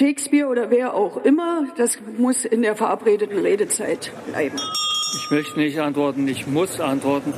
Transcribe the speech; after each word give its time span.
Shakespeare 0.00 0.48
oder 0.48 0.70
wer 0.70 0.94
auch 0.94 1.18
immer, 1.24 1.66
das 1.76 1.98
muss 2.16 2.46
in 2.46 2.62
der 2.62 2.74
verabredeten 2.74 3.38
Redezeit 3.38 4.10
bleiben. 4.30 4.56
Ich 5.14 5.30
möchte 5.30 5.58
nicht 5.58 5.78
antworten, 5.78 6.26
ich 6.26 6.46
muss 6.46 6.80
antworten. 6.80 7.34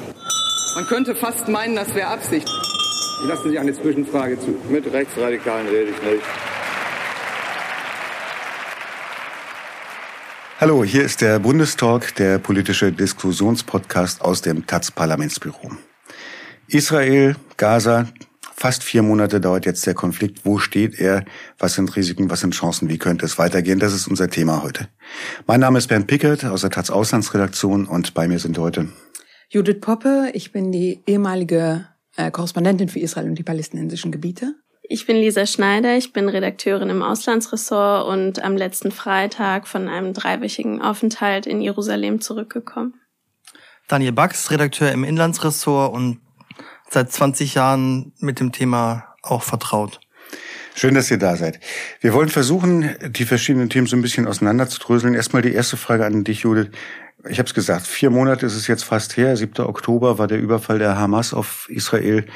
Man 0.76 0.86
könnte 0.86 1.17
fast 1.17 1.48
meinen, 1.48 1.75
das 1.75 1.92
wäre 1.96 2.06
Absicht. 2.06 2.48
Ich 3.20 3.28
lasse 3.28 3.48
sich 3.48 3.58
eine 3.58 3.72
Zwischenfrage 3.72 4.38
zu. 4.38 4.56
Mit 4.70 4.86
Rechtsradikalen 4.92 5.67
rede 5.67 5.90
ich 5.90 6.02
nicht. 6.08 6.22
Hallo, 10.61 10.85
hier 10.85 11.03
ist 11.03 11.21
der 11.21 11.41
Bundestalk, 11.41 12.15
der 12.15 12.39
politische 12.39 12.93
Diskussionspodcast 12.93 14.23
aus 14.23 14.41
dem 14.41 14.69
Taz-Parlamentsbüro. 14.69 15.73
Israel, 16.69 17.35
Gaza, 17.57 18.07
fast 18.63 18.85
vier 18.85 19.03
Monate 19.03 19.41
dauert 19.41 19.67
jetzt 19.67 19.85
der 19.89 19.95
Konflikt. 19.95 20.45
Wo 20.45 20.59
steht 20.59 21.01
er? 21.01 21.25
Was 21.59 21.75
sind 21.75 21.97
Risiken? 21.97 22.31
Was 22.31 22.43
sind 22.43 22.55
Chancen? 22.55 22.89
Wie 22.89 22.97
könnte 22.97 23.27
es 23.27 23.37
weitergehen? 23.37 23.81
Das 23.81 23.93
ist 23.93 24.07
unser 24.07 24.31
Thema 24.31 24.62
heute. 24.62 24.87
Mein 25.48 25.59
Name 25.59 25.79
ist 25.79 25.89
Bernd 25.89 26.07
Pickert 26.07 26.45
aus 26.45 26.61
der 26.61 26.70
Taz 26.70 26.89
Auslandsredaktion 26.89 27.87
und 27.87 28.15
bei 28.15 28.29
mir 28.29 28.39
sind 28.39 28.56
heute 28.59 28.87
Judith 29.51 29.80
Poppe. 29.80 30.30
Ich 30.34 30.53
bin 30.53 30.70
die 30.70 31.03
ehemalige 31.09 31.89
äh, 32.17 32.30
Korrespondentin 32.30 32.89
für 32.89 33.01
Israel 33.01 33.30
und 33.30 33.34
die 33.34 33.43
palästinensischen 33.43 34.12
Gebiete. 34.12 34.55
Ich 34.84 35.06
bin 35.06 35.17
Lisa 35.17 35.45
Schneider, 35.45 35.97
ich 35.97 36.12
bin 36.12 36.29
Redakteurin 36.29 36.89
im 36.89 37.03
Auslandsressort 37.03 38.06
und 38.06 38.45
am 38.45 38.56
letzten 38.56 38.92
Freitag 38.92 39.67
von 39.67 39.89
einem 39.89 40.12
dreiwöchigen 40.12 40.81
Aufenthalt 40.81 41.48
in 41.48 41.61
Jerusalem 41.61 42.20
zurückgekommen. 42.20 42.95
Daniel 43.89 44.12
Bax, 44.12 44.53
Redakteur 44.53 44.92
im 44.92 45.03
Inlandsressort 45.03 45.92
und 45.92 46.20
seit 46.92 47.10
20 47.10 47.55
Jahren 47.55 48.12
mit 48.19 48.41
dem 48.41 48.52
Thema 48.52 49.14
auch 49.23 49.42
vertraut. 49.42 50.00
Schön, 50.74 50.95
dass 50.95 51.10
ihr 51.10 51.19
da 51.19 51.37
seid. 51.37 51.60
Wir 52.00 52.14
wollen 52.14 52.28
versuchen, 52.28 52.95
die 53.10 53.24
verschiedenen 53.24 53.69
Themen 53.69 53.87
so 53.87 53.96
ein 53.96 54.02
bisschen 54.02 54.27
auseinanderzudröseln. 54.27 55.14
Erstmal 55.14 55.42
die 55.42 55.52
erste 55.52 55.77
Frage 55.77 56.06
an 56.06 56.24
dich, 56.24 56.41
Judith. 56.41 56.70
Ich 57.28 57.39
habe 57.39 57.47
es 57.47 57.55
gesagt, 57.55 57.86
vier 57.86 58.11
Monate 58.11 58.47
ist 58.47 58.56
es 58.56 58.67
jetzt 58.67 58.84
fast 58.84 59.17
her. 59.17 59.36
7. 59.36 59.64
Oktober 59.64 60.19
war 60.19 60.27
der 60.27 60.39
Überfall 60.39 60.78
der 60.78 60.97
Hamas 60.97 61.34
auf 61.34 61.69
Israel. 61.69 62.27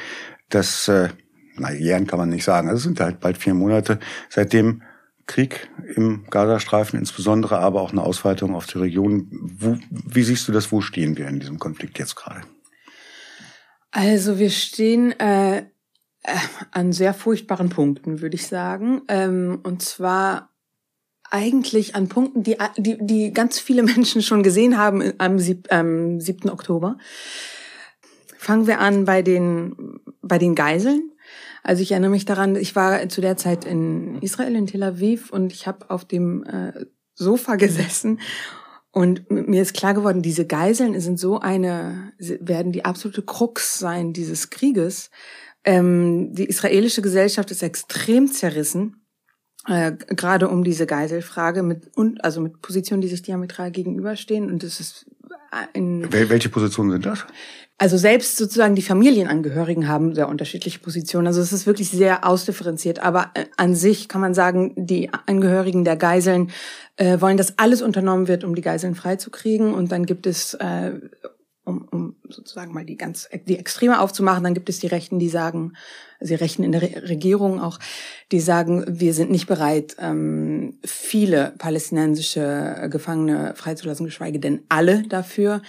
Das 0.49 0.87
äh, 0.87 1.09
na, 1.55 1.71
jähren 1.71 2.07
kann 2.07 2.19
man 2.19 2.29
nicht 2.29 2.43
sagen. 2.43 2.69
Es 2.69 2.83
sind 2.83 2.99
halt 2.99 3.19
bald 3.19 3.37
vier 3.37 3.53
Monate. 3.53 3.99
Seitdem 4.29 4.83
Krieg 5.25 5.67
im 5.95 6.25
Gazastreifen 6.29 6.97
insbesondere, 6.97 7.59
aber 7.59 7.81
auch 7.81 7.91
eine 7.91 8.03
Ausweitung 8.03 8.55
auf 8.55 8.65
die 8.67 8.77
Region. 8.77 9.27
Wo, 9.31 9.77
wie 9.89 10.23
siehst 10.23 10.47
du 10.47 10.51
das? 10.51 10.71
Wo 10.71 10.81
stehen 10.81 11.17
wir 11.17 11.27
in 11.27 11.39
diesem 11.39 11.59
Konflikt 11.59 11.99
jetzt 11.99 12.15
gerade? 12.15 12.41
Also 13.91 14.37
wir 14.37 14.49
stehen 14.49 15.17
äh, 15.19 15.59
äh, 15.59 16.37
an 16.71 16.91
sehr 16.91 17.13
furchtbaren 17.13 17.69
Punkten, 17.69 18.21
würde 18.21 18.35
ich 18.35 18.47
sagen. 18.47 19.01
Ähm, 19.07 19.59
und 19.63 19.81
zwar 19.81 20.53
eigentlich 21.29 21.95
an 21.95 22.07
Punkten, 22.09 22.43
die, 22.43 22.57
die, 22.77 22.97
die 22.99 23.33
ganz 23.33 23.59
viele 23.59 23.83
Menschen 23.95 24.21
schon 24.21 24.43
gesehen 24.43 24.77
haben 24.77 25.13
am, 25.17 25.39
sieb, 25.39 25.71
am 25.71 26.19
7. 26.19 26.49
Oktober. 26.49 26.97
Fangen 28.37 28.67
wir 28.67 28.79
an 28.79 29.05
bei 29.05 29.21
den, 29.21 29.99
bei 30.21 30.37
den 30.37 30.55
Geiseln. 30.55 31.11
Also 31.63 31.81
ich 31.81 31.91
erinnere 31.91 32.11
mich 32.11 32.25
daran, 32.25 32.55
ich 32.55 32.75
war 32.75 33.09
zu 33.09 33.19
der 33.19 33.35
Zeit 33.35 33.65
in 33.65 34.21
Israel, 34.21 34.55
in 34.55 34.67
Tel 34.67 34.83
Aviv 34.83 35.31
und 35.31 35.51
ich 35.51 35.67
habe 35.67 35.89
auf 35.89 36.05
dem 36.05 36.43
äh, 36.43 36.85
Sofa 37.13 37.55
gesessen 37.55 38.19
und 38.97 39.29
mir 39.29 39.61
ist 39.61 39.75
klar 39.75 39.93
geworden, 39.93 40.23
diese 40.23 40.47
Geiseln 40.47 40.99
sind 40.99 41.19
so 41.19 41.39
eine, 41.39 42.13
werden 42.17 42.71
die 42.71 42.83
absolute 42.83 43.21
Krux 43.21 43.77
sein 43.77 44.11
dieses 44.11 44.49
Krieges. 44.49 45.11
Ähm, 45.63 46.33
die 46.33 46.45
israelische 46.45 47.03
Gesellschaft 47.03 47.51
ist 47.51 47.61
extrem 47.61 48.31
zerrissen, 48.31 48.96
äh, 49.67 49.91
gerade 49.91 50.47
um 50.49 50.63
diese 50.63 50.85
Geiselfrage 50.85 51.63
mit 51.63 51.91
und 51.95 52.23
also 52.23 52.41
mit 52.41 52.61
Positionen, 52.61 53.01
die 53.01 53.07
sich 53.07 53.21
diametral 53.21 53.71
gegenüberstehen. 53.71 54.49
Und 54.49 54.63
das 54.63 54.79
ist 54.79 55.05
ein, 55.51 56.07
Welche 56.11 56.49
Positionen 56.49 56.91
sind 56.91 57.05
das? 57.05 57.25
Also 57.79 57.97
selbst 57.97 58.37
sozusagen 58.37 58.73
die 58.73 58.81
Familienangehörigen 58.81 59.87
haben 59.87 60.15
sehr 60.15 60.29
unterschiedliche 60.29 60.79
Positionen. 60.79 61.27
Also 61.27 61.41
es 61.41 61.53
ist 61.53 61.67
wirklich 61.67 61.91
sehr 61.91 62.25
ausdifferenziert. 62.25 62.99
Aber 62.99 63.29
äh, 63.35 63.45
an 63.55 63.75
sich 63.75 64.07
kann 64.07 64.19
man 64.19 64.33
sagen, 64.33 64.73
die 64.75 65.11
Angehörigen 65.27 65.83
der 65.83 65.95
Geiseln 65.95 66.49
äh, 66.95 67.21
wollen, 67.21 67.37
dass 67.37 67.59
alles 67.59 67.83
unternommen 67.83 68.27
wird, 68.27 68.43
um 68.43 68.55
die 68.55 68.63
Geiseln 68.63 68.95
freizukriegen. 68.95 69.75
Und 69.75 69.91
dann 69.91 70.07
gibt 70.07 70.25
es, 70.25 70.55
äh, 70.55 70.93
um, 71.67 71.87
um 71.91 72.15
sozusagen 72.29 72.73
mal 72.73 72.85
die 72.85 72.97
ganz 72.97 73.27
die 73.45 73.57
Extreme 73.57 73.99
aufzumachen, 73.99 74.43
dann 74.43 74.53
gibt 74.53 74.69
es 74.69 74.79
die 74.79 74.87
Rechten, 74.87 75.19
die 75.19 75.29
sagen, 75.29 75.73
sie 76.19 76.35
rechnen 76.35 76.65
in 76.65 76.71
der 76.71 76.81
Re 76.81 77.09
Regierung 77.09 77.59
auch, 77.59 77.79
die 78.31 78.39
sagen, 78.39 78.85
wir 78.87 79.13
sind 79.13 79.29
nicht 79.29 79.47
bereit, 79.47 79.95
ähm, 79.99 80.79
viele 80.83 81.53
palästinensische 81.57 82.87
Gefangene 82.89 83.53
freizulassen, 83.55 84.05
geschweige 84.05 84.39
denn 84.39 84.61
alle 84.69 85.03
dafür 85.03 85.61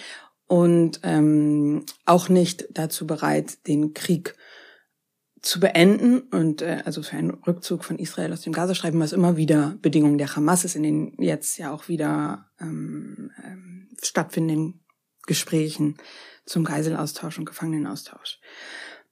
und 0.46 1.00
ähm, 1.02 1.84
auch 2.06 2.28
nicht 2.28 2.68
dazu 2.70 3.06
bereit, 3.06 3.66
den 3.66 3.92
Krieg 3.92 4.34
zu 5.42 5.60
beenden 5.60 6.20
und 6.20 6.62
äh, 6.62 6.82
also 6.84 7.02
für 7.02 7.16
einen 7.16 7.30
Rückzug 7.30 7.84
von 7.84 7.98
Israel 7.98 8.32
aus 8.32 8.42
dem 8.42 8.52
Gazastreifen, 8.52 9.00
was 9.00 9.12
immer 9.12 9.36
wieder 9.36 9.76
Bedingungen 9.82 10.18
der 10.18 10.34
Hamas 10.34 10.64
ist, 10.64 10.76
in 10.76 10.82
den 10.82 11.12
jetzt 11.18 11.58
ja 11.58 11.72
auch 11.72 11.88
wieder 11.88 12.50
ähm, 12.60 13.30
ähm, 13.44 13.88
stattfindenden 14.02 14.80
Gesprächen 15.28 15.96
zum 16.44 16.64
Geiselaustausch 16.64 17.38
und 17.38 17.44
Gefangenenaustausch. 17.44 18.40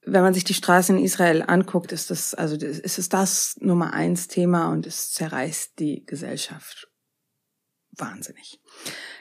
Wenn 0.05 0.23
man 0.23 0.35
sich 0.35 0.45
die 0.45 0.55
Straßen 0.55 0.99
in 0.99 1.05
Israel 1.05 1.45
anguckt, 1.47 1.93
ist 1.93 2.11
das 2.11 2.35
also 2.35 2.57
ist 2.57 2.99
es 2.99 3.09
das 3.09 3.57
Nummer 3.61 3.93
eins 3.93 4.27
Thema 4.27 4.71
und 4.71 4.87
es 4.87 5.13
zerreißt 5.13 5.79
die 5.79 6.05
Gesellschaft 6.05 6.89
wahnsinnig. 7.97 8.61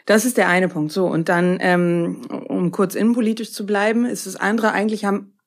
Das 0.05 0.25
ist 0.25 0.37
der 0.37 0.47
eine 0.47 0.69
Punkt. 0.69 0.91
So, 0.91 1.07
und 1.07 1.29
dann, 1.29 1.57
ähm, 1.61 2.21
um 2.29 2.71
kurz 2.71 2.95
innenpolitisch 2.95 3.51
zu 3.51 3.65
bleiben, 3.65 4.05
ist 4.05 4.25
das 4.25 4.35
andere, 4.35 4.71
eigentlich 4.71 5.05
haben 5.05 5.37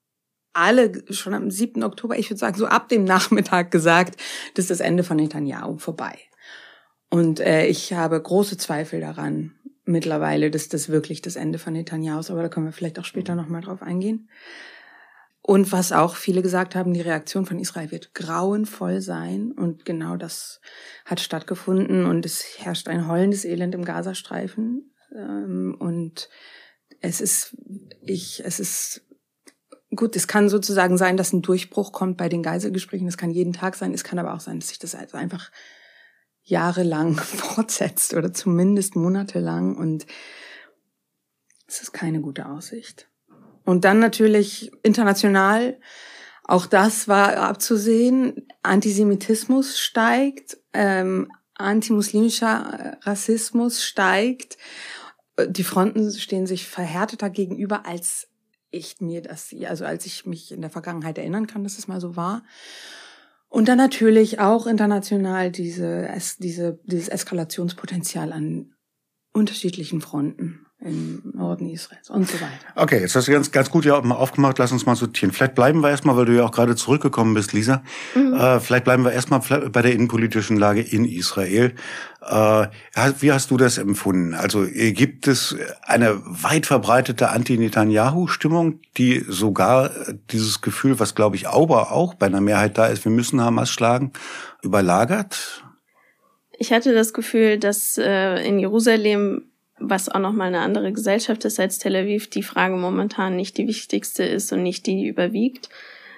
alle 0.52 1.04
schon 1.10 1.34
am 1.34 1.50
7. 1.50 1.84
Oktober, 1.84 2.18
ich 2.18 2.30
würde 2.30 2.38
sagen, 2.38 2.58
so 2.58 2.66
ab 2.66 2.88
dem 2.88 3.04
Nachmittag 3.04 3.70
gesagt, 3.70 4.20
das 4.54 4.64
ist 4.64 4.70
das 4.70 4.80
Ende 4.80 5.04
von 5.04 5.16
Netanyahu 5.16 5.78
vorbei. 5.78 6.18
Und 7.10 7.40
äh, 7.40 7.66
ich 7.66 7.92
habe 7.92 8.20
große 8.20 8.58
Zweifel 8.58 9.00
daran 9.00 9.57
mittlerweile, 9.88 10.50
dass 10.50 10.68
das 10.68 10.88
wirklich 10.88 11.22
das 11.22 11.36
Ende 11.36 11.58
von 11.58 11.72
Netanyahu 11.72 12.20
ist, 12.20 12.30
aber 12.30 12.42
da 12.42 12.48
können 12.48 12.66
wir 12.66 12.72
vielleicht 12.72 12.98
auch 12.98 13.04
später 13.04 13.34
nochmal 13.34 13.62
drauf 13.62 13.82
eingehen. 13.82 14.28
Und 15.48 15.72
was 15.72 15.92
auch 15.92 16.14
viele 16.14 16.42
gesagt 16.42 16.74
haben, 16.74 16.92
die 16.92 17.00
Reaktion 17.00 17.46
von 17.46 17.58
Israel 17.58 17.90
wird 17.90 18.14
grauenvoll 18.14 19.00
sein. 19.00 19.52
Und 19.52 19.86
genau 19.86 20.16
das 20.16 20.60
hat 21.06 21.20
stattgefunden. 21.20 22.04
Und 22.04 22.26
es 22.26 22.58
herrscht 22.58 22.86
ein 22.86 23.08
heulendes 23.08 23.46
Elend 23.46 23.74
im 23.74 23.82
Gazastreifen. 23.82 24.92
Ähm, 25.16 25.74
und 25.78 26.28
es 27.00 27.22
ist, 27.22 27.56
ich, 28.02 28.42
es 28.44 28.60
ist, 28.60 29.06
gut, 29.96 30.16
es 30.16 30.28
kann 30.28 30.50
sozusagen 30.50 30.98
sein, 30.98 31.16
dass 31.16 31.32
ein 31.32 31.40
Durchbruch 31.40 31.92
kommt 31.92 32.18
bei 32.18 32.28
den 32.28 32.42
Geiselgesprächen. 32.42 33.08
Es 33.08 33.16
kann 33.16 33.30
jeden 33.30 33.54
Tag 33.54 33.74
sein. 33.74 33.94
Es 33.94 34.04
kann 34.04 34.18
aber 34.18 34.34
auch 34.34 34.40
sein, 34.40 34.60
dass 34.60 34.68
sich 34.68 34.78
das 34.78 34.94
also 34.94 35.16
einfach 35.16 35.50
jahrelang 36.48 37.14
fortsetzt 37.16 38.14
oder 38.14 38.32
zumindest 38.32 38.96
monatelang. 38.96 39.76
Und 39.76 40.06
es 41.66 41.82
ist 41.82 41.92
keine 41.92 42.20
gute 42.20 42.46
Aussicht. 42.46 43.08
Und 43.64 43.84
dann 43.84 43.98
natürlich 43.98 44.72
international, 44.82 45.78
auch 46.44 46.64
das 46.64 47.06
war 47.06 47.36
abzusehen, 47.36 48.48
Antisemitismus 48.62 49.78
steigt, 49.78 50.56
ähm, 50.72 51.30
antimuslimischer 51.54 52.96
Rassismus 53.02 53.84
steigt. 53.84 54.56
Die 55.46 55.64
Fronten 55.64 56.10
stehen 56.12 56.46
sich 56.46 56.66
verhärteter 56.66 57.28
gegenüber, 57.28 57.84
als 57.84 58.28
ich 58.70 59.00
mir 59.00 59.20
das, 59.20 59.54
also 59.66 59.84
als 59.84 60.06
ich 60.06 60.24
mich 60.24 60.52
in 60.52 60.62
der 60.62 60.70
Vergangenheit 60.70 61.18
erinnern 61.18 61.46
kann, 61.46 61.64
dass 61.64 61.78
es 61.78 61.88
mal 61.88 62.00
so 62.00 62.16
war. 62.16 62.42
Und 63.48 63.68
dann 63.68 63.78
natürlich 63.78 64.40
auch 64.40 64.66
international 64.66 65.50
diese, 65.50 66.08
diese, 66.38 66.78
dieses 66.84 67.08
Eskalationspotenzial 67.08 68.32
an 68.32 68.74
unterschiedlichen 69.32 70.00
Fronten 70.00 70.67
im 70.80 71.22
Norden 71.34 71.68
Israels 71.68 72.08
und 72.08 72.28
so 72.28 72.34
weiter. 72.34 72.52
Okay, 72.76 73.00
jetzt 73.00 73.16
hast 73.16 73.26
du 73.26 73.32
ganz, 73.32 73.50
ganz 73.50 73.68
gut 73.68 73.84
ja 73.84 74.00
mal 74.00 74.14
aufgemacht. 74.14 74.58
Lass 74.58 74.70
uns 74.70 74.86
mal 74.86 74.94
sortieren. 74.94 75.32
Vielleicht 75.32 75.56
bleiben 75.56 75.80
wir 75.80 75.90
erstmal, 75.90 76.16
weil 76.16 76.26
du 76.26 76.36
ja 76.36 76.44
auch 76.44 76.52
gerade 76.52 76.76
zurückgekommen 76.76 77.34
bist, 77.34 77.52
Lisa. 77.52 77.82
Mhm. 78.14 78.34
Äh, 78.34 78.60
vielleicht 78.60 78.84
bleiben 78.84 79.04
wir 79.04 79.10
erstmal 79.10 79.40
bei 79.40 79.82
der 79.82 79.92
innenpolitischen 79.92 80.56
Lage 80.56 80.80
in 80.80 81.04
Israel. 81.04 81.74
Äh, 82.22 82.66
wie 83.18 83.32
hast 83.32 83.50
du 83.50 83.56
das 83.56 83.76
empfunden? 83.78 84.34
Also 84.34 84.66
gibt 84.70 85.26
es 85.26 85.56
eine 85.82 86.20
weit 86.24 86.66
verbreitete 86.66 87.30
Anti-Netanyahu-Stimmung, 87.30 88.80
die 88.96 89.24
sogar 89.26 89.90
dieses 90.30 90.60
Gefühl, 90.60 91.00
was 91.00 91.16
glaube 91.16 91.34
ich 91.34 91.48
aber 91.48 91.90
auch 91.90 92.14
bei 92.14 92.26
einer 92.26 92.40
Mehrheit 92.40 92.78
da 92.78 92.86
ist, 92.86 93.04
wir 93.04 93.12
müssen 93.12 93.40
Hamas 93.40 93.70
schlagen, 93.70 94.12
überlagert? 94.62 95.64
Ich 96.56 96.72
hatte 96.72 96.92
das 96.92 97.12
Gefühl, 97.12 97.58
dass 97.58 97.98
äh, 97.98 98.46
in 98.46 98.58
Jerusalem 98.58 99.47
was 99.80 100.08
auch 100.08 100.20
nochmal 100.20 100.48
eine 100.48 100.60
andere 100.60 100.92
Gesellschaft 100.92 101.44
ist 101.44 101.60
als 101.60 101.78
Tel 101.78 101.96
Aviv, 101.96 102.28
die 102.28 102.42
Frage 102.42 102.76
momentan 102.76 103.36
nicht 103.36 103.58
die 103.58 103.66
wichtigste 103.66 104.24
ist 104.24 104.52
und 104.52 104.62
nicht 104.62 104.86
die, 104.86 104.96
die 104.96 105.06
überwiegt. 105.06 105.68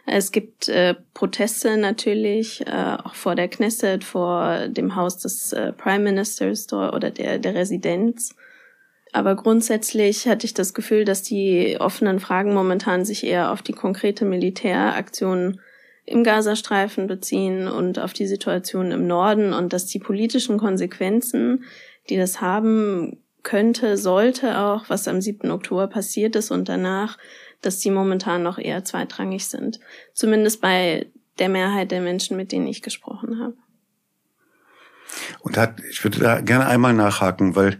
Es 0.07 0.33
gibt 0.33 0.69
äh, 0.69 0.95
Proteste 1.15 1.77
natürlich, 1.77 2.67
äh, 2.67 2.97
auch 3.05 3.15
vor 3.15 3.35
der 3.35 3.49
Knesset, 3.49 4.03
vor 4.03 4.69
dem 4.69 4.97
Haus 4.97 5.19
des 5.19 5.53
äh, 5.53 5.73
Prime 5.73 6.05
Ministers 6.05 6.73
oder 6.73 7.11
der, 7.11 7.39
der 7.39 7.55
Residenz. 7.55 8.35
Aber 9.12 9.37
grundsätzlich 9.37 10.27
hatte 10.27 10.47
ich 10.47 10.55
das 10.55 10.73
Gefühl, 10.75 11.05
dass 11.05 11.23
die 11.23 11.77
offenen 11.81 12.21
Fragen 12.21 12.55
momentan 12.55 13.05
sich 13.05 13.25
eher 13.25 13.53
auf 13.53 13.62
die 13.62 13.73
konkrete 13.73 14.25
Militäraktion 14.25 15.61
im 16.07 16.25
Gazastreifen 16.25 17.07
beziehen 17.07 17.69
und 17.69 17.99
auf 17.99 18.12
die 18.12 18.27
Situation 18.27 18.93
im 18.93 19.07
Norden 19.07 19.53
und 19.53 19.73
dass 19.73 19.87
die 19.87 19.99
politischen 19.99 20.59
Konsequenzen, 20.59 21.65
die 22.09 22.17
das 22.17 22.41
haben 22.41 23.23
könnte, 23.42 23.96
sollte 23.96 24.58
auch, 24.58 24.88
was 24.88 25.08
am 25.08 25.20
7. 25.20 25.50
Oktober 25.50 25.87
passiert 25.87 26.37
ist 26.37 26.50
und 26.50 26.69
danach, 26.69 27.19
dass 27.62 27.78
die 27.78 27.90
momentan 27.90 28.42
noch 28.42 28.58
eher 28.58 28.84
zweitrangig 28.84 29.46
sind. 29.46 29.81
Zumindest 30.14 30.60
bei 30.60 31.06
der 31.38 31.48
Mehrheit 31.48 31.90
der 31.90 32.00
Menschen, 32.00 32.37
mit 32.37 32.52
denen 32.52 32.66
ich 32.66 32.82
gesprochen 32.82 33.40
habe. 33.40 33.54
Und 35.40 35.56
hat, 35.56 35.81
ich 35.90 36.04
würde 36.04 36.20
da 36.20 36.40
gerne 36.40 36.66
einmal 36.66 36.94
nachhaken, 36.94 37.56
weil 37.56 37.78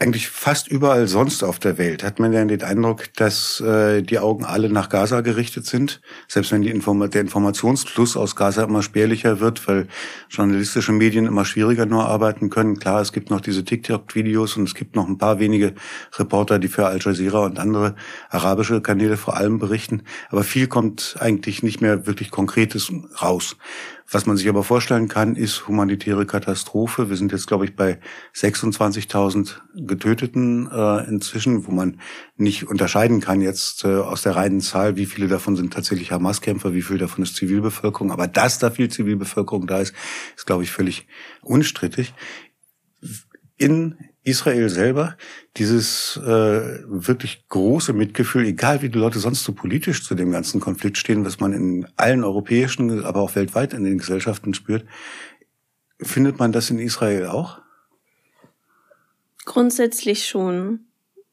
eigentlich 0.00 0.28
fast 0.28 0.68
überall 0.68 1.08
sonst 1.08 1.42
auf 1.42 1.58
der 1.58 1.76
Welt 1.76 2.04
hat 2.04 2.20
man 2.20 2.32
ja 2.32 2.44
den 2.44 2.62
Eindruck, 2.62 3.12
dass 3.14 3.60
äh, 3.60 4.00
die 4.02 4.20
Augen 4.20 4.44
alle 4.44 4.70
nach 4.70 4.90
Gaza 4.90 5.22
gerichtet 5.22 5.66
sind, 5.66 6.00
selbst 6.28 6.52
wenn 6.52 6.62
die 6.62 6.70
Inform 6.70 7.10
der 7.10 7.20
Informationsfluss 7.20 8.16
aus 8.16 8.36
Gaza 8.36 8.62
immer 8.62 8.82
spärlicher 8.82 9.40
wird, 9.40 9.66
weil 9.66 9.88
journalistische 10.30 10.92
Medien 10.92 11.26
immer 11.26 11.44
schwieriger 11.44 11.84
nur 11.84 12.06
arbeiten 12.06 12.48
können. 12.48 12.78
Klar, 12.78 13.00
es 13.00 13.12
gibt 13.12 13.30
noch 13.30 13.40
diese 13.40 13.64
TikTok-Videos 13.64 14.56
und 14.56 14.64
es 14.68 14.76
gibt 14.76 14.94
noch 14.94 15.08
ein 15.08 15.18
paar 15.18 15.40
wenige 15.40 15.74
Reporter, 16.16 16.60
die 16.60 16.68
für 16.68 16.86
Al 16.86 17.00
Jazeera 17.00 17.44
und 17.44 17.58
andere 17.58 17.96
arabische 18.30 18.80
Kanäle 18.80 19.16
vor 19.16 19.36
allem 19.36 19.58
berichten, 19.58 20.02
aber 20.30 20.44
viel 20.44 20.68
kommt 20.68 21.16
eigentlich 21.18 21.64
nicht 21.64 21.80
mehr 21.80 22.06
wirklich 22.06 22.30
Konkretes 22.30 22.92
raus. 23.20 23.56
Was 24.10 24.24
man 24.24 24.38
sich 24.38 24.48
aber 24.48 24.64
vorstellen 24.64 25.08
kann, 25.08 25.36
ist 25.36 25.68
humanitäre 25.68 26.24
Katastrophe. 26.24 27.10
Wir 27.10 27.16
sind 27.16 27.30
jetzt, 27.30 27.46
glaube 27.46 27.66
ich, 27.66 27.76
bei 27.76 28.00
26.000 28.34 29.56
Getöteten 29.74 30.66
äh, 30.72 31.06
inzwischen, 31.06 31.66
wo 31.66 31.72
man 31.72 32.00
nicht 32.34 32.66
unterscheiden 32.68 33.20
kann 33.20 33.42
jetzt 33.42 33.84
äh, 33.84 33.96
aus 33.96 34.22
der 34.22 34.34
reinen 34.34 34.62
Zahl, 34.62 34.96
wie 34.96 35.04
viele 35.04 35.28
davon 35.28 35.56
sind 35.56 35.74
tatsächlich 35.74 36.10
Hamas-Kämpfer, 36.10 36.72
wie 36.72 36.80
viel 36.80 36.96
davon 36.96 37.22
ist 37.22 37.36
Zivilbevölkerung. 37.36 38.10
Aber 38.10 38.26
dass 38.26 38.58
da 38.58 38.70
viel 38.70 38.88
Zivilbevölkerung 38.88 39.66
da 39.66 39.80
ist, 39.80 39.94
ist, 40.34 40.46
glaube 40.46 40.62
ich, 40.62 40.70
völlig 40.70 41.06
unstrittig. 41.42 42.14
In 43.58 43.96
Israel 44.28 44.68
selber 44.68 45.16
dieses 45.56 46.16
äh, 46.16 46.82
wirklich 46.86 47.46
große 47.48 47.92
Mitgefühl, 47.92 48.46
egal 48.46 48.82
wie 48.82 48.88
die 48.88 48.98
Leute 48.98 49.18
sonst 49.18 49.44
so 49.44 49.52
politisch 49.52 50.04
zu 50.04 50.14
dem 50.14 50.30
ganzen 50.30 50.60
Konflikt 50.60 50.98
stehen, 50.98 51.24
was 51.24 51.40
man 51.40 51.52
in 51.52 51.86
allen 51.96 52.24
europäischen, 52.24 53.04
aber 53.04 53.20
auch 53.20 53.34
weltweit 53.34 53.72
in 53.72 53.84
den 53.84 53.98
Gesellschaften 53.98 54.54
spürt, 54.54 54.84
findet 56.00 56.38
man 56.38 56.52
das 56.52 56.70
in 56.70 56.78
Israel 56.78 57.26
auch? 57.26 57.58
Grundsätzlich 59.44 60.26
schon. 60.26 60.80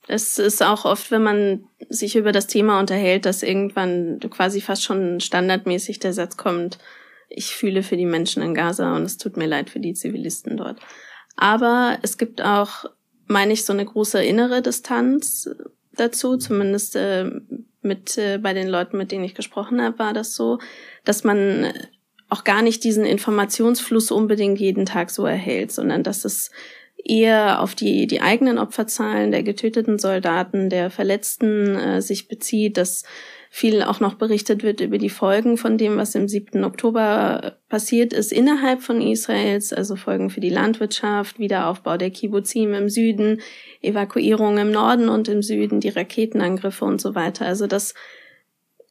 Es 0.07 0.37
ist 0.37 0.61
auch 0.63 0.85
oft, 0.85 1.11
wenn 1.11 1.23
man 1.23 1.65
sich 1.89 2.15
über 2.15 2.31
das 2.31 2.47
Thema 2.47 2.79
unterhält, 2.79 3.25
dass 3.25 3.43
irgendwann 3.43 4.19
quasi 4.29 4.61
fast 4.61 4.83
schon 4.83 5.19
standardmäßig 5.19 5.99
der 5.99 6.13
Satz 6.13 6.37
kommt, 6.37 6.77
ich 7.29 7.55
fühle 7.55 7.83
für 7.83 7.97
die 7.97 8.05
Menschen 8.05 8.41
in 8.41 8.53
Gaza 8.53 8.95
und 8.95 9.03
es 9.03 9.17
tut 9.17 9.37
mir 9.37 9.47
leid 9.47 9.69
für 9.69 9.79
die 9.79 9.93
Zivilisten 9.93 10.57
dort. 10.57 10.79
Aber 11.35 11.99
es 12.01 12.17
gibt 12.17 12.41
auch, 12.41 12.85
meine 13.27 13.53
ich, 13.53 13.65
so 13.65 13.73
eine 13.73 13.85
große 13.85 14.23
innere 14.23 14.61
Distanz 14.61 15.49
dazu, 15.93 16.37
zumindest 16.37 16.95
äh, 16.95 17.29
mit 17.81 18.17
äh, 18.17 18.37
bei 18.37 18.53
den 18.53 18.67
Leuten, 18.67 18.97
mit 18.97 19.11
denen 19.11 19.23
ich 19.23 19.35
gesprochen 19.35 19.81
habe, 19.81 19.99
war 19.99 20.13
das 20.13 20.35
so, 20.35 20.59
dass 21.03 21.23
man 21.23 21.71
auch 22.29 22.43
gar 22.43 22.61
nicht 22.61 22.83
diesen 22.83 23.05
Informationsfluss 23.05 24.11
unbedingt 24.11 24.59
jeden 24.59 24.85
Tag 24.85 25.11
so 25.11 25.25
erhält, 25.25 25.71
sondern 25.71 26.03
dass 26.03 26.25
es 26.25 26.51
eher 26.97 27.61
auf 27.61 27.75
die, 27.75 28.07
die 28.07 28.21
eigenen 28.21 28.57
Opferzahlen 28.57 29.31
der 29.31 29.43
getöteten 29.43 29.99
Soldaten, 29.99 30.69
der 30.69 30.89
Verletzten 30.89 31.75
äh, 31.75 32.01
sich 32.01 32.27
bezieht, 32.27 32.77
dass 32.77 33.03
viel 33.55 33.83
auch 33.83 34.01
noch 34.01 34.15
berichtet 34.15 34.63
wird 34.63 34.81
über 34.81 34.97
die 34.97 35.09
Folgen 35.09 35.55
von 35.55 35.77
dem, 35.77 35.95
was 35.95 36.13
im 36.13 36.27
7. 36.27 36.65
Oktober 36.65 37.55
passiert 37.69 38.11
ist 38.11 38.33
innerhalb 38.33 38.81
von 38.81 38.99
Israels, 38.99 39.71
also 39.71 39.95
Folgen 39.95 40.29
für 40.29 40.41
die 40.41 40.49
Landwirtschaft, 40.49 41.39
Wiederaufbau 41.39 41.95
der 41.95 42.09
Kibbuzim 42.09 42.73
im 42.73 42.89
Süden, 42.89 43.39
Evakuierung 43.81 44.57
im 44.57 44.71
Norden 44.71 45.07
und 45.07 45.29
im 45.29 45.41
Süden, 45.41 45.79
die 45.79 45.87
Raketenangriffe 45.87 46.83
und 46.83 46.99
so 46.99 47.15
weiter. 47.15 47.45
Also 47.45 47.65
das, 47.65 47.93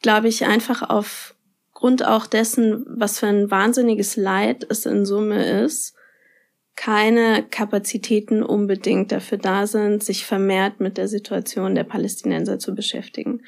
glaube 0.00 0.28
ich, 0.28 0.46
einfach 0.46 0.80
aufgrund 0.88 2.06
auch 2.06 2.26
dessen, 2.26 2.86
was 2.88 3.18
für 3.18 3.26
ein 3.26 3.50
wahnsinniges 3.50 4.16
Leid 4.16 4.66
es 4.70 4.86
in 4.86 5.04
Summe 5.04 5.44
ist, 5.62 5.94
keine 6.74 7.44
Kapazitäten 7.50 8.42
unbedingt 8.42 9.12
dafür 9.12 9.36
da 9.36 9.66
sind, 9.66 10.02
sich 10.02 10.24
vermehrt 10.24 10.80
mit 10.80 10.96
der 10.96 11.08
Situation 11.08 11.74
der 11.74 11.84
Palästinenser 11.84 12.58
zu 12.58 12.74
beschäftigen. 12.74 13.42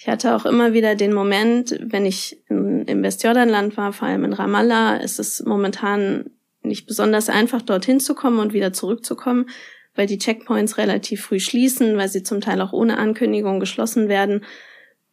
Ich 0.00 0.06
hatte 0.06 0.36
auch 0.36 0.46
immer 0.46 0.72
wieder 0.72 0.94
den 0.94 1.12
Moment, 1.12 1.76
wenn 1.80 2.06
ich 2.06 2.40
in, 2.48 2.84
im 2.84 3.02
Westjordanland 3.02 3.76
war, 3.76 3.92
vor 3.92 4.06
allem 4.06 4.22
in 4.22 4.32
Ramallah, 4.32 4.98
ist 4.98 5.18
es 5.18 5.44
momentan 5.44 6.30
nicht 6.62 6.86
besonders 6.86 7.28
einfach, 7.28 7.62
dorthin 7.62 7.98
zu 7.98 8.14
kommen 8.14 8.38
und 8.38 8.52
wieder 8.52 8.72
zurückzukommen, 8.72 9.50
weil 9.96 10.06
die 10.06 10.18
Checkpoints 10.18 10.78
relativ 10.78 11.22
früh 11.22 11.40
schließen, 11.40 11.96
weil 11.96 12.08
sie 12.08 12.22
zum 12.22 12.40
Teil 12.40 12.60
auch 12.60 12.72
ohne 12.72 12.96
Ankündigung 12.96 13.58
geschlossen 13.58 14.08
werden, 14.08 14.44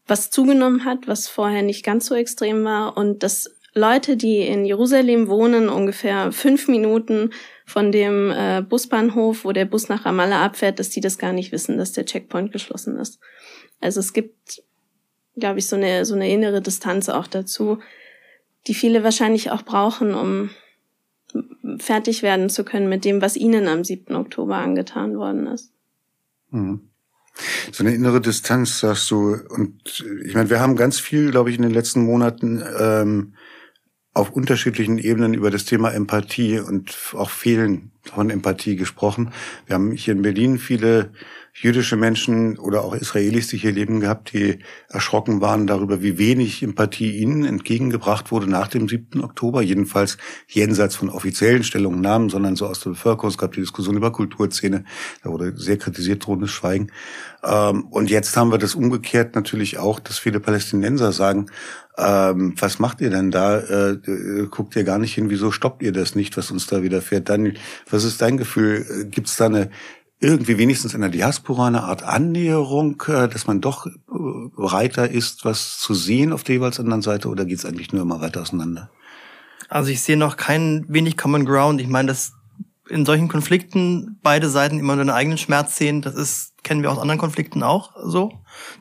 was 0.05 0.29
zugenommen 0.29 0.85
hat, 0.85 1.07
was 1.07 1.27
vorher 1.27 1.63
nicht 1.63 1.83
ganz 1.83 2.05
so 2.05 2.13
extrem 2.13 2.63
war 2.63 2.95
und 2.95 3.23
dass 3.23 3.55
Leute, 3.73 4.17
die 4.17 4.41
in 4.41 4.65
Jerusalem 4.65 5.27
wohnen, 5.29 5.67
ungefähr 5.67 6.31
fünf 6.31 6.67
Minuten 6.67 7.31
von 7.65 7.91
dem 7.91 8.31
äh, 8.31 8.61
Busbahnhof, 8.61 9.45
wo 9.45 9.51
der 9.51 9.65
Bus 9.65 9.89
nach 9.89 10.05
Ramallah 10.05 10.45
abfährt, 10.45 10.77
dass 10.77 10.91
die 10.91 11.01
das 11.01 11.17
gar 11.17 11.33
nicht 11.33 11.51
wissen, 11.51 11.79
dass 11.79 11.91
der 11.91 12.05
Checkpoint 12.05 12.51
geschlossen 12.51 12.97
ist. 12.97 13.19
Also 13.81 13.99
es 13.99 14.13
gibt 14.13 14.63
glaube 15.35 15.59
ich, 15.59 15.67
so 15.67 15.75
eine, 15.75 16.05
so 16.05 16.15
eine 16.15 16.31
innere 16.31 16.61
Distanz 16.61 17.09
auch 17.09 17.27
dazu, 17.27 17.79
die 18.67 18.73
viele 18.73 19.03
wahrscheinlich 19.03 19.51
auch 19.51 19.63
brauchen, 19.63 20.13
um 20.13 20.49
fertig 21.77 22.23
werden 22.23 22.49
zu 22.49 22.63
können 22.63 22.89
mit 22.89 23.05
dem, 23.05 23.21
was 23.21 23.35
ihnen 23.35 23.67
am 23.67 23.83
7. 23.83 24.15
Oktober 24.15 24.57
angetan 24.57 25.17
worden 25.17 25.47
ist. 25.47 25.71
Mhm. 26.51 26.89
So 27.71 27.83
eine 27.83 27.93
innere 27.93 28.21
Distanz, 28.21 28.79
sagst 28.79 29.11
du. 29.11 29.35
Und 29.49 30.05
ich 30.23 30.33
meine, 30.33 30.49
wir 30.49 30.61
haben 30.61 30.77
ganz 30.77 30.99
viel, 30.99 31.31
glaube 31.31 31.49
ich, 31.49 31.57
in 31.57 31.63
den 31.63 31.73
letzten 31.73 32.01
Monaten 32.05 32.63
ähm, 32.79 33.33
auf 34.13 34.31
unterschiedlichen 34.31 34.97
Ebenen 34.97 35.33
über 35.33 35.51
das 35.51 35.65
Thema 35.65 35.91
Empathie 35.91 36.59
und 36.59 36.95
auch 37.13 37.29
Fehlen 37.29 37.91
von 38.03 38.29
Empathie 38.29 38.77
gesprochen. 38.77 39.33
Wir 39.65 39.73
haben 39.73 39.91
hier 39.91 40.13
in 40.13 40.21
Berlin 40.21 40.57
viele 40.57 41.11
jüdische 41.57 41.95
Menschen 41.95 42.59
oder 42.59 42.83
auch 42.83 42.93
Israelis, 42.93 43.47
die 43.47 43.57
hier 43.57 43.71
leben, 43.71 44.01
gehabt, 44.01 44.33
die 44.33 44.59
erschrocken 44.89 45.39
waren 45.39 45.67
darüber, 45.67 46.01
wie 46.01 46.17
wenig 46.17 46.61
Empathie 46.61 47.15
ihnen 47.15 47.45
entgegengebracht 47.45 48.29
wurde 48.29 48.49
nach 48.49 48.67
dem 48.67 48.89
7. 48.89 49.23
Oktober, 49.23 49.61
jedenfalls 49.61 50.17
jenseits 50.47 50.95
von 50.95 51.09
offiziellen 51.09 51.63
Stellungnahmen, 51.63 52.29
sondern 52.29 52.57
so 52.57 52.67
aus 52.67 52.81
der 52.81 52.89
Bevölkerung. 52.89 53.29
Es 53.29 53.37
gab 53.37 53.53
die 53.53 53.61
Diskussion 53.61 53.95
über 53.95 54.11
Kulturszene, 54.11 54.83
da 55.23 55.29
wurde 55.29 55.53
sehr 55.55 55.77
kritisiert, 55.77 56.25
drohendes 56.25 56.51
Schweigen. 56.51 56.91
Ähm, 57.41 57.85
und 57.85 58.09
jetzt 58.09 58.35
haben 58.35 58.51
wir 58.51 58.57
das 58.57 58.75
umgekehrt 58.75 59.35
natürlich 59.35 59.77
auch, 59.77 60.01
dass 60.01 60.19
viele 60.19 60.41
Palästinenser 60.41 61.13
sagen, 61.13 61.47
ähm, 61.97 62.55
was 62.59 62.79
macht 62.79 62.99
ihr 62.99 63.09
denn 63.09 63.31
da? 63.31 63.59
Äh, 63.59 63.97
guckt 64.51 64.75
ihr 64.75 64.83
gar 64.83 64.97
nicht 64.97 65.13
hin, 65.13 65.29
wieso 65.29 65.51
stoppt 65.51 65.81
ihr 65.81 65.93
das 65.93 66.15
nicht, 66.15 66.35
was 66.35 66.51
uns 66.51 66.67
da 66.67 66.83
widerfährt? 66.83 67.29
Daniel, 67.29 67.53
was 67.89 68.03
ist 68.03 68.21
dein 68.21 68.35
Gefühl? 68.35 69.07
Gibt 69.09 69.27
es 69.27 69.37
da 69.37 69.45
eine 69.45 69.69
irgendwie 70.19 70.57
wenigstens 70.57 70.93
in 70.93 71.01
der 71.01 71.09
Diaspora 71.09 71.67
eine 71.67 71.83
Art 71.83 72.03
Annäherung, 72.03 73.01
äh, 73.07 73.27
dass 73.27 73.47
man 73.47 73.61
doch 73.61 73.85
äh, 73.85 73.91
bereiter 74.55 75.09
ist, 75.09 75.45
was 75.45 75.77
zu 75.79 75.93
sehen 75.93 76.31
auf 76.31 76.43
der 76.43 76.55
jeweils 76.55 76.79
anderen 76.79 77.01
Seite, 77.01 77.29
oder 77.29 77.45
geht 77.45 77.59
es 77.59 77.65
eigentlich 77.65 77.91
nur 77.91 78.01
immer 78.01 78.21
weiter 78.21 78.41
auseinander? 78.41 78.89
Also 79.69 79.89
ich 79.89 80.01
sehe 80.01 80.17
noch 80.17 80.37
kein 80.37 80.85
wenig 80.87 81.17
Common 81.17 81.45
Ground. 81.45 81.81
Ich 81.81 81.87
meine, 81.87 82.07
dass 82.07 82.33
in 82.87 83.05
solchen 83.05 83.27
Konflikten 83.27 84.19
beide 84.21 84.49
Seiten 84.49 84.79
immer 84.79 84.95
nur 84.95 85.01
einen 85.01 85.09
eigenen 85.09 85.37
Schmerz 85.37 85.75
sehen, 85.75 86.01
das 86.01 86.15
ist, 86.15 86.53
kennen 86.63 86.83
wir 86.83 86.91
aus 86.91 86.99
anderen 86.99 87.19
Konflikten 87.19 87.63
auch 87.63 87.93
so. 88.03 88.31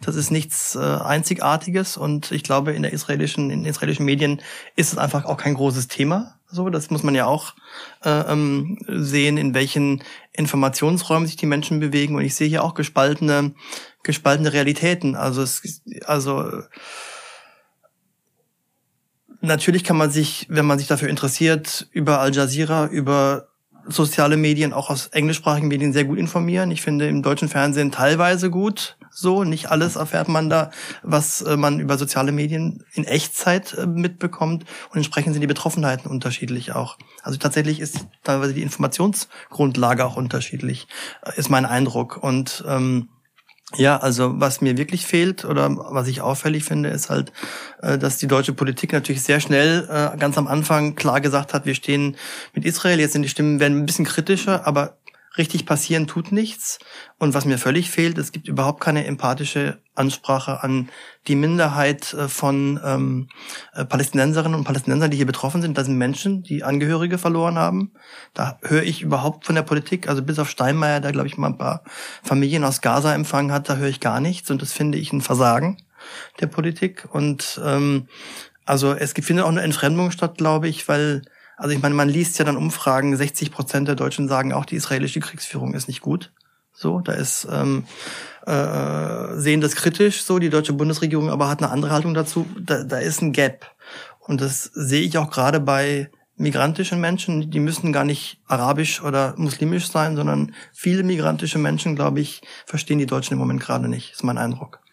Das 0.02 0.14
ist 0.14 0.30
nichts 0.30 0.74
äh, 0.76 0.78
Einzigartiges 0.78 1.96
und 1.96 2.30
ich 2.30 2.42
glaube, 2.42 2.72
in 2.72 2.82
der 2.82 2.92
israelischen, 2.92 3.50
in 3.50 3.64
israelischen 3.64 4.04
Medien 4.04 4.42
ist 4.76 4.92
es 4.92 4.98
einfach 4.98 5.24
auch 5.24 5.38
kein 5.38 5.54
großes 5.54 5.88
Thema. 5.88 6.38
So, 6.54 6.70
das 6.70 6.88
muss 6.90 7.02
man 7.02 7.16
ja 7.16 7.26
auch 7.26 7.54
äh, 8.04 8.32
ähm, 8.32 8.78
sehen, 8.86 9.38
in 9.38 9.54
welchen 9.54 10.04
Informationsräumen 10.32 11.26
sich 11.26 11.34
die 11.34 11.46
Menschen 11.46 11.80
bewegen. 11.80 12.14
Und 12.14 12.22
ich 12.22 12.36
sehe 12.36 12.46
hier 12.48 12.62
auch 12.62 12.74
gespaltene, 12.74 13.54
gespaltene 14.04 14.52
Realitäten. 14.52 15.16
Also 15.16 15.42
es, 15.42 15.82
also 16.04 16.62
natürlich 19.40 19.82
kann 19.82 19.96
man 19.96 20.12
sich, 20.12 20.46
wenn 20.48 20.64
man 20.64 20.78
sich 20.78 20.86
dafür 20.86 21.08
interessiert, 21.08 21.88
über 21.90 22.20
Al 22.20 22.32
Jazeera, 22.32 22.86
über 22.86 23.48
soziale 23.86 24.36
Medien 24.36 24.72
auch 24.72 24.90
aus 24.90 25.08
englischsprachigen 25.08 25.68
Medien 25.68 25.92
sehr 25.92 26.04
gut 26.04 26.18
informieren. 26.18 26.70
Ich 26.70 26.82
finde 26.82 27.08
im 27.08 27.22
deutschen 27.22 27.48
Fernsehen 27.48 27.92
teilweise 27.92 28.50
gut 28.50 28.96
so. 29.10 29.44
Nicht 29.44 29.70
alles 29.70 29.96
erfährt 29.96 30.28
man 30.28 30.50
da, 30.50 30.70
was 31.02 31.40
äh, 31.42 31.56
man 31.56 31.80
über 31.80 31.96
soziale 31.96 32.32
Medien 32.32 32.84
in 32.92 33.04
Echtzeit 33.04 33.74
äh, 33.74 33.86
mitbekommt. 33.86 34.64
Und 34.90 34.96
entsprechend 34.96 35.34
sind 35.34 35.40
die 35.40 35.46
Betroffenheiten 35.46 36.10
unterschiedlich 36.10 36.72
auch. 36.72 36.98
Also 37.22 37.38
tatsächlich 37.38 37.80
ist 37.80 38.06
teilweise 38.22 38.54
die 38.54 38.62
Informationsgrundlage 38.62 40.04
auch 40.04 40.16
unterschiedlich, 40.16 40.88
äh, 41.22 41.38
ist 41.38 41.50
mein 41.50 41.66
Eindruck. 41.66 42.22
Und 42.22 42.64
ähm, 42.68 43.08
ja, 43.76 43.96
also 43.96 44.40
was 44.40 44.60
mir 44.60 44.76
wirklich 44.76 45.06
fehlt 45.06 45.44
oder 45.44 45.70
was 45.70 46.06
ich 46.06 46.20
auffällig 46.20 46.64
finde, 46.64 46.90
ist 46.90 47.10
halt, 47.10 47.32
äh, 47.82 47.98
dass 47.98 48.18
die 48.18 48.26
deutsche 48.26 48.52
Politik 48.52 48.92
natürlich 48.92 49.22
sehr 49.22 49.40
schnell 49.40 49.88
äh, 49.90 50.16
ganz 50.18 50.36
am 50.38 50.46
Anfang 50.46 50.94
klar 50.94 51.20
gesagt 51.20 51.54
hat, 51.54 51.64
wir 51.64 51.74
stehen 51.74 52.16
mit 52.52 52.64
Israel. 52.64 53.00
Jetzt 53.00 53.14
sind 53.14 53.22
die 53.22 53.28
Stimmen 53.28 53.60
werden 53.60 53.78
ein 53.78 53.86
bisschen 53.86 54.04
kritischer, 54.04 54.66
aber 54.66 54.98
richtig 55.36 55.66
passieren 55.66 56.06
tut 56.06 56.32
nichts. 56.32 56.78
Und 57.18 57.34
was 57.34 57.44
mir 57.44 57.58
völlig 57.58 57.90
fehlt, 57.90 58.18
es 58.18 58.32
gibt 58.32 58.48
überhaupt 58.48 58.80
keine 58.80 59.06
empathische 59.06 59.80
Ansprache 59.94 60.62
an 60.62 60.90
die 61.26 61.34
Minderheit 61.34 62.12
äh, 62.14 62.28
von 62.28 62.80
ähm, 62.84 63.28
äh, 63.72 63.84
Palästinenserinnen 63.84 64.58
und 64.58 64.64
Palästinensern, 64.64 65.10
die 65.10 65.16
hier 65.16 65.26
betroffen 65.26 65.62
sind. 65.62 65.76
Das 65.76 65.86
sind 65.86 65.98
Menschen, 65.98 66.42
die 66.42 66.64
Angehörige 66.64 67.18
verloren 67.18 67.58
haben. 67.58 67.92
Da 68.32 68.58
höre 68.62 68.82
ich 68.82 69.02
überhaupt 69.02 69.46
von 69.46 69.54
der 69.54 69.62
Politik, 69.62 70.08
also 70.08 70.22
bis 70.22 70.38
auf 70.38 70.50
Steinmeier, 70.50 71.00
der, 71.00 71.12
glaube 71.12 71.28
ich, 71.28 71.36
mal 71.36 71.48
ein 71.48 71.58
paar 71.58 71.82
Familien 72.22 72.64
aus 72.64 72.80
Gaza 72.80 73.14
empfangen 73.14 73.52
hat, 73.52 73.68
da 73.68 73.76
höre 73.76 73.88
ich 73.88 74.00
gar 74.00 74.20
nichts. 74.20 74.50
Und 74.50 74.62
das 74.62 74.72
finde 74.72 74.98
ich 74.98 75.12
ein 75.12 75.20
Versagen 75.20 75.78
der 76.40 76.46
Politik. 76.46 77.08
Und 77.10 77.60
ähm, 77.64 78.08
also 78.64 78.92
es 78.92 79.12
findet 79.12 79.44
auch 79.44 79.50
eine 79.50 79.62
Entfremdung 79.62 80.10
statt, 80.10 80.38
glaube 80.38 80.68
ich, 80.68 80.88
weil 80.88 81.22
also 81.56 81.74
ich 81.74 81.82
meine, 81.82 81.94
man 81.94 82.08
liest 82.08 82.38
ja 82.38 82.44
dann 82.44 82.56
Umfragen, 82.56 83.16
60 83.16 83.50
Prozent 83.50 83.88
der 83.88 83.94
Deutschen 83.94 84.28
sagen 84.28 84.52
auch, 84.52 84.64
die 84.64 84.76
israelische 84.76 85.20
Kriegsführung 85.20 85.74
ist 85.74 85.88
nicht 85.88 86.00
gut. 86.00 86.32
So, 86.72 87.00
da 87.00 87.12
ist 87.12 87.46
ähm, 87.50 87.84
äh, 88.46 89.36
sehen 89.38 89.60
das 89.60 89.76
kritisch, 89.76 90.24
so 90.24 90.38
die 90.38 90.50
deutsche 90.50 90.72
Bundesregierung, 90.72 91.30
aber 91.30 91.48
hat 91.48 91.62
eine 91.62 91.70
andere 91.70 91.92
Haltung 91.92 92.14
dazu. 92.14 92.46
Da, 92.60 92.82
da 92.82 92.98
ist 92.98 93.22
ein 93.22 93.32
Gap 93.32 93.70
und 94.20 94.40
das 94.40 94.64
sehe 94.64 95.02
ich 95.02 95.16
auch 95.18 95.30
gerade 95.30 95.60
bei 95.60 96.10
migrantischen 96.36 97.00
Menschen. 97.00 97.50
Die 97.50 97.60
müssen 97.60 97.92
gar 97.92 98.04
nicht 98.04 98.40
arabisch 98.46 99.02
oder 99.02 99.34
muslimisch 99.36 99.88
sein, 99.90 100.16
sondern 100.16 100.54
viele 100.72 101.04
migrantische 101.04 101.58
Menschen, 101.58 101.94
glaube 101.94 102.20
ich, 102.20 102.42
verstehen 102.66 102.98
die 102.98 103.06
Deutschen 103.06 103.34
im 103.34 103.38
Moment 103.38 103.60
gerade 103.60 103.88
nicht. 103.88 104.12
Ist 104.12 104.24
mein 104.24 104.38
Eindruck. 104.38 104.83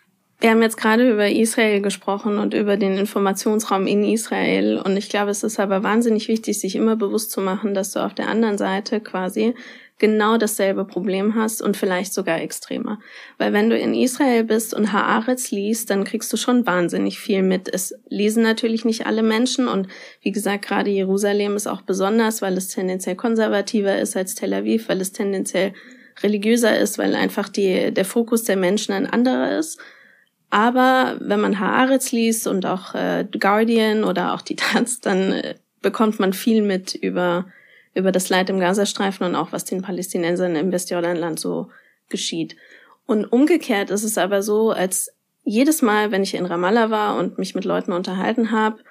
Wir 0.42 0.50
haben 0.50 0.64
jetzt 0.64 0.78
gerade 0.78 1.08
über 1.08 1.30
Israel 1.30 1.82
gesprochen 1.82 2.40
und 2.40 2.56
über 2.56 2.76
den 2.76 2.98
Informationsraum 2.98 3.86
in 3.86 4.04
Israel. 4.04 4.82
Und 4.84 4.98
ich 4.98 5.08
glaube, 5.08 5.30
es 5.30 5.44
ist 5.44 5.60
aber 5.60 5.84
wahnsinnig 5.84 6.28
wichtig, 6.28 6.60
sich 6.60 6.76
immer 6.76 6.96
bewusst 6.96 7.30
zu 7.30 7.42
machen, 7.42 7.76
dass 7.76 7.92
du 7.92 8.04
auf 8.04 8.16
der 8.16 8.28
anderen 8.28 8.58
Seite 8.58 9.02
quasi 9.02 9.54
genau 10.00 10.38
dasselbe 10.38 10.84
Problem 10.84 11.36
hast 11.36 11.62
und 11.62 11.78
vielleicht 11.78 12.12
sogar 12.12 12.42
extremer. 12.42 13.00
Weil 13.38 13.54
wenn 13.54 13.70
du 13.70 13.78
in 13.78 13.94
Israel 13.94 14.44
bist 14.44 14.74
und 14.74 14.92
Haaretz 14.92 15.52
liest, 15.52 15.92
dann 15.92 16.06
kriegst 16.06 16.34
du 16.34 16.38
schon 16.38 16.66
wahnsinnig 16.66 17.20
viel 17.20 17.44
mit. 17.44 17.72
Es 17.72 17.94
lesen 18.10 18.42
natürlich 18.42 18.84
nicht 18.84 19.06
alle 19.06 19.22
Menschen 19.22 19.68
und 19.68 19.90
wie 20.22 20.32
gesagt, 20.32 20.66
gerade 20.66 20.90
Jerusalem 20.90 21.56
ist 21.56 21.68
auch 21.68 21.84
besonders, 21.84 22.42
weil 22.42 22.58
es 22.58 22.70
tendenziell 22.70 23.16
konservativer 23.16 24.00
ist 24.00 24.18
als 24.18 24.34
Tel 24.34 24.56
Aviv, 24.56 24.90
weil 24.90 25.02
es 25.02 25.12
tendenziell 25.12 25.74
religiöser 26.24 26.80
ist, 26.80 26.98
weil 26.98 27.14
einfach 27.14 27.48
die, 27.48 27.94
der 27.94 28.06
Fokus 28.06 28.44
der 28.44 28.58
Menschen 28.58 28.94
ein 28.94 29.06
anderer 29.06 29.56
ist. 29.60 29.80
Aber 30.52 31.16
wenn 31.20 31.40
man 31.40 31.60
Haaretz 31.60 32.12
liest 32.12 32.46
und 32.46 32.66
auch 32.66 32.94
äh, 32.94 33.26
Guardian 33.40 34.04
oder 34.04 34.34
auch 34.34 34.42
die 34.42 34.58
Taz, 34.58 35.00
dann 35.00 35.32
äh, 35.32 35.56
bekommt 35.82 36.20
man 36.20 36.34
viel 36.34 36.62
mit 36.62 36.94
über, 36.94 37.46
über 37.96 38.12
das 38.12 38.30
Leid 38.30 38.50
im 38.50 38.60
Gazastreifen 38.60 39.26
und 39.26 39.36
auch 39.36 39.54
was 39.54 39.66
den 39.66 39.82
Palästinensern 39.82 40.56
im 40.58 40.72
Westjordanland 40.72 41.40
so 41.40 41.70
geschieht. 42.10 42.58
Und 43.08 43.26
umgekehrt 43.26 43.90
ist 43.90 44.04
es 44.04 44.18
aber 44.18 44.44
so, 44.44 44.72
als 44.72 45.14
jedes 45.44 45.82
Mal, 45.82 46.12
wenn 46.12 46.22
ich 46.22 46.36
in 46.36 46.46
Ramallah 46.46 46.92
war 46.92 47.18
und 47.18 47.40
mich 47.40 47.56
mit 47.56 47.66
Leuten 47.66 47.94
unterhalten 47.94 48.52
habe, 48.52 48.84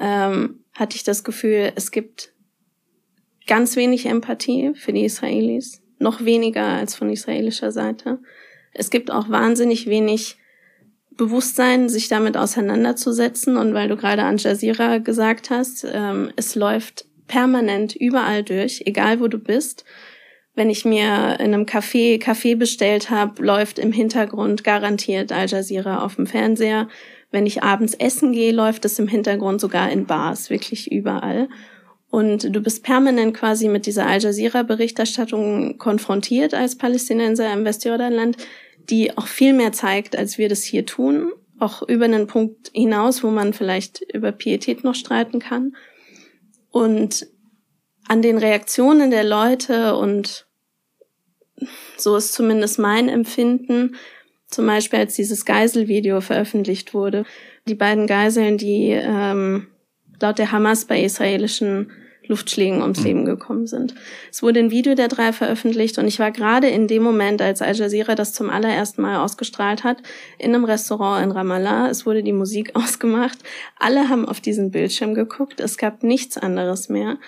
ähm, 0.00 0.60
hatte 0.72 0.96
ich 0.96 1.04
das 1.04 1.22
Gefühl, 1.22 1.72
es 1.76 1.90
gibt 1.90 2.32
ganz 3.46 3.76
wenig 3.76 4.06
Empathie 4.06 4.72
für 4.74 4.94
die 4.94 5.04
Israelis, 5.04 5.82
noch 5.98 6.24
weniger 6.24 6.64
als 6.64 6.94
von 6.94 7.10
israelischer 7.10 7.72
Seite. 7.72 8.18
Es 8.72 8.90
gibt 8.90 9.10
auch 9.10 9.28
wahnsinnig 9.28 9.86
wenig 9.86 10.38
Bewusstsein, 11.16 11.88
sich 11.88 12.08
damit 12.08 12.36
auseinanderzusetzen. 12.36 13.56
Und 13.56 13.74
weil 13.74 13.88
du 13.88 13.96
gerade 13.96 14.24
Al 14.24 14.36
Jazeera 14.36 14.98
gesagt 14.98 15.50
hast, 15.50 15.86
ähm, 15.90 16.32
es 16.36 16.54
läuft 16.54 17.06
permanent 17.26 17.94
überall 17.94 18.42
durch, 18.42 18.82
egal 18.86 19.20
wo 19.20 19.28
du 19.28 19.38
bist. 19.38 19.84
Wenn 20.54 20.70
ich 20.70 20.84
mir 20.84 21.36
in 21.40 21.52
einem 21.52 21.64
Café 21.64 22.20
Kaffee 22.20 22.54
bestellt 22.54 23.10
habe, 23.10 23.42
läuft 23.44 23.78
im 23.78 23.92
Hintergrund 23.92 24.62
garantiert 24.62 25.32
Al 25.32 25.48
Jazeera 25.48 26.04
auf 26.04 26.16
dem 26.16 26.26
Fernseher. 26.26 26.88
Wenn 27.30 27.46
ich 27.46 27.64
abends 27.64 27.94
essen 27.94 28.32
gehe, 28.32 28.52
läuft 28.52 28.84
es 28.84 28.98
im 29.00 29.08
Hintergrund 29.08 29.60
sogar 29.60 29.90
in 29.90 30.06
Bars, 30.06 30.50
wirklich 30.50 30.92
überall. 30.92 31.48
Und 32.14 32.54
du 32.54 32.60
bist 32.60 32.84
permanent 32.84 33.34
quasi 33.34 33.66
mit 33.66 33.86
dieser 33.86 34.06
Al 34.06 34.20
Jazeera-Berichterstattung 34.20 35.78
konfrontiert 35.78 36.54
als 36.54 36.78
Palästinenser 36.78 37.52
im 37.52 37.64
Westjordanland, 37.64 38.36
die 38.90 39.16
auch 39.16 39.26
viel 39.26 39.52
mehr 39.52 39.72
zeigt, 39.72 40.16
als 40.16 40.38
wir 40.38 40.48
das 40.48 40.62
hier 40.62 40.86
tun, 40.86 41.32
auch 41.58 41.82
über 41.82 42.04
einen 42.04 42.26
Punkt 42.26 42.70
hinaus, 42.74 43.22
wo 43.22 43.30
man 43.30 43.52
vielleicht 43.52 44.00
über 44.12 44.32
Pietät 44.32 44.84
noch 44.84 44.94
streiten 44.94 45.38
kann. 45.38 45.76
Und 46.70 47.26
an 48.06 48.22
den 48.22 48.38
Reaktionen 48.38 49.10
der 49.10 49.24
Leute 49.24 49.96
und 49.96 50.46
so 51.96 52.16
ist 52.16 52.32
zumindest 52.32 52.78
mein 52.78 53.08
Empfinden, 53.08 53.96
zum 54.48 54.66
Beispiel 54.66 54.98
als 54.98 55.14
dieses 55.14 55.44
Geiselvideo 55.44 56.20
veröffentlicht 56.20 56.94
wurde. 56.94 57.24
Die 57.66 57.74
beiden 57.74 58.06
Geiseln, 58.06 58.58
die 58.58 58.90
ähm, 58.90 59.68
laut 60.20 60.38
der 60.38 60.52
Hamas 60.52 60.84
bei 60.84 61.02
israelischen 61.02 61.90
Luftschlägen 62.26 62.82
ums 62.82 63.00
mhm. 63.00 63.04
Leben 63.04 63.24
gekommen 63.24 63.66
sind. 63.66 63.94
Es 64.30 64.42
wurde 64.42 64.60
ein 64.60 64.70
Video 64.70 64.94
der 64.94 65.08
drei 65.08 65.32
veröffentlicht 65.32 65.98
und 65.98 66.06
ich 66.06 66.18
war 66.18 66.30
gerade 66.30 66.68
in 66.68 66.88
dem 66.88 67.02
Moment, 67.02 67.42
als 67.42 67.62
Al 67.62 67.76
Jazeera 67.76 68.14
das 68.14 68.32
zum 68.32 68.50
allerersten 68.50 69.02
Mal 69.02 69.22
ausgestrahlt 69.22 69.84
hat, 69.84 69.98
in 70.38 70.54
einem 70.54 70.64
Restaurant 70.64 71.24
in 71.24 71.30
Ramallah. 71.30 71.88
Es 71.90 72.06
wurde 72.06 72.22
die 72.22 72.32
Musik 72.32 72.72
ausgemacht. 72.74 73.38
Alle 73.78 74.08
haben 74.08 74.26
auf 74.26 74.40
diesen 74.40 74.70
Bildschirm 74.70 75.14
geguckt. 75.14 75.60
Es 75.60 75.78
gab 75.78 76.02
nichts 76.02 76.38
anderes 76.38 76.88
mehr. 76.88 77.18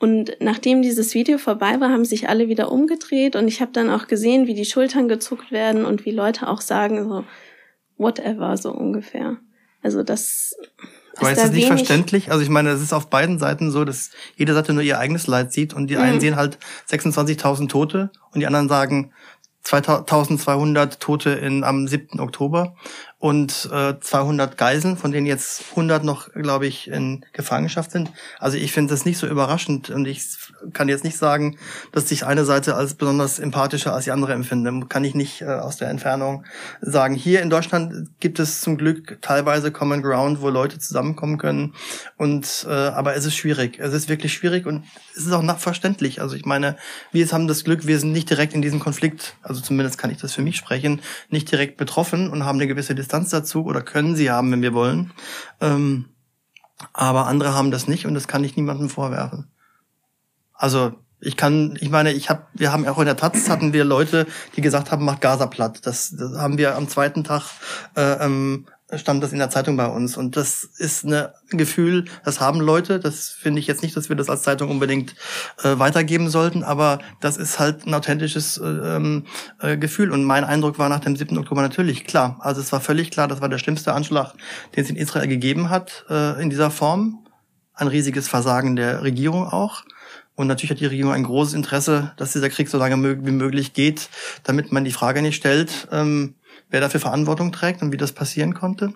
Und 0.00 0.36
nachdem 0.38 0.80
dieses 0.80 1.14
Video 1.14 1.38
vorbei 1.38 1.80
war, 1.80 1.90
haben 1.90 2.04
sich 2.04 2.28
alle 2.28 2.48
wieder 2.48 2.70
umgedreht 2.70 3.34
und 3.34 3.48
ich 3.48 3.60
habe 3.60 3.72
dann 3.72 3.90
auch 3.90 4.06
gesehen, 4.06 4.46
wie 4.46 4.54
die 4.54 4.64
Schultern 4.64 5.08
gezuckt 5.08 5.50
werden 5.50 5.84
und 5.84 6.04
wie 6.04 6.12
Leute 6.12 6.46
auch 6.46 6.60
sagen 6.60 7.08
so 7.08 7.24
whatever 7.96 8.56
so 8.56 8.70
ungefähr. 8.72 9.38
Also 9.82 10.04
das 10.04 10.56
aber 11.18 11.32
ist 11.32 11.42
das 11.42 11.50
nicht 11.52 11.66
verständlich? 11.66 12.30
Also 12.30 12.42
ich 12.42 12.48
meine, 12.48 12.70
es 12.70 12.80
ist 12.80 12.92
auf 12.92 13.08
beiden 13.08 13.38
Seiten 13.38 13.70
so, 13.70 13.84
dass 13.84 14.10
jede 14.36 14.54
Seite 14.54 14.72
nur 14.72 14.82
ihr 14.82 14.98
eigenes 14.98 15.26
Leid 15.26 15.52
sieht 15.52 15.74
und 15.74 15.88
die 15.88 15.96
mhm. 15.96 16.02
einen 16.02 16.20
sehen 16.20 16.36
halt 16.36 16.58
26.000 16.90 17.68
Tote 17.68 18.10
und 18.32 18.40
die 18.40 18.46
anderen 18.46 18.68
sagen, 18.68 19.12
2200 19.68 20.98
Tote 20.98 21.30
in, 21.30 21.62
am 21.62 21.86
7. 21.86 22.20
Oktober 22.20 22.74
und 23.18 23.68
äh, 23.70 24.00
200 24.00 24.56
Geiseln, 24.56 24.96
von 24.96 25.12
denen 25.12 25.26
jetzt 25.26 25.64
100 25.70 26.04
noch, 26.04 26.32
glaube 26.32 26.66
ich, 26.66 26.88
in 26.88 27.26
Gefangenschaft 27.34 27.90
sind. 27.90 28.10
Also 28.38 28.56
ich 28.56 28.72
finde 28.72 28.94
das 28.94 29.04
nicht 29.04 29.18
so 29.18 29.26
überraschend 29.26 29.90
und 29.90 30.06
ich 30.06 30.22
kann 30.72 30.88
jetzt 30.88 31.04
nicht 31.04 31.16
sagen, 31.16 31.56
dass 31.92 32.08
sich 32.08 32.26
eine 32.26 32.44
Seite 32.44 32.74
als 32.74 32.94
besonders 32.94 33.38
empathischer 33.38 33.94
als 33.94 34.04
die 34.04 34.10
andere 34.10 34.34
empfinde. 34.34 34.86
Kann 34.88 35.04
ich 35.04 35.14
nicht 35.14 35.42
äh, 35.42 35.46
aus 35.46 35.76
der 35.76 35.88
Entfernung 35.88 36.44
sagen. 36.80 37.14
Hier 37.14 37.42
in 37.42 37.50
Deutschland 37.50 38.08
gibt 38.20 38.38
es 38.38 38.60
zum 38.60 38.76
Glück 38.76 39.18
teilweise 39.22 39.72
Common 39.72 40.02
Ground, 40.02 40.40
wo 40.40 40.48
Leute 40.48 40.78
zusammenkommen 40.78 41.38
können. 41.38 41.74
Und 42.16 42.66
äh, 42.68 42.72
aber 42.72 43.14
es 43.16 43.24
ist 43.24 43.36
schwierig. 43.36 43.78
Es 43.78 43.92
ist 43.92 44.08
wirklich 44.08 44.32
schwierig 44.32 44.66
und 44.66 44.84
es 45.16 45.26
ist 45.26 45.32
auch 45.32 45.42
nachverständlich. 45.42 46.20
Also 46.20 46.36
ich 46.36 46.44
meine, 46.44 46.76
wir 47.12 47.26
haben 47.26 47.48
das 47.48 47.64
Glück, 47.64 47.86
wir 47.86 47.98
sind 47.98 48.12
nicht 48.12 48.30
direkt 48.30 48.54
in 48.54 48.62
diesem 48.62 48.80
Konflikt, 48.80 49.36
also 49.42 49.60
zumindest 49.60 49.98
kann 49.98 50.10
ich 50.10 50.18
das 50.18 50.34
für 50.34 50.42
mich 50.42 50.56
sprechen, 50.56 51.00
nicht 51.28 51.50
direkt 51.50 51.76
betroffen 51.76 52.30
und 52.30 52.44
haben 52.44 52.58
eine 52.58 52.66
gewisse 52.66 52.94
Distanz 52.94 53.30
dazu 53.30 53.64
oder 53.64 53.82
können 53.82 54.16
sie 54.16 54.30
haben, 54.30 54.50
wenn 54.52 54.62
wir 54.62 54.74
wollen. 54.74 55.12
Ähm, 55.60 56.06
aber 56.92 57.26
andere 57.26 57.54
haben 57.54 57.70
das 57.70 57.88
nicht 57.88 58.06
und 58.06 58.14
das 58.14 58.28
kann 58.28 58.44
ich 58.44 58.56
niemandem 58.56 58.88
vorwerfen. 58.88 59.50
Also 60.58 60.92
ich 61.20 61.36
kann, 61.36 61.76
ich 61.80 61.90
meine, 61.90 62.12
ich 62.12 62.28
habe, 62.28 62.42
wir 62.52 62.72
haben 62.72 62.86
auch 62.86 62.98
in 62.98 63.06
der 63.06 63.16
Taz 63.16 63.48
hatten 63.48 63.72
wir 63.72 63.84
Leute, 63.84 64.26
die 64.56 64.60
gesagt 64.60 64.92
haben, 64.92 65.04
macht 65.04 65.20
Gaza 65.20 65.46
platt. 65.46 65.80
Das, 65.84 66.14
das 66.16 66.36
haben 66.36 66.58
wir 66.58 66.76
am 66.76 66.88
zweiten 66.88 67.24
Tag 67.24 67.44
äh, 67.96 68.24
ähm, 68.24 68.66
stand 68.94 69.22
das 69.22 69.32
in 69.32 69.38
der 69.38 69.50
Zeitung 69.50 69.76
bei 69.76 69.86
uns. 69.86 70.16
Und 70.16 70.36
das 70.36 70.64
ist 70.64 71.04
ein 71.04 71.28
Gefühl, 71.50 72.06
das 72.24 72.40
haben 72.40 72.60
Leute. 72.60 73.00
Das 73.00 73.28
finde 73.28 73.60
ich 73.60 73.66
jetzt 73.66 73.82
nicht, 73.82 73.96
dass 73.96 74.08
wir 74.08 74.16
das 74.16 74.30
als 74.30 74.42
Zeitung 74.42 74.70
unbedingt 74.70 75.14
äh, 75.62 75.78
weitergeben 75.78 76.30
sollten, 76.30 76.62
aber 76.62 77.00
das 77.20 77.36
ist 77.36 77.58
halt 77.58 77.86
ein 77.86 77.94
authentisches 77.94 78.56
äh, 78.56 78.64
ähm, 78.64 79.26
äh, 79.60 79.76
Gefühl. 79.76 80.10
Und 80.10 80.24
mein 80.24 80.44
Eindruck 80.44 80.78
war 80.78 80.88
nach 80.88 81.00
dem 81.00 81.16
7. 81.16 81.36
Oktober 81.36 81.60
natürlich 81.60 82.06
klar. 82.06 82.38
Also 82.40 82.60
es 82.60 82.72
war 82.72 82.80
völlig 82.80 83.10
klar, 83.10 83.28
das 83.28 83.40
war 83.40 83.48
der 83.48 83.58
schlimmste 83.58 83.92
Anschlag, 83.92 84.32
den 84.74 84.84
es 84.84 84.90
in 84.90 84.96
Israel 84.96 85.28
gegeben 85.28 85.68
hat, 85.68 86.06
äh, 86.08 86.40
in 86.40 86.48
dieser 86.48 86.70
Form. 86.70 87.26
Ein 87.74 87.88
riesiges 87.88 88.28
Versagen 88.28 88.74
der 88.74 89.02
Regierung 89.02 89.46
auch. 89.46 89.84
Und 90.38 90.46
natürlich 90.46 90.70
hat 90.70 90.78
die 90.78 90.86
Regierung 90.86 91.12
ein 91.12 91.24
großes 91.24 91.54
Interesse, 91.54 92.12
dass 92.16 92.32
dieser 92.32 92.48
Krieg 92.48 92.68
so 92.68 92.78
lange 92.78 93.26
wie 93.26 93.32
möglich 93.32 93.72
geht, 93.72 94.08
damit 94.44 94.70
man 94.70 94.84
die 94.84 94.92
Frage 94.92 95.20
nicht 95.20 95.34
stellt, 95.34 95.88
ähm, 95.90 96.36
wer 96.70 96.80
dafür 96.80 97.00
Verantwortung 97.00 97.50
trägt 97.50 97.82
und 97.82 97.90
wie 97.90 97.96
das 97.96 98.12
passieren 98.12 98.54
konnte. 98.54 98.94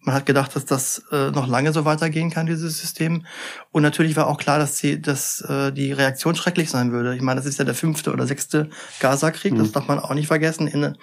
Man 0.00 0.14
hat 0.14 0.24
gedacht, 0.24 0.56
dass 0.56 0.64
das 0.64 1.04
äh, 1.12 1.30
noch 1.30 1.46
lange 1.46 1.74
so 1.74 1.84
weitergehen 1.84 2.30
kann, 2.30 2.46
dieses 2.46 2.80
System. 2.80 3.26
Und 3.70 3.82
natürlich 3.82 4.16
war 4.16 4.28
auch 4.28 4.38
klar, 4.38 4.58
dass, 4.58 4.76
die, 4.76 4.98
dass 4.98 5.42
äh, 5.42 5.72
die 5.72 5.92
Reaktion 5.92 6.34
schrecklich 6.34 6.70
sein 6.70 6.90
würde. 6.90 7.14
Ich 7.14 7.20
meine, 7.20 7.38
das 7.38 7.46
ist 7.46 7.58
ja 7.58 7.66
der 7.66 7.74
fünfte 7.74 8.10
oder 8.10 8.26
sechste 8.26 8.70
Gaza-Krieg, 9.00 9.52
mhm. 9.52 9.58
das 9.58 9.72
darf 9.72 9.88
man 9.88 9.98
auch 9.98 10.14
nicht 10.14 10.28
vergessen. 10.28 10.96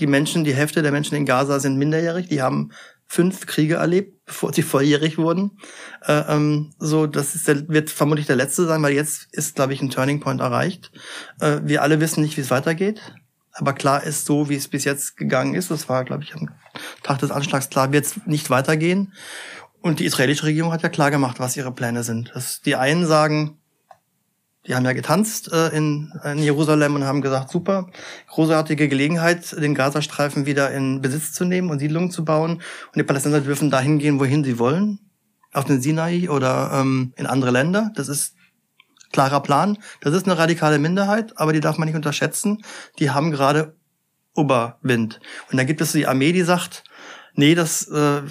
Die 0.00 0.06
Menschen, 0.06 0.44
die 0.44 0.54
Hälfte 0.54 0.82
der 0.82 0.92
Menschen 0.92 1.14
in 1.14 1.24
Gaza 1.24 1.60
sind 1.60 1.78
minderjährig, 1.78 2.28
die 2.28 2.42
haben 2.42 2.72
fünf 3.12 3.46
Kriege 3.46 3.74
erlebt, 3.74 4.24
bevor 4.24 4.52
sie 4.52 4.62
volljährig 4.62 5.18
wurden. 5.18 5.58
Äh, 6.06 6.22
ähm, 6.28 6.72
so, 6.78 7.08
das 7.08 7.34
ist 7.34 7.48
der, 7.48 7.68
wird 7.68 7.90
vermutlich 7.90 8.28
der 8.28 8.36
letzte 8.36 8.66
sein, 8.66 8.80
weil 8.84 8.92
jetzt 8.92 9.26
ist, 9.32 9.56
glaube 9.56 9.74
ich, 9.74 9.82
ein 9.82 9.90
Turning 9.90 10.20
Point 10.20 10.40
erreicht. 10.40 10.92
Äh, 11.40 11.58
wir 11.64 11.82
alle 11.82 11.98
wissen 11.98 12.22
nicht, 12.22 12.36
wie 12.36 12.42
es 12.42 12.52
weitergeht. 12.52 13.00
Aber 13.52 13.72
klar 13.72 14.04
ist 14.04 14.26
so, 14.26 14.48
wie 14.48 14.54
es 14.54 14.68
bis 14.68 14.84
jetzt 14.84 15.16
gegangen 15.16 15.56
ist. 15.56 15.72
Das 15.72 15.88
war, 15.88 16.04
glaube 16.04 16.22
ich, 16.22 16.36
am 16.36 16.50
Tag 17.02 17.18
des 17.18 17.32
Anschlags 17.32 17.68
klar, 17.68 17.90
wird 17.90 18.06
es 18.06 18.26
nicht 18.26 18.48
weitergehen. 18.48 19.12
Und 19.80 19.98
die 19.98 20.04
israelische 20.04 20.44
Regierung 20.44 20.70
hat 20.70 20.84
ja 20.84 20.88
klar 20.88 21.10
gemacht, 21.10 21.40
was 21.40 21.56
ihre 21.56 21.72
Pläne 21.72 22.04
sind. 22.04 22.30
Das, 22.34 22.60
die 22.60 22.76
einen 22.76 23.06
sagen, 23.06 23.58
die 24.66 24.74
haben 24.74 24.84
ja 24.84 24.92
getanzt 24.92 25.50
äh, 25.52 25.68
in, 25.68 26.12
in 26.24 26.38
Jerusalem 26.38 26.94
und 26.94 27.04
haben 27.04 27.22
gesagt, 27.22 27.50
super, 27.50 27.88
großartige 28.28 28.88
Gelegenheit, 28.88 29.52
den 29.52 29.74
Gazastreifen 29.74 30.44
wieder 30.44 30.70
in 30.70 31.00
Besitz 31.00 31.32
zu 31.32 31.44
nehmen 31.44 31.70
und 31.70 31.78
Siedlungen 31.78 32.10
zu 32.10 32.24
bauen. 32.24 32.52
Und 32.52 32.96
die 32.96 33.02
Palästinenser 33.02 33.44
dürfen 33.44 33.70
dahin 33.70 33.98
gehen, 33.98 34.20
wohin 34.20 34.44
sie 34.44 34.58
wollen. 34.58 34.98
Auf 35.52 35.64
den 35.64 35.80
Sinai 35.80 36.28
oder 36.30 36.70
ähm, 36.74 37.12
in 37.16 37.26
andere 37.26 37.50
Länder. 37.50 37.90
Das 37.96 38.08
ist 38.08 38.34
klarer 39.12 39.40
Plan. 39.40 39.78
Das 40.00 40.14
ist 40.14 40.26
eine 40.26 40.38
radikale 40.38 40.78
Minderheit, 40.78 41.36
aber 41.38 41.52
die 41.52 41.60
darf 41.60 41.78
man 41.78 41.86
nicht 41.86 41.96
unterschätzen. 41.96 42.62
Die 42.98 43.10
haben 43.10 43.30
gerade 43.30 43.74
Oberwind. 44.34 45.20
Und 45.50 45.56
dann 45.56 45.66
gibt 45.66 45.80
es 45.80 45.92
die 45.92 46.06
Armee, 46.06 46.32
die 46.32 46.42
sagt, 46.42 46.84
nee, 47.34 47.54
das 47.54 47.88
äh, 47.88 48.22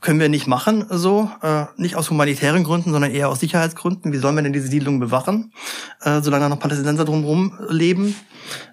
können 0.00 0.20
wir 0.20 0.28
nicht 0.28 0.46
machen, 0.46 0.86
so 0.90 1.30
äh, 1.42 1.66
nicht 1.76 1.96
aus 1.96 2.10
humanitären 2.10 2.64
Gründen, 2.64 2.92
sondern 2.92 3.10
eher 3.10 3.28
aus 3.28 3.40
Sicherheitsgründen. 3.40 4.12
Wie 4.12 4.18
sollen 4.18 4.36
wir 4.36 4.42
denn 4.42 4.52
diese 4.52 4.68
Siedlung 4.68 5.00
bewachen, 5.00 5.52
äh, 6.02 6.20
solange 6.20 6.44
da 6.44 6.48
noch 6.48 6.60
Palästinenser 6.60 7.04
drumherum 7.04 7.58
leben? 7.68 8.14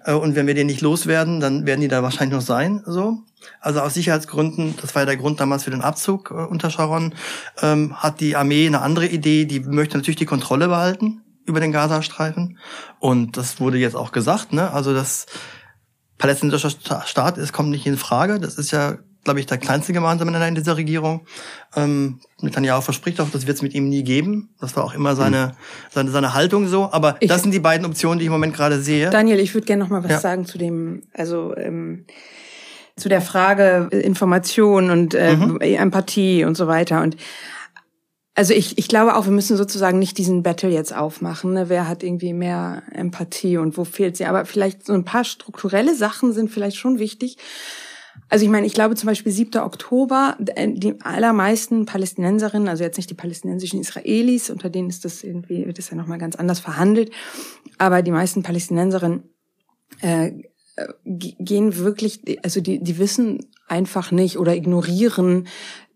Äh, 0.04 0.14
und 0.14 0.34
wenn 0.34 0.46
wir 0.46 0.54
den 0.54 0.66
nicht 0.66 0.80
loswerden, 0.80 1.40
dann 1.40 1.66
werden 1.66 1.80
die 1.80 1.88
da 1.88 2.02
wahrscheinlich 2.02 2.36
noch 2.36 2.46
sein, 2.46 2.82
so. 2.86 3.18
Also 3.60 3.80
aus 3.80 3.94
Sicherheitsgründen, 3.94 4.74
das 4.80 4.94
war 4.94 5.02
ja 5.02 5.06
der 5.06 5.16
Grund 5.16 5.40
damals 5.40 5.64
für 5.64 5.70
den 5.70 5.82
Abzug 5.82 6.30
äh, 6.30 6.34
unter 6.34 6.70
Sharon, 6.70 7.14
ähm, 7.62 7.94
hat 7.96 8.20
die 8.20 8.36
Armee 8.36 8.66
eine 8.66 8.82
andere 8.82 9.06
Idee. 9.06 9.44
Die 9.44 9.60
möchte 9.60 9.96
natürlich 9.96 10.16
die 10.16 10.26
Kontrolle 10.26 10.68
behalten 10.68 11.22
über 11.44 11.60
den 11.60 11.72
Gazastreifen. 11.72 12.58
Und 12.98 13.36
das 13.36 13.60
wurde 13.60 13.78
jetzt 13.78 13.96
auch 13.96 14.12
gesagt, 14.12 14.52
ne? 14.52 14.70
Also 14.72 14.92
das 14.92 15.26
palästinensische 16.18 16.70
Staat 16.70 17.38
es 17.38 17.52
kommt 17.52 17.70
nicht 17.70 17.86
in 17.86 17.96
Frage. 17.96 18.40
Das 18.40 18.56
ist 18.56 18.72
ja 18.72 18.98
glaube 19.24 19.40
ich, 19.40 19.46
der 19.46 19.58
kleinste 19.58 19.92
gemeinsame 19.92 20.30
Nenner 20.30 20.48
in 20.48 20.54
dieser 20.54 20.76
Regierung. 20.76 21.26
Ähm, 21.76 22.20
Netanyahu 22.40 22.80
verspricht 22.80 23.20
auch, 23.20 23.30
das 23.30 23.46
wird 23.46 23.56
es 23.56 23.62
mit 23.62 23.74
ihm 23.74 23.88
nie 23.88 24.02
geben. 24.02 24.50
Das 24.60 24.76
war 24.76 24.84
auch 24.84 24.94
immer 24.94 25.16
seine, 25.16 25.48
mhm. 25.48 25.52
seine, 25.90 26.10
seine 26.10 26.34
Haltung 26.34 26.66
so. 26.66 26.88
Aber 26.92 27.16
ich, 27.20 27.28
das 27.28 27.42
sind 27.42 27.52
die 27.52 27.60
beiden 27.60 27.86
Optionen, 27.86 28.18
die 28.18 28.24
ich 28.24 28.28
im 28.28 28.32
Moment 28.32 28.54
gerade 28.54 28.80
sehe. 28.80 29.10
Daniel, 29.10 29.38
ich 29.40 29.54
würde 29.54 29.66
gerne 29.66 29.82
noch 29.82 29.90
mal 29.90 30.02
was 30.02 30.10
ja. 30.10 30.20
sagen 30.20 30.46
zu 30.46 30.58
dem, 30.58 31.02
also 31.14 31.54
ähm, 31.56 32.06
zu 32.96 33.08
der 33.08 33.20
Frage 33.20 33.88
Information 33.90 34.90
und 34.90 35.14
äh, 35.14 35.36
mhm. 35.36 35.60
Empathie 35.60 36.44
und 36.44 36.56
so 36.56 36.66
weiter. 36.66 37.02
Und 37.02 37.16
also 38.34 38.54
ich, 38.54 38.78
ich 38.78 38.86
glaube 38.86 39.16
auch, 39.16 39.24
wir 39.24 39.32
müssen 39.32 39.56
sozusagen 39.56 39.98
nicht 39.98 40.16
diesen 40.16 40.44
Battle 40.44 40.70
jetzt 40.70 40.94
aufmachen. 40.94 41.54
Ne? 41.54 41.68
Wer 41.68 41.88
hat 41.88 42.04
irgendwie 42.04 42.32
mehr 42.32 42.84
Empathie 42.92 43.56
und 43.56 43.76
wo 43.76 43.84
fehlt 43.84 44.16
sie? 44.16 44.26
Aber 44.26 44.44
vielleicht 44.44 44.86
so 44.86 44.92
ein 44.92 45.04
paar 45.04 45.24
strukturelle 45.24 45.94
Sachen 45.94 46.32
sind 46.32 46.48
vielleicht 46.50 46.76
schon 46.76 47.00
wichtig. 47.00 47.36
Also 48.28 48.44
ich 48.44 48.50
meine, 48.50 48.66
ich 48.66 48.74
glaube 48.74 48.94
zum 48.94 49.06
Beispiel 49.06 49.32
7. 49.32 49.60
Oktober, 49.60 50.36
äh, 50.54 50.68
die 50.72 51.00
allermeisten 51.00 51.86
Palästinenserinnen, 51.86 52.68
also 52.68 52.84
jetzt 52.84 52.96
nicht 52.96 53.10
die 53.10 53.14
palästinensischen 53.14 53.80
Israelis, 53.80 54.50
unter 54.50 54.70
denen 54.70 54.88
ist 54.88 55.04
das 55.04 55.24
irgendwie, 55.24 55.66
wird 55.66 55.78
das 55.78 55.90
ja 55.90 55.96
nochmal 55.96 56.18
ganz 56.18 56.36
anders 56.36 56.60
verhandelt, 56.60 57.10
aber 57.78 58.02
die 58.02 58.10
meisten 58.10 58.42
Palästinenserinnen 58.42 59.22
äh, 60.00 60.32
gehen 61.04 61.76
wirklich, 61.76 62.22
also 62.44 62.60
die, 62.60 62.82
die 62.82 62.98
wissen 62.98 63.46
einfach 63.66 64.10
nicht 64.10 64.38
oder 64.38 64.54
ignorieren, 64.54 65.48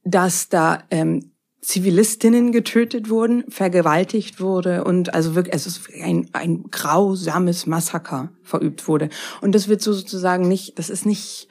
dass 0.05 0.49
da 0.49 0.83
ähm, 0.91 1.33
Zivilistinnen 1.63 2.51
getötet 2.51 3.09
wurden, 3.09 3.45
vergewaltigt 3.49 4.41
wurde 4.41 4.83
und 4.83 5.15
also 5.15 5.37
wirklich, 5.37 5.55
es 5.55 5.69
ist 5.69 5.83
ein, 6.03 6.29
ein 6.33 6.65
grausames 6.73 7.67
Massaker 7.67 8.33
verübt 8.43 8.89
wurde. 8.89 9.11
Und 9.41 9.55
das 9.55 9.69
wird 9.69 9.81
so 9.81 9.93
sozusagen 9.93 10.49
nicht, 10.49 10.77
das 10.81 10.91
ist 10.91 11.07
nicht, 11.07 11.49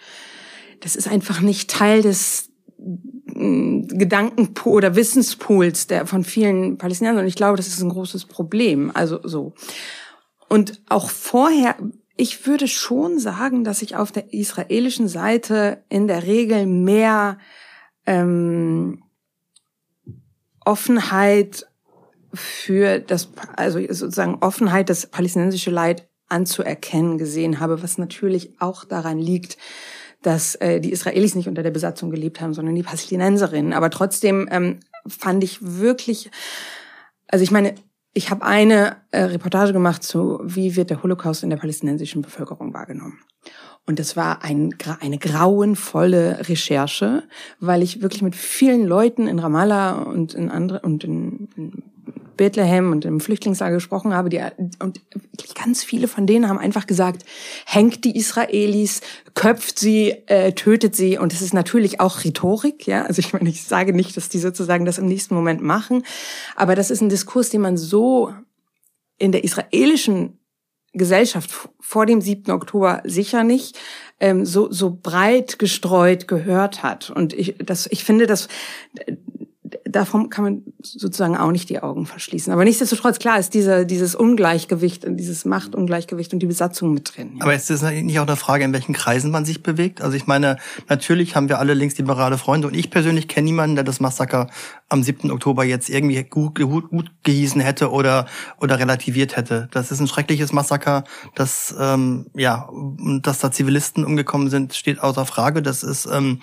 das 0.82 0.96
ist 0.96 1.08
einfach 1.08 1.41
nicht 1.41 1.70
Teil 1.70 2.02
des 2.02 2.50
mm, 2.78 3.88
Gedankenpool 3.88 4.78
oder 4.78 4.96
Wissenspools 4.96 5.88
der 5.88 6.06
von 6.06 6.24
vielen 6.24 6.78
Palästinensern. 6.78 7.24
Und 7.24 7.28
ich 7.28 7.36
glaube, 7.36 7.58
das 7.58 7.67
ist 7.67 7.82
ein 7.82 7.89
großes 7.89 8.26
Problem. 8.26 8.91
Also 8.94 9.20
so. 9.24 9.54
Und 10.50 10.82
auch 10.89 11.10
vorher, 11.10 11.76
ich 12.17 12.46
würde 12.46 12.67
schon 12.67 13.20
sagen, 13.20 13.63
dass 13.63 13.82
ich 13.82 13.96
auf 13.96 14.12
der 14.12 14.34
israelischen 14.34 15.08
Seite 15.08 15.84
in 15.88 16.08
der 16.08 16.24
Regel 16.24 16.65
mehr 16.65 17.38
ähm, 18.06 19.04
Offenheit 20.65 21.67
für 22.34 23.00
das, 23.00 23.30
also 23.56 23.80
sozusagen 23.80 24.36
Offenheit, 24.41 24.89
das 24.89 25.08
palästinensische 25.08 25.72
Leid 25.72 26.08
anzuerkennen 26.30 27.17
gesehen 27.17 27.60
habe, 27.60 27.84
was 27.84 27.98
natürlich 27.98 28.62
auch 28.62 28.86
daran 28.86 29.20
liegt, 29.20 29.58
dass 30.22 30.56
äh, 30.56 30.80
die 30.80 30.92
Israelis 30.92 31.36
nicht 31.36 31.48
unter 31.48 31.64
der 31.64 31.72
Besatzung 31.72 32.12
gelebt 32.12 32.42
haben, 32.42 32.54
sondern 32.54 32.76
die 32.76 32.84
Palästinenserinnen. 32.84 33.74
Aber 33.74 33.90
trotzdem 33.90 34.48
ähm, 34.52 34.80
fand 35.08 35.44
ich 35.44 35.60
wirklich, 35.62 36.30
also 37.28 37.44
ich 37.44 37.52
meine, 37.52 37.76
ich 38.14 38.30
habe 38.30 38.44
eine 38.44 38.98
äh, 39.12 39.24
Reportage 39.24 39.74
gemacht 39.74 40.04
zu, 40.04 40.40
wie 40.44 40.76
wird 40.76 40.90
der 40.90 41.02
Holocaust 41.02 41.44
in 41.44 41.50
der 41.50 41.58
palästinensischen 41.58 42.22
Bevölkerung 42.22 42.74
wahrgenommen. 42.74 43.20
Und 43.88 44.00
das 44.00 44.16
war 44.16 44.44
ein, 44.44 44.76
eine 45.00 45.18
grauenvolle 45.18 46.48
Recherche, 46.48 47.24
weil 47.60 47.82
ich 47.82 48.02
wirklich 48.02 48.22
mit 48.22 48.36
vielen 48.36 48.86
Leuten 48.86 49.28
in 49.28 49.40
Ramallah 49.40 50.04
und 50.04 50.34
in 50.34 50.52
andere 50.52 50.82
und 50.82 51.04
in, 51.04 51.50
in 51.56 51.84
Bethlehem 52.38 52.91
und 52.91 53.06
im 53.06 53.20
Flüchtlingslager 53.20 53.76
gesprochen 53.76 54.13
habe, 54.13 54.30
die, 54.30 54.41
und 54.80 55.02
ganz 55.56 55.84
viele 55.84 56.08
von 56.08 56.28
denen 56.28 56.48
haben 56.48 56.58
einfach 56.58 56.88
gesagt, 56.88 57.24
hängt 57.65 58.04
die 58.04 58.15
Israelis, 58.17 59.02
köpft 59.34 59.80
sie, 59.80 60.12
äh, 60.28 60.54
tötet 60.54 60.96
sie. 60.96 61.17
Und 61.17 61.34
es 61.34 61.41
ist 61.41 61.54
natürlich 61.54 62.00
auch 62.00 62.24
Rhetorik, 62.24 62.88
ja. 62.88 63.04
Also 63.04 63.20
ich 63.20 63.34
meine, 63.34 63.50
ich 63.50 63.63
sage 63.63 63.94
nicht, 63.94 64.17
dass 64.17 64.30
die 64.30 64.39
sozusagen 64.39 64.86
das 64.86 64.98
im 64.98 65.06
nächsten 65.06 65.36
Moment 65.36 65.62
machen, 65.62 66.04
aber 66.56 66.76
das 66.76 66.91
ist 66.91 67.02
ein 67.02 67.10
Diskurs, 67.10 67.50
den 67.50 67.62
man 67.62 67.78
so 67.78 68.34
in 69.17 69.32
der 69.32 69.44
israelischen 69.44 70.39
Gesellschaft 70.94 71.70
vor 71.80 72.06
dem 72.06 72.20
7. 72.20 72.52
Oktober 72.52 73.02
sicher 73.06 73.44
nicht 73.44 73.80
ähm, 74.20 74.46
so 74.46 74.70
so 74.72 75.00
breit 75.02 75.58
gestreut 75.58 76.28
gehört 76.28 76.84
hat 76.84 77.10
und 77.10 77.32
ich 77.32 77.56
das 77.60 77.88
ich 77.88 78.04
finde 78.04 78.28
das 78.28 78.50
davon 79.92 80.30
kann 80.30 80.44
man 80.44 80.64
sozusagen 80.82 81.38
auch 81.38 81.52
nicht 81.52 81.70
die 81.70 81.82
Augen 81.82 82.06
verschließen. 82.06 82.52
Aber 82.52 82.64
nichtsdestotrotz, 82.64 83.20
klar, 83.20 83.40
ist 83.40 83.54
dieser, 83.54 83.86
dieses 83.86 84.16
Ungleichgewicht 84.16 85.06
und 85.06 85.18
dieses 85.18 85.46
Machtungleichgewicht 85.46 86.34
und 86.34 86.40
die 86.40 86.48
Besatzung 86.48 86.94
mit 86.94 87.16
drin. 87.16 87.34
Ja. 87.36 87.44
Aber 87.44 87.54
ist 87.54 87.70
das 87.70 87.82
nicht 87.82 88.20
auch 88.20 88.28
eine 88.28 88.36
Frage, 88.36 88.64
in 88.64 88.74
welchen 88.74 88.94
Kreisen 88.94 89.32
man 89.32 89.46
sich 89.46 89.64
bewegt? 89.64 90.02
Also 90.02 90.16
ich 90.16 90.28
meine, 90.28 90.58
natürlich 90.90 91.36
haben 91.36 91.50
wir 91.50 91.60
alle 91.60 91.74
linksliberale 91.74 92.38
Freunde 92.38 92.68
und 92.68 92.76
ich 92.76 92.90
persönlich 92.90 93.28
kenne 93.28 93.46
niemanden, 93.46 93.76
der 93.76 93.84
das 93.84 94.00
Massaker 94.00 94.50
am 94.90 95.04
7. 95.04 95.32
Oktober 95.32 95.64
jetzt 95.64 95.90
irgendwie 95.90 96.24
gut, 96.24 96.60
gut, 96.60 96.90
gut 96.90 97.12
gehießen 97.24 97.62
hätte 97.62 97.92
oder, 97.92 98.28
oder 98.60 98.80
relativiert 98.80 99.38
hätte. 99.38 99.70
Das 99.72 99.92
ist 99.92 100.00
ein 100.00 100.08
schreckliches 100.08 100.52
Massaker, 100.52 101.04
das, 101.36 101.74
ähm, 101.80 102.28
ja, 102.36 102.70
dass 103.22 103.40
da 103.40 103.52
Zivilisten 103.52 104.06
umgekommen 104.06 104.50
sind, 104.50 104.74
steht 104.74 105.00
außer 105.00 105.26
Frage. 105.26 105.62
Das 105.62 105.84
ist, 105.84 106.08
ähm, 106.12 106.42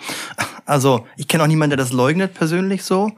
also 0.69 1.07
ich 1.17 1.27
kenne 1.27 1.43
auch 1.43 1.47
niemanden, 1.47 1.71
der 1.71 1.83
das 1.83 1.91
leugnet 1.91 2.33
persönlich 2.33 2.83
so 2.83 3.11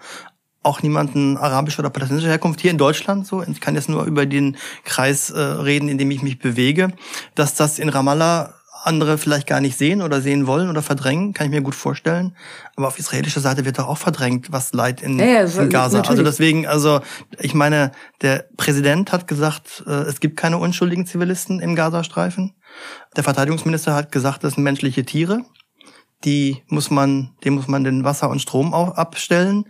auch 0.64 0.84
niemanden 0.84 1.38
arabischer 1.38 1.80
oder 1.80 1.90
palästinensischer 1.90 2.32
Herkunft 2.32 2.62
hier 2.62 2.72
in 2.72 2.78
Deutschland 2.78 3.26
so. 3.26 3.44
Ich 3.44 3.62
kann 3.62 3.76
jetzt 3.76 3.90
nur 3.90 4.06
über 4.06 4.26
den 4.26 4.58
Kreis 4.84 5.32
äh, 5.32 5.40
reden, 5.40 5.90
in 5.90 5.98
dem 5.98 6.12
ich 6.12 6.22
mich 6.22 6.40
bewege. 6.40 6.94
Dass 7.36 7.56
das 7.56 7.80
in 7.80 7.90
Ramallah 7.90 8.54
andere 8.84 9.18
vielleicht 9.18 9.48
gar 9.48 9.62
nicht 9.62 9.78
sehen 9.78 10.02
oder 10.02 10.22
sehen 10.22 10.48
wollen 10.48 10.70
oder 10.70 10.82
verdrängen, 10.82 11.34
kann 11.34 11.46
ich 11.46 11.52
mir 11.52 11.62
gut 11.62 11.76
vorstellen. 11.76 12.36
Aber 12.76 12.88
auf 12.88 12.98
israelischer 12.98 13.40
Seite 13.40 13.66
wird 13.66 13.80
doch 13.80 13.88
auch 13.88 13.98
verdrängt, 13.98 14.52
was 14.52 14.74
Leid 14.74 15.02
in, 15.02 15.20
ja, 15.20 15.26
ja, 15.26 15.42
in 15.42 15.70
Gaza. 15.70 15.98
Natürlich. 15.98 16.10
Also 16.10 16.24
deswegen, 16.24 16.68
also 16.68 17.02
ich 17.40 17.54
meine, 17.54 17.92
der 18.22 18.46
Präsident 18.58 19.12
hat 19.12 19.28
gesagt, 19.28 19.84
äh, 19.88 19.92
es 19.92 20.20
gibt 20.20 20.38
keine 20.38 20.58
unschuldigen 20.58 21.06
Zivilisten 21.06 21.60
im 21.60 21.76
Gazastreifen. 21.76 22.56
Der 23.16 23.24
Verteidigungsminister 23.24 23.94
hat 23.94 24.12
gesagt, 24.12 24.44
das 24.44 24.54
sind 24.54 24.64
menschliche 24.64 25.06
Tiere 25.06 25.44
die 26.24 26.64
muss 26.68 26.92
man, 26.92 27.32
dem 27.44 27.56
muss 27.56 27.68
man 27.68 27.84
den 27.84 28.04
Wasser 28.04 28.30
und 28.30 28.42
Strom 28.42 28.74
auch 28.74 28.96
abstellen. 28.96 29.66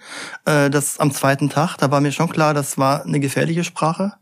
Äh, 0.46 0.70
das 0.70 1.00
am 1.00 1.12
zweiten 1.12 1.50
Tag, 1.50 1.78
da 1.78 1.92
war 1.92 2.02
mir 2.02 2.12
schon 2.12 2.30
klar, 2.30 2.54
das 2.54 2.78
war 2.78 3.06
eine 3.06 3.20
gefährliche 3.20 3.64
Sprache. 3.64 4.14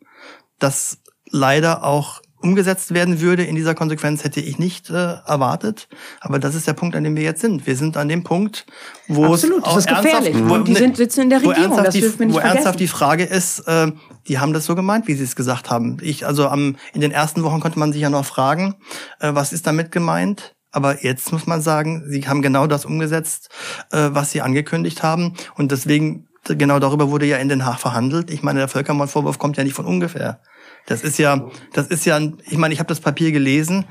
das 0.59 0.99
leider 1.31 1.83
auch 1.83 2.21
umgesetzt 2.41 2.93
werden 2.93 3.19
würde 3.19 3.43
in 3.43 3.55
dieser 3.55 3.75
Konsequenz, 3.75 4.23
hätte 4.23 4.39
ich 4.39 4.59
nicht 4.59 4.89
äh, 4.89 4.93
erwartet. 5.25 5.89
Aber 6.21 6.39
das 6.39 6.55
ist 6.55 6.67
der 6.67 6.73
Punkt, 6.73 6.95
an 6.95 7.03
dem 7.03 7.15
wir 7.15 7.23
jetzt 7.23 7.41
sind. 7.41 7.67
Wir 7.67 7.75
sind 7.75 7.97
an 7.97 8.07
dem 8.07 8.23
Punkt, 8.23 8.65
wo 9.07 9.25
Absolut, 9.25 9.59
es 9.59 9.65
auch 9.65 9.75
das 9.75 9.85
ist 9.85 9.95
gefährlich. 9.95 10.35
Wo, 10.45 10.57
die 10.59 10.73
sind, 10.73 10.95
sitzen 10.95 11.23
in 11.23 11.29
der 11.29 11.43
wo 11.43 11.49
Regierung, 11.49 11.71
ernsthaft, 11.71 11.87
das 11.87 11.93
die, 11.95 12.01
dürfen 12.01 12.19
wir 12.19 12.25
nicht 12.27 12.35
wo 12.35 12.39
vergessen. 12.39 12.57
ernsthaft 12.57 12.79
die 12.79 12.87
Frage 12.87 13.23
ist, 13.25 13.59
äh, 13.67 13.91
die 14.27 14.39
haben 14.39 14.53
das 14.53 14.65
so 14.65 14.75
gemeint, 14.75 15.07
wie 15.07 15.15
sie 15.15 15.23
es 15.23 15.35
gesagt 15.35 15.69
haben. 15.69 15.97
Ich, 16.01 16.25
also 16.25 16.47
am, 16.47 16.77
in 16.93 17.01
den 17.01 17.11
ersten 17.11 17.43
Wochen 17.43 17.59
konnte 17.59 17.77
man 17.77 17.91
sich 17.91 18.01
ja 18.01 18.09
noch 18.09 18.25
fragen, 18.25 18.75
äh, 19.19 19.33
was 19.33 19.51
ist 19.51 19.67
damit 19.67 19.91
gemeint? 19.91 20.55
Aber 20.71 21.03
jetzt 21.03 21.31
muss 21.31 21.47
man 21.47 21.61
sagen, 21.61 22.03
sie 22.07 22.27
haben 22.27 22.41
genau 22.41 22.67
das 22.67 22.85
umgesetzt, 22.85 23.49
äh, 23.91 24.09
was 24.11 24.31
sie 24.31 24.41
angekündigt 24.41 25.03
haben. 25.03 25.33
Und 25.55 25.71
deswegen, 25.71 26.27
genau 26.45 26.79
darüber 26.79 27.09
wurde 27.09 27.25
ja 27.25 27.37
in 27.37 27.49
Den 27.49 27.65
Haag 27.65 27.79
verhandelt. 27.79 28.29
Ich 28.29 28.43
meine, 28.43 28.59
der 28.59 28.67
Völkermordvorwurf 28.67 29.39
kommt 29.39 29.57
ja 29.57 29.63
nicht 29.63 29.75
von 29.75 29.85
ungefähr. 29.85 30.41
Das 30.85 31.01
ist 31.01 31.19
ja, 31.19 31.49
das 31.73 31.87
ist 31.87 32.05
ja, 32.05 32.19
ich 32.19 32.57
meine, 32.57 32.73
ich 32.73 32.79
habe 32.79 32.87
das 32.87 32.99
Papier 32.99 33.31
gelesen 33.31 33.85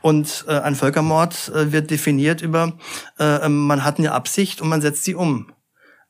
und 0.00 0.44
äh, 0.48 0.58
ein 0.58 0.74
Völkermord 0.74 1.50
äh, 1.54 1.72
wird 1.72 1.90
definiert 1.90 2.42
über, 2.42 2.74
äh, 3.18 3.48
man 3.48 3.84
hat 3.84 3.98
eine 3.98 4.12
Absicht 4.12 4.60
und 4.60 4.68
man 4.68 4.82
setzt 4.82 5.04
sie 5.04 5.14
um. 5.14 5.52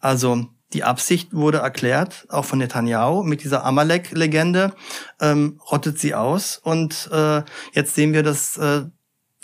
Also 0.00 0.46
die 0.72 0.84
Absicht 0.84 1.34
wurde 1.34 1.58
erklärt, 1.58 2.26
auch 2.30 2.44
von 2.44 2.58
Netanyahu, 2.58 3.22
mit 3.22 3.44
dieser 3.44 3.64
Amalek-Legende, 3.64 4.72
ähm, 5.20 5.60
rottet 5.70 5.98
sie 5.98 6.14
aus. 6.14 6.56
Und 6.56 7.10
äh, 7.12 7.42
jetzt 7.72 7.94
sehen 7.94 8.12
wir, 8.12 8.22
dass 8.22 8.56
äh, 8.56 8.82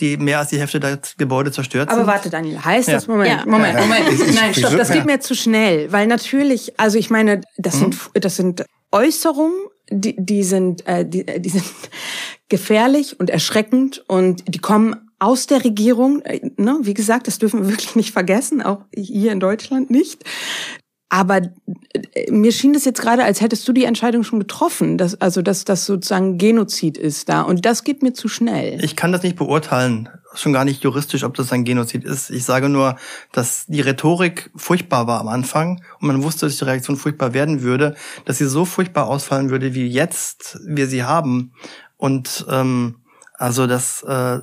die 0.01 0.17
mehr 0.17 0.39
als 0.39 0.51
die 0.51 0.59
Hälfte 0.59 0.81
der 0.81 0.99
Gebäude 1.17 1.51
zerstört 1.53 1.91
sind. 1.91 1.99
Aber 1.99 2.07
warte, 2.09 2.31
Daniel, 2.31 2.59
heißt 2.65 2.89
Ja. 2.89 2.95
das, 2.95 3.07
Moment, 3.09 3.31
Ja. 3.31 3.45
Moment, 3.47 3.79
Moment, 3.79 4.05
Ich- 4.13 4.21
ich- 4.29 4.35
nein, 4.35 4.55
stopp, 4.55 4.77
das 4.77 4.89
ja. 4.91 4.97
geht 4.97 5.07
mir 5.07 5.21
zu 5.21 5.35
schnell, 5.35 5.91
weil 5.93 6.07
natürlich, 6.07 6.79
also 6.79 6.99
ich 6.99 7.11
meine, 7.11 7.41
das 7.57 7.77
Mhm. 7.77 7.93
sind, 7.93 7.97
das 8.15 8.37
sind 8.37 8.65
Äußerungen, 8.93 9.55
die, 9.91 10.15
die 10.19 10.43
sind, 10.45 10.87
äh, 10.87 11.05
die, 11.09 11.27
äh, 11.27 11.41
die 11.41 11.49
sind 11.51 11.65
gefährlich 12.49 13.19
und 13.21 13.31
erschreckend 13.31 14.05
und 14.09 14.45
die 14.47 14.59
kommen 14.59 14.97
aus 15.19 15.47
der 15.47 15.65
Regierung, 15.65 16.23
äh, 16.23 16.41
ne, 16.57 16.79
wie 16.83 16.95
gesagt, 16.95 17.27
das 17.27 17.39
dürfen 17.39 17.63
wir 17.63 17.69
wirklich 17.71 17.97
nicht 17.97 18.13
vergessen, 18.13 18.63
auch 18.63 18.83
hier 18.95 19.33
in 19.33 19.41
Deutschland 19.41 19.91
nicht. 19.91 20.23
Aber 21.11 21.40
äh, 21.92 22.31
mir 22.31 22.53
schien 22.53 22.75
es 22.75 22.85
jetzt 22.85 23.01
gerade, 23.01 23.25
als 23.25 23.40
hättest 23.40 23.66
du 23.66 23.73
die 23.73 23.85
Entscheidung 23.85 24.25
schon 24.25 24.38
getroffen, 24.38 24.99
dass, 24.99 25.21
also 25.21 25.40
dass 25.40 25.64
das 25.64 25.87
sozusagen 25.87 26.37
Genozid 26.38 26.99
ist 26.99 27.29
da. 27.29 27.42
Und 27.42 27.64
das 27.64 27.85
geht 27.85 28.03
mir 28.03 28.12
zu 28.12 28.29
schnell. 28.29 28.83
Ich 28.85 28.94
kann 28.94 29.12
das 29.12 29.23
nicht 29.23 29.37
beurteilen, 29.37 30.09
schon 30.35 30.53
gar 30.53 30.64
nicht 30.64 30.83
juristisch, 30.85 31.25
ob 31.25 31.35
das 31.35 31.53
ein 31.53 31.64
Genozid 31.64 32.05
ist. 32.05 32.31
Ich 32.31 32.44
sage 32.44 32.68
nur, 32.68 32.97
dass 33.33 33.64
die 33.66 33.81
Rhetorik 33.81 34.51
furchtbar 34.55 35.07
war 35.07 35.21
am 35.21 35.29
Anfang 35.29 35.83
und 36.01 36.09
man 36.09 36.23
wusste, 36.23 36.47
dass 36.47 36.59
die 36.59 36.64
Reaktion 36.64 36.97
furchtbar 36.97 37.33
werden 37.33 37.62
würde, 37.62 37.97
dass 38.27 38.38
sie 38.38 38.47
so 38.47 38.64
furchtbar 38.64 39.09
ausfallen 39.09 39.51
würde, 39.51 39.75
wie 39.75 39.87
jetzt 39.87 40.61
wir 40.66 40.87
sie 40.87 41.05
haben. 41.05 41.53
Und 41.97 42.47
ähm, 42.51 42.97
also 43.35 43.66
das, 43.66 44.03
äh, 44.03 44.40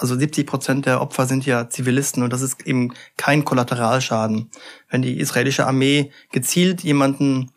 also 0.00 0.16
70 0.18 0.46
Prozent 0.46 0.86
der 0.86 1.00
Opfer 1.00 1.26
sind 1.26 1.44
ja 1.46 1.68
Zivilisten 1.68 2.22
und 2.22 2.32
das 2.32 2.40
ist 2.42 2.66
eben 2.66 2.92
kein 3.16 3.44
Kollateralschaden. 3.44 4.50
Wenn 4.90 5.02
die 5.02 5.18
israelische 5.18 5.66
Armee 5.66 6.10
gezielt 6.32 6.82
jemanden 6.82 7.50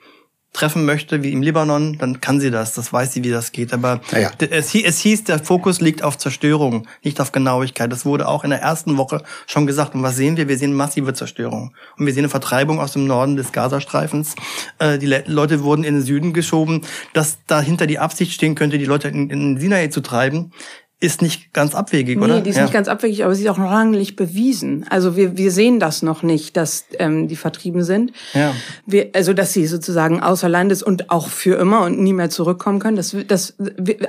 treffen 0.54 0.84
möchte, 0.84 1.24
wie 1.24 1.32
im 1.32 1.42
Libanon, 1.42 1.98
dann 1.98 2.20
kann 2.20 2.42
sie 2.42 2.52
das. 2.52 2.74
Das 2.74 2.92
weiß 2.92 3.14
sie, 3.14 3.24
wie 3.24 3.30
das 3.30 3.54
geht. 3.54 3.72
Aber 3.74 4.02
d- 4.32 4.50
es, 4.52 4.76
es 4.76 5.00
hieß, 5.00 5.24
der 5.24 5.40
Fokus 5.40 5.80
liegt 5.80 6.04
auf 6.04 6.18
Zerstörung, 6.18 6.88
nicht 7.04 7.22
auf 7.22 7.32
Genauigkeit. 7.32 7.90
Das 7.90 8.06
wurde 8.06 8.28
auch 8.28 8.44
in 8.44 8.50
der 8.50 8.60
ersten 8.60 8.98
Woche 8.98 9.24
schon 9.48 9.66
gesagt. 9.66 9.96
Und 9.96 10.04
was 10.04 10.18
sehen 10.18 10.36
wir? 10.36 10.50
Wir 10.50 10.58
sehen 10.58 10.74
massive 10.74 11.14
Zerstörung. 11.14 11.74
Und 11.98 12.06
wir 12.06 12.14
sehen 12.14 12.24
eine 12.26 12.30
Vertreibung 12.30 12.82
aus 12.82 12.92
dem 12.92 13.08
Norden 13.08 13.38
des 13.38 13.54
Gazastreifens. 13.54 14.36
Äh, 14.78 14.98
die 14.98 15.06
Le 15.06 15.24
Leute 15.26 15.64
wurden 15.64 15.86
in 15.86 15.94
den 15.94 16.04
Süden 16.04 16.34
geschoben. 16.34 16.82
Dass 17.14 17.38
dahinter 17.48 17.88
die 17.88 18.00
Absicht 18.00 18.34
stehen 18.34 18.56
könnte, 18.56 18.78
die 18.78 18.84
Leute 18.86 19.08
in, 19.08 19.30
in 19.30 19.58
Sinai 19.58 19.88
zu 19.88 20.02
treiben, 20.02 20.52
ist 21.02 21.22
nicht 21.22 21.52
ganz 21.52 21.76
abwegig, 21.76 22.18
Nee, 22.18 22.24
oder? 22.24 22.42
die 22.42 22.52
ist 22.52 22.56
Ja. 22.58 22.62
nicht 22.64 22.74
ganz 22.74 22.88
abwegig, 22.88 23.26
aber 23.26 23.34
sie 23.36 23.44
ist 23.44 23.50
auch 23.50 23.58
noch 23.58 23.72
lange 23.72 23.98
nicht 23.98 24.16
bewiesen. 24.16 24.86
Also 24.90 25.16
wir, 25.18 25.36
wir 25.36 25.52
sehen 25.52 25.80
das 25.80 26.04
noch 26.04 26.22
nicht, 26.24 26.56
dass 26.56 26.86
ähm, 27.00 27.28
die 27.28 27.36
vertrieben 27.36 27.84
sind. 27.84 28.14
Ja. 28.34 28.54
Wir, 28.86 29.10
also 29.14 29.34
dass 29.34 29.52
sie 29.52 29.66
sozusagen 29.66 30.22
außer 30.22 30.48
Landes 30.48 30.84
und 30.84 31.10
auch 31.10 31.28
für 31.28 31.58
immer 31.60 31.82
und 31.82 32.00
nie 32.00 32.14
mehr 32.14 32.30
zurückkommen 32.30 32.80
können. 32.80 32.98
Das, 32.98 33.16
das, 33.28 33.56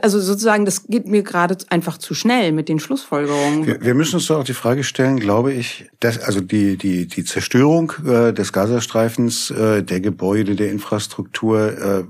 also 0.02 0.20
sozusagen, 0.20 0.66
das 0.66 0.86
geht 0.86 1.06
mir 1.06 1.22
gerade 1.22 1.56
einfach 1.70 1.96
zu 1.96 2.12
schnell 2.14 2.52
mit 2.52 2.68
den 2.68 2.78
Schlussfolgerungen. 2.78 3.66
Wir, 3.66 3.80
wir 3.82 3.94
müssen 3.94 4.16
uns 4.16 4.26
doch 4.26 4.38
auch 4.38 4.44
die 4.44 4.52
Frage 4.52 4.84
stellen, 4.84 5.18
glaube 5.18 5.52
ich, 5.54 5.86
dass 6.00 6.18
also 6.18 6.40
die 6.42 6.76
die 6.76 7.06
die 7.06 7.24
Zerstörung 7.24 7.92
äh, 8.06 8.32
des 8.34 8.52
Gazastreifens, 8.52 9.50
äh, 9.50 9.82
der 9.82 10.00
Gebäude, 10.00 10.56
der 10.56 10.70
Infrastruktur, 10.70 11.72
äh, 11.72 12.04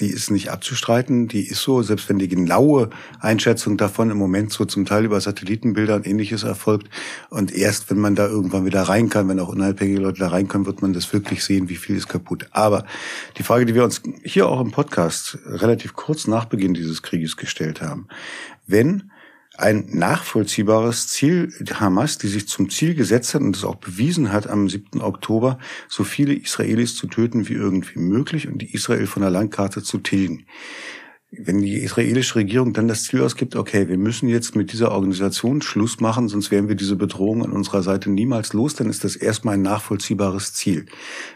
die 0.00 0.08
ist 0.08 0.30
nicht 0.30 0.50
abzustreiten, 0.50 1.28
die 1.28 1.46
ist 1.46 1.62
so, 1.62 1.82
selbst 1.82 2.08
wenn 2.08 2.18
die 2.18 2.28
genaue 2.28 2.90
Einschätzung 3.20 3.76
davon 3.76 4.10
im 4.10 4.16
Moment 4.16 4.52
so 4.52 4.64
zum 4.64 4.86
Teil 4.86 5.04
über 5.04 5.20
Satellitenbilder 5.20 5.94
und 5.96 6.06
ähnliches 6.06 6.42
erfolgt 6.42 6.88
und 7.28 7.52
erst 7.52 7.90
wenn 7.90 7.98
man 7.98 8.14
da 8.14 8.26
irgendwann 8.26 8.64
wieder 8.64 8.82
rein 8.82 9.10
kann, 9.10 9.28
wenn 9.28 9.40
auch 9.40 9.48
unabhängige 9.48 10.00
Leute 10.00 10.20
da 10.20 10.28
rein 10.28 10.48
können, 10.48 10.66
wird 10.66 10.82
man 10.82 10.92
das 10.92 11.12
wirklich 11.12 11.44
sehen, 11.44 11.68
wie 11.68 11.76
viel 11.76 11.96
ist 11.96 12.08
kaputt. 12.08 12.48
Aber 12.50 12.84
die 13.36 13.42
Frage, 13.42 13.66
die 13.66 13.74
wir 13.74 13.84
uns 13.84 14.02
hier 14.24 14.48
auch 14.48 14.60
im 14.60 14.70
Podcast 14.70 15.38
relativ 15.46 15.94
kurz 15.94 16.26
nach 16.26 16.46
Beginn 16.46 16.74
dieses 16.74 17.02
Krieges 17.02 17.36
gestellt 17.36 17.82
haben, 17.82 18.08
wenn 18.66 19.09
ein 19.60 19.86
nachvollziehbares 19.92 21.08
Ziel 21.08 21.52
Hamas, 21.74 22.18
die 22.18 22.28
sich 22.28 22.48
zum 22.48 22.70
Ziel 22.70 22.94
gesetzt 22.94 23.34
hat 23.34 23.42
und 23.42 23.56
es 23.56 23.64
auch 23.64 23.76
bewiesen 23.76 24.32
hat, 24.32 24.48
am 24.48 24.68
7. 24.68 25.00
Oktober 25.00 25.58
so 25.88 26.02
viele 26.04 26.34
Israelis 26.34 26.96
zu 26.96 27.06
töten 27.06 27.48
wie 27.48 27.54
irgendwie 27.54 27.98
möglich 27.98 28.48
und 28.48 28.62
die 28.62 28.72
Israel 28.72 29.06
von 29.06 29.22
der 29.22 29.30
Landkarte 29.30 29.82
zu 29.82 29.98
tilgen. 29.98 30.46
Wenn 31.32 31.60
die 31.60 31.78
israelische 31.78 32.34
Regierung 32.34 32.72
dann 32.72 32.88
das 32.88 33.04
Ziel 33.04 33.22
ausgibt, 33.22 33.54
okay, 33.54 33.88
wir 33.88 33.98
müssen 33.98 34.28
jetzt 34.28 34.56
mit 34.56 34.72
dieser 34.72 34.90
Organisation 34.90 35.62
Schluss 35.62 36.00
machen, 36.00 36.28
sonst 36.28 36.50
werden 36.50 36.68
wir 36.68 36.74
diese 36.74 36.96
Bedrohung 36.96 37.44
an 37.44 37.52
unserer 37.52 37.84
Seite 37.84 38.10
niemals 38.10 38.52
los, 38.52 38.74
dann 38.74 38.90
ist 38.90 39.04
das 39.04 39.14
erstmal 39.14 39.54
ein 39.54 39.62
nachvollziehbares 39.62 40.54
Ziel. 40.54 40.86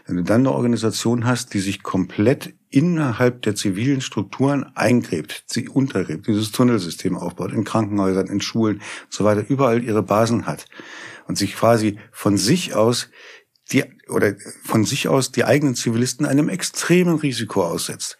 Wenn 0.05 0.17
du 0.17 0.23
dann 0.23 0.41
eine 0.41 0.51
Organisation 0.51 1.25
hast, 1.25 1.53
die 1.53 1.61
sich 1.61 1.81
komplett 1.81 2.53
innerhalb 2.69 3.43
der 3.43 3.55
zivilen 3.55 4.01
Strukturen 4.01 4.65
eingräbt, 4.75 5.45
sie 5.47 5.69
untergräbt, 5.69 6.27
dieses 6.27 6.51
Tunnelsystem 6.51 7.15
aufbaut, 7.15 7.53
in 7.53 7.63
Krankenhäusern, 7.63 8.27
in 8.27 8.41
Schulen 8.41 8.77
und 8.77 9.13
so 9.13 9.23
weiter, 9.23 9.45
überall 9.47 9.81
ihre 9.81 10.03
Basen 10.03 10.45
hat 10.45 10.65
und 11.25 11.37
sich 11.37 11.55
quasi 11.55 11.99
von 12.11 12.35
sich 12.35 12.75
aus 12.75 13.09
die, 13.71 13.85
oder 14.09 14.35
von 14.65 14.83
sich 14.83 15.07
aus 15.07 15.31
die 15.31 15.45
eigenen 15.45 15.75
Zivilisten 15.75 16.25
einem 16.25 16.49
extremen 16.49 17.15
Risiko 17.15 17.63
aussetzt 17.63 18.17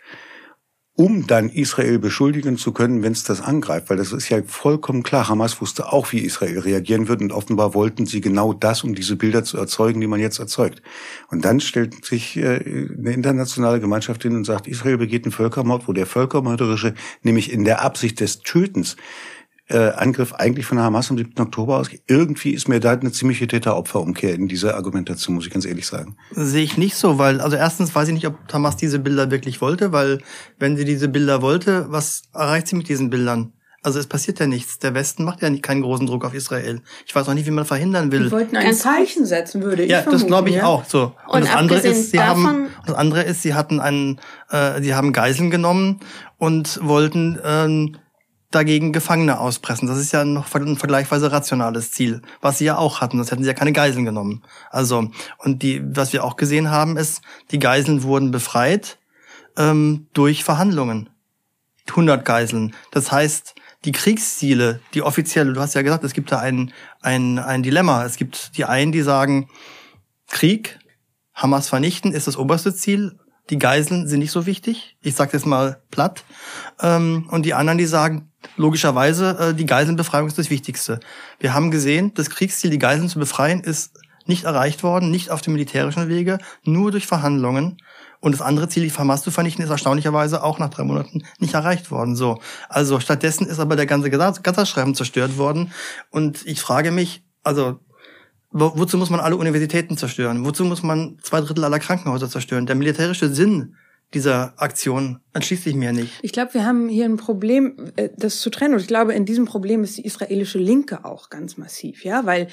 um 0.97 1.27
dann 1.27 1.49
Israel 1.49 1.99
beschuldigen 1.99 2.57
zu 2.57 2.71
können, 2.71 3.03
wenn 3.03 3.11
es 3.11 3.23
das 3.23 3.41
angreift. 3.41 3.89
Weil 3.89 3.97
das 3.97 4.13
ist 4.13 4.29
ja 4.29 4.41
vollkommen 4.45 5.03
klar. 5.03 5.27
Hamas 5.27 5.59
wusste 5.59 5.91
auch, 5.91 6.13
wie 6.13 6.19
Israel 6.19 6.59
reagieren 6.59 7.09
wird 7.09 7.21
und 7.21 7.33
offenbar 7.33 7.73
wollten 7.73 8.05
sie 8.05 8.21
genau 8.21 8.53
das, 8.53 8.83
um 8.83 8.95
diese 8.95 9.17
Bilder 9.17 9.43
zu 9.43 9.57
erzeugen, 9.57 9.99
die 9.99 10.07
man 10.07 10.21
jetzt 10.21 10.39
erzeugt. 10.39 10.81
Und 11.29 11.43
dann 11.43 11.59
stellt 11.59 12.05
sich 12.05 12.37
äh, 12.37 12.87
eine 12.97 13.11
internationale 13.11 13.81
Gemeinschaft 13.81 14.23
hin 14.23 14.37
und 14.37 14.45
sagt, 14.45 14.67
Israel 14.67 14.97
begeht 14.97 15.25
einen 15.25 15.33
Völkermord, 15.33 15.87
wo 15.89 15.93
der 15.93 16.05
völkermörderische, 16.05 16.93
nämlich 17.23 17.51
in 17.51 17.65
der 17.65 17.81
Absicht 17.81 18.21
des 18.21 18.39
Tötens, 18.39 18.95
äh, 19.67 19.89
Angriff 19.91 20.33
eigentlich 20.33 20.65
von 20.65 20.77
der 20.77 20.85
Hamas 20.85 21.09
am 21.09 21.17
7. 21.17 21.33
Oktober 21.39 21.77
ausgeht. 21.77 22.03
Irgendwie 22.07 22.51
ist 22.51 22.67
mir 22.67 22.79
da 22.79 22.91
eine 22.91 23.11
ziemliche 23.11 23.47
Täter-Opfer-Umkehr 23.47 24.33
in 24.35 24.47
dieser 24.47 24.75
Argumentation, 24.75 25.35
muss 25.35 25.45
ich 25.47 25.51
ganz 25.53 25.65
ehrlich 25.65 25.87
sagen. 25.87 26.17
Sehe 26.31 26.63
ich 26.63 26.77
nicht 26.77 26.95
so, 26.95 27.17
weil, 27.17 27.41
also 27.41 27.55
erstens 27.57 27.93
weiß 27.95 28.07
ich 28.09 28.13
nicht, 28.13 28.27
ob 28.27 28.37
Hamas 28.53 28.77
diese 28.77 28.99
Bilder 28.99 29.31
wirklich 29.31 29.61
wollte, 29.61 29.91
weil 29.91 30.19
wenn 30.59 30.77
sie 30.77 30.85
diese 30.85 31.07
Bilder 31.09 31.41
wollte, 31.41 31.87
was 31.89 32.23
erreicht 32.33 32.67
sie 32.67 32.75
mit 32.75 32.89
diesen 32.89 33.09
Bildern? 33.09 33.53
Also 33.81 33.99
es 33.99 34.07
passiert 34.07 34.39
ja 34.39 34.47
nichts. 34.47 34.79
Der 34.79 34.95
Westen 34.95 35.23
macht 35.23 35.43
ja 35.43 35.49
nicht 35.51 35.61
keinen 35.61 35.83
großen 35.83 36.07
Druck 36.07 36.25
auf 36.25 36.33
Israel. 36.33 36.81
Ich 37.05 37.13
weiß 37.13 37.29
auch 37.29 37.35
nicht, 37.35 37.45
wie 37.45 37.51
man 37.51 37.65
verhindern 37.65 38.11
will. 38.11 38.23
Die 38.25 38.31
wollten 38.31 38.57
ein 38.57 38.73
Zeichen 38.73 39.27
setzen, 39.27 39.61
würde 39.61 39.83
ich 39.83 39.91
Ja, 39.91 39.97
das 39.97 40.05
vermuten, 40.05 40.27
glaube 40.27 40.49
ich 40.49 40.55
ja. 40.55 40.65
auch. 40.65 40.85
So. 40.85 41.13
Und, 41.27 41.35
Und 41.35 41.41
das 41.45 41.51
andere 41.55 41.79
ist, 41.81 42.09
sie 42.09 42.17
davon- 42.17 42.47
haben, 42.47 42.67
das 42.87 42.95
andere 42.95 43.21
ist, 43.23 43.43
sie 43.43 43.53
hatten 43.53 43.79
einen, 43.79 44.19
äh, 44.49 44.81
sie 44.81 44.95
haben 44.95 45.13
Geiseln 45.13 45.51
genommen 45.51 45.99
und 46.39 46.79
wollten 46.83 47.37
ähm, 47.45 47.97
dagegen 48.51 48.93
Gefangene 48.93 49.39
auspressen. 49.39 49.87
Das 49.87 49.97
ist 49.97 50.11
ja 50.11 50.23
noch 50.23 50.53
ein 50.53 50.77
vergleichsweise 50.77 51.31
rationales 51.31 51.91
Ziel, 51.91 52.21
was 52.41 52.57
sie 52.57 52.65
ja 52.65 52.77
auch 52.77 53.01
hatten. 53.01 53.17
Das 53.17 53.31
hätten 53.31 53.43
sie 53.43 53.49
ja 53.49 53.53
keine 53.53 53.73
Geiseln 53.73 54.05
genommen. 54.05 54.43
Also 54.71 55.09
und 55.39 55.63
die, 55.63 55.81
was 55.85 56.13
wir 56.13 56.23
auch 56.23 56.35
gesehen 56.35 56.69
haben, 56.69 56.97
ist, 56.97 57.21
die 57.51 57.59
Geiseln 57.59 58.03
wurden 58.03 58.31
befreit 58.31 58.97
ähm, 59.57 60.07
durch 60.13 60.43
Verhandlungen. 60.43 61.09
100 61.89 62.25
Geiseln. 62.25 62.73
Das 62.91 63.11
heißt, 63.11 63.55
die 63.85 63.91
Kriegsziele, 63.91 64.79
die 64.93 65.03
offizielle, 65.03 65.53
du 65.53 65.61
hast 65.61 65.75
ja 65.75 65.83
gesagt, 65.83 66.03
es 66.03 66.13
gibt 66.13 66.31
da 66.31 66.39
ein, 66.39 66.73
ein, 67.01 67.37
ein 67.37 67.61
Dilemma. 67.61 68.03
Es 68.05 68.17
gibt 68.17 68.57
die 68.57 68.65
einen, 68.65 68.91
die 68.91 69.01
sagen, 69.01 69.49
Krieg, 70.27 70.79
Hamas 71.33 71.69
vernichten 71.69 72.11
ist 72.13 72.27
das 72.27 72.37
oberste 72.37 72.73
Ziel. 72.73 73.19
Die 73.51 73.59
Geiseln 73.59 74.07
sind 74.07 74.19
nicht 74.19 74.31
so 74.31 74.47
wichtig. 74.47 74.97
Ich 75.01 75.13
sage 75.13 75.33
jetzt 75.33 75.45
mal 75.45 75.81
platt. 75.91 76.23
Ähm, 76.81 77.27
und 77.29 77.45
die 77.45 77.53
anderen, 77.53 77.77
die 77.77 77.85
sagen, 77.85 78.31
logischerweise, 78.57 79.37
äh, 79.39 79.53
die 79.53 79.65
Geiselnbefreiung 79.65 80.27
ist 80.27 80.37
das 80.37 80.49
Wichtigste. 80.49 80.99
Wir 81.39 81.53
haben 81.53 81.71
gesehen, 81.71 82.13
das 82.13 82.29
Kriegsziel, 82.29 82.69
die 82.69 82.79
Geiseln 82.79 83.09
zu 83.09 83.19
befreien, 83.19 83.61
ist 83.61 83.97
nicht 84.25 84.45
erreicht 84.45 84.83
worden, 84.83 85.11
nicht 85.11 85.29
auf 85.29 85.41
dem 85.41 85.53
militärischen 85.53 86.09
Wege, 86.09 86.39
nur 86.63 86.91
durch 86.91 87.05
Verhandlungen. 87.05 87.77
Und 88.19 88.31
das 88.31 88.41
andere 88.41 88.67
Ziel, 88.67 88.83
die 88.83 88.91
Hamas 88.91 89.21
zu 89.21 89.29
vernichten, 89.29 89.63
ist 89.63 89.69
erstaunlicherweise 89.69 90.43
auch 90.43 90.57
nach 90.57 90.69
drei 90.69 90.83
Monaten 90.83 91.23
nicht 91.39 91.53
erreicht 91.53 91.91
worden. 91.91 92.15
So, 92.15 92.39
also 92.69 92.99
stattdessen 92.99 93.45
ist 93.45 93.59
aber 93.59 93.75
der 93.75 93.85
ganze 93.85 94.09
Gazastreifen 94.09 94.95
zerstört 94.95 95.37
worden. 95.37 95.71
Und 96.09 96.45
ich 96.47 96.59
frage 96.59 96.91
mich, 96.91 97.23
also 97.43 97.79
wozu 98.51 98.97
muss 98.97 99.09
man 99.09 99.19
alle 99.19 99.35
Universitäten 99.35 99.97
zerstören? 99.97 100.45
Wozu 100.45 100.65
muss 100.65 100.81
man 100.81 101.17
zwei 101.21 101.41
Drittel 101.41 101.63
aller 101.65 101.79
Krankenhäuser 101.79 102.29
zerstören? 102.29 102.65
Der 102.65 102.75
militärische 102.75 103.31
Sinn 103.31 103.75
dieser 104.15 104.53
Aktion 104.57 105.19
entschließt 105.33 105.65
sich 105.65 105.75
mir 105.75 105.91
nicht. 105.91 106.19
Ich 106.21 106.31
glaube, 106.31 106.53
wir 106.53 106.65
haben 106.65 106.87
hier 106.87 107.05
ein 107.05 107.17
Problem, 107.17 107.91
äh, 107.97 108.09
das 108.17 108.39
zu 108.39 108.49
trennen. 108.49 108.73
Und 108.73 108.79
ich 108.79 108.87
glaube, 108.87 109.13
in 109.13 109.25
diesem 109.25 109.45
Problem 109.45 109.83
ist 109.83 109.97
die 109.97 110.05
israelische 110.05 110.57
Linke 110.57 111.05
auch 111.05 111.29
ganz 111.29 111.57
massiv, 111.57 112.03
ja, 112.03 112.25
weil 112.25 112.47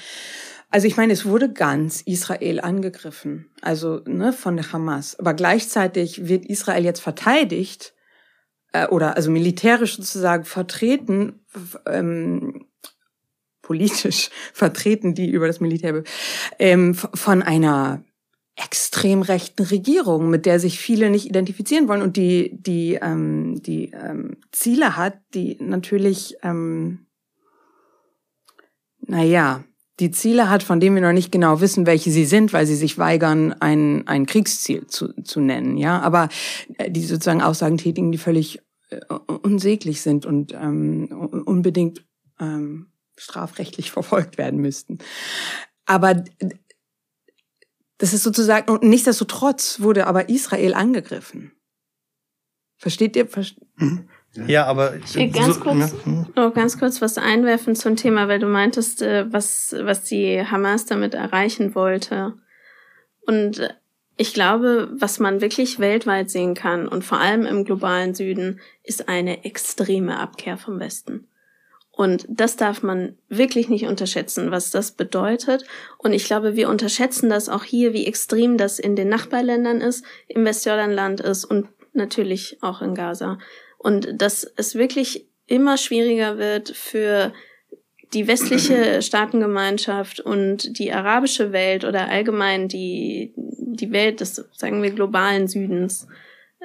also 0.69 0.87
ich 0.87 0.97
meine, 0.97 1.13
es 1.13 1.25
wurde 1.25 1.53
ganz 1.53 2.01
Israel 2.01 2.59
angegriffen, 2.59 3.51
also 3.61 4.01
ne, 4.05 4.33
von 4.33 4.57
der 4.57 4.73
Hamas. 4.73 5.17
Aber 5.19 5.35
gleichzeitig 5.35 6.27
wird 6.27 6.45
Israel 6.45 6.83
jetzt 6.83 6.99
verteidigt 6.99 7.93
äh, 8.73 8.87
oder 8.87 9.15
also 9.15 9.31
militärisch 9.31 9.95
sozusagen 9.95 10.45
vertreten, 10.45 11.45
ähm, 11.85 12.65
politisch 13.61 14.31
vertreten, 14.53 15.13
die 15.13 15.29
über 15.29 15.47
das 15.47 15.59
Militär 15.59 16.03
ähm, 16.59 16.95
von 16.95 17.43
einer 17.43 18.03
extrem 18.55 19.21
rechten 19.23 19.63
Regierung, 19.63 20.29
mit 20.29 20.45
der 20.45 20.59
sich 20.59 20.79
viele 20.79 21.09
nicht 21.09 21.25
identifizieren 21.25 21.87
wollen 21.87 22.03
und 22.03 22.17
die 22.17 22.51
die 22.53 22.99
ähm, 23.01 23.61
die 23.61 23.91
ähm, 23.91 24.37
Ziele 24.51 24.95
hat, 24.95 25.17
die 25.33 25.57
natürlich 25.59 26.37
ähm, 26.43 27.07
naja 28.99 29.63
die 29.99 30.11
Ziele 30.11 30.49
hat, 30.49 30.63
von 30.63 30.79
denen 30.79 30.95
wir 30.95 31.03
noch 31.03 31.13
nicht 31.13 31.31
genau 31.31 31.61
wissen, 31.61 31.85
welche 31.85 32.11
sie 32.11 32.25
sind, 32.25 32.51
weil 32.51 32.65
sie 32.65 32.75
sich 32.75 32.97
weigern, 32.97 33.53
ein, 33.59 34.07
ein 34.07 34.25
Kriegsziel 34.25 34.87
zu, 34.87 35.13
zu 35.23 35.39
nennen. 35.39 35.77
Ja, 35.77 35.99
aber 36.01 36.29
äh, 36.77 36.89
die 36.89 37.01
sozusagen 37.01 37.43
Aussagen 37.43 37.77
tätigen, 37.77 38.11
die 38.11 38.17
völlig 38.17 38.59
äh, 38.89 38.99
unsäglich 39.43 40.01
sind 40.01 40.25
und 40.25 40.53
ähm, 40.53 41.09
unbedingt 41.45 42.03
ähm, 42.39 42.87
strafrechtlich 43.17 43.91
verfolgt 43.93 44.37
werden 44.37 44.59
müssten. 44.59 44.97
Aber 45.85 46.23
das 47.97 48.13
ist 48.13 48.23
sozusagen, 48.23 48.71
und 48.71 48.83
nichtsdestotrotz 48.83 49.79
wurde 49.79 50.07
aber 50.07 50.29
Israel 50.29 50.73
angegriffen. 50.73 51.51
Versteht 52.77 53.15
ihr? 53.15 53.27
Verste 53.27 53.61
mhm. 53.75 54.09
Ja, 54.47 54.65
aber 54.65 54.95
ich 54.95 55.15
will 55.15 55.29
ganz 55.29 55.55
so, 55.55 55.61
kurz 55.61 55.75
ne? 55.75 55.91
Hm? 56.05 56.25
noch 56.35 56.53
ganz 56.53 56.79
kurz 56.79 57.01
was 57.01 57.19
einwerfen 57.19 57.75
zum 57.75 57.95
Thema, 57.95 58.27
weil 58.27 58.39
du 58.39 58.47
meintest, 58.47 59.03
äh, 59.03 59.31
was 59.31 59.75
was 59.79 60.03
die 60.03 60.41
Hamas 60.41 60.85
damit 60.85 61.13
erreichen 61.13 61.75
wollte. 61.75 62.33
Und 63.27 63.59
äh, 63.59 63.69
ich 64.17 64.33
glaube, 64.33 64.91
was 64.97 65.19
man 65.19 65.41
wirklich 65.41 65.79
weltweit 65.79 66.29
sehen 66.29 66.55
kann 66.55 66.87
und 66.87 67.03
vor 67.03 67.19
allem 67.19 67.45
im 67.45 67.63
globalen 67.63 68.13
Süden, 68.15 68.59
ist 68.83 69.07
eine 69.07 69.45
extreme 69.45 70.19
Abkehr 70.19 70.57
vom 70.57 70.79
Westen. 70.79 71.27
Und 71.95 72.25
das 72.27 72.55
darf 72.55 72.81
man 72.81 73.17
wirklich 73.29 73.69
nicht 73.69 73.85
unterschätzen, 73.85 74.49
was 74.49 74.71
das 74.71 74.93
bedeutet. 74.93 75.63
Und 75.99 76.13
ich 76.13 76.25
glaube, 76.25 76.55
wir 76.55 76.67
unterschätzen 76.69 77.29
das 77.29 77.49
auch 77.49 77.63
hier, 77.63 77.93
wie 77.93 78.07
extrem 78.07 78.57
das 78.57 78.79
in 78.79 78.95
den 78.95 79.09
Nachbarländern 79.09 79.79
ist, 79.79 80.03
im 80.27 80.43
Westjordanland 80.43 81.21
ist 81.21 81.45
und 81.45 81.67
natürlich 81.93 82.57
auch 82.61 82.81
in 82.81 82.95
Gaza. 82.95 83.37
Und 83.77 84.09
dass 84.19 84.43
es 84.55 84.73
wirklich 84.73 85.27
immer 85.45 85.77
schwieriger 85.77 86.39
wird 86.39 86.69
für 86.69 87.31
die 88.13 88.27
westliche 88.27 89.01
Staatengemeinschaft 89.03 90.19
und 90.19 90.79
die 90.79 90.91
arabische 90.91 91.51
Welt 91.51 91.85
oder 91.85 92.09
allgemein 92.09 92.67
die, 92.67 93.35
die 93.35 93.91
Welt 93.91 94.19
des, 94.19 94.43
sagen 94.53 94.81
wir, 94.81 94.89
globalen 94.89 95.47
Südens, 95.47 96.07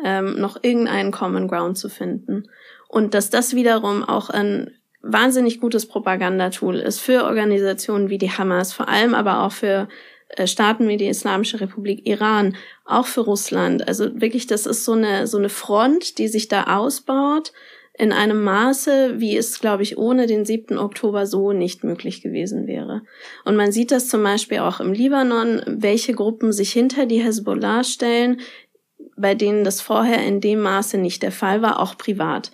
ähm, 0.03 0.41
noch 0.41 0.63
irgendeinen 0.63 1.11
Common 1.11 1.49
Ground 1.49 1.77
zu 1.77 1.91
finden. 1.91 2.49
Und 2.89 3.13
dass 3.13 3.29
das 3.29 3.55
wiederum 3.55 4.05
auch 4.05 4.31
ein 4.31 4.78
wahnsinnig 5.03 5.61
gutes 5.61 5.87
Propagandatool 5.87 6.77
ist 6.77 7.01
für 7.01 7.25
Organisationen 7.25 8.11
wie 8.11 8.19
die 8.19 8.31
Hamas, 8.31 8.73
vor 8.73 8.89
allem 8.89 9.15
aber 9.15 9.43
auch 9.43 9.53
für 9.53 9.89
äh, 10.29 10.47
Staaten 10.47 10.89
wie 10.89 10.97
die 10.97 11.09
Islamische 11.09 11.61
Republik 11.61 12.07
Iran, 12.07 12.57
auch 12.85 13.07
für 13.07 13.21
Russland. 13.23 13.87
Also 13.87 14.21
wirklich, 14.21 14.47
das 14.47 14.67
ist 14.67 14.85
so 14.85 14.93
eine, 14.93 15.27
so 15.27 15.39
eine 15.39 15.49
Front, 15.49 16.19
die 16.19 16.29
sich 16.29 16.49
da 16.49 16.77
ausbaut 16.77 17.53
in 17.99 18.13
einem 18.13 18.45
Maße, 18.45 19.19
wie 19.19 19.37
es, 19.37 19.59
glaube 19.61 19.83
ich, 19.83 19.99
ohne 19.99 20.27
den 20.27 20.45
7. 20.45 20.79
Oktober 20.79 21.27
so 21.27 21.53
nicht 21.53 21.83
möglich 21.83 22.23
gewesen 22.23 22.69
wäre. 22.69 23.03
Und 23.45 23.57
man 23.57 23.73
sieht 23.73 23.91
das 23.91 24.09
zum 24.09 24.23
Beispiel 24.23 24.61
auch 24.61 24.79
im 24.79 24.93
Libanon, 24.93 25.63
welche 25.67 26.15
Gruppen 26.15 26.53
sich 26.53 26.73
hinter 26.73 27.07
die 27.07 27.23
Hezbollah 27.23 27.83
stellen, 27.83 28.41
bei 29.17 29.35
denen 29.35 29.65
das 29.65 29.81
vorher 29.81 30.25
in 30.25 30.41
dem 30.41 30.61
Maße 30.61 30.97
nicht 30.97 31.23
der 31.25 31.33
Fall 31.33 31.61
war, 31.61 31.81
auch 31.81 31.99
privat. 31.99 32.53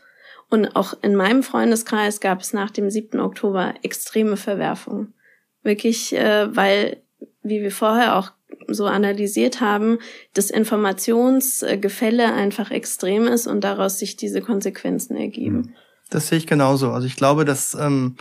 Und 0.51 0.77
auch 0.77 0.95
in 1.03 1.17
meinem 1.17 1.43
Freundeskreis 1.43 2.21
gab 2.21 2.41
es 2.41 2.53
nach 2.53 2.71
dem 2.71 2.91
7. 2.91 3.21
Oktober 3.21 3.75
extreme 3.83 4.37
Verwerfungen. 4.37 5.15
Wirklich, 5.63 6.15
äh, 6.15 6.55
weil 6.55 7.03
wie 7.43 7.61
wir 7.63 7.71
vorher 7.71 8.17
auch 8.17 8.33
so 8.69 8.87
analysiert 8.87 9.61
haben, 9.61 9.99
das 10.33 10.51
Informationsgefälle 10.51 12.33
einfach 12.33 12.71
extrem 12.71 13.27
ist 13.27 13.47
und 13.47 13.63
daraus 13.63 13.99
sich 13.99 14.17
diese 14.17 14.41
Konsequenzen 14.41 15.17
ergeben. 15.17 15.57
Mhm. 15.57 15.75
Das 16.11 16.29
sehe 16.29 16.39
ich 16.39 16.47
genauso. 16.47 16.91
Also 16.93 17.07
ich 17.07 17.17
glaube, 17.17 17.45
dass 17.45 17.75
ähm, 17.75 18.17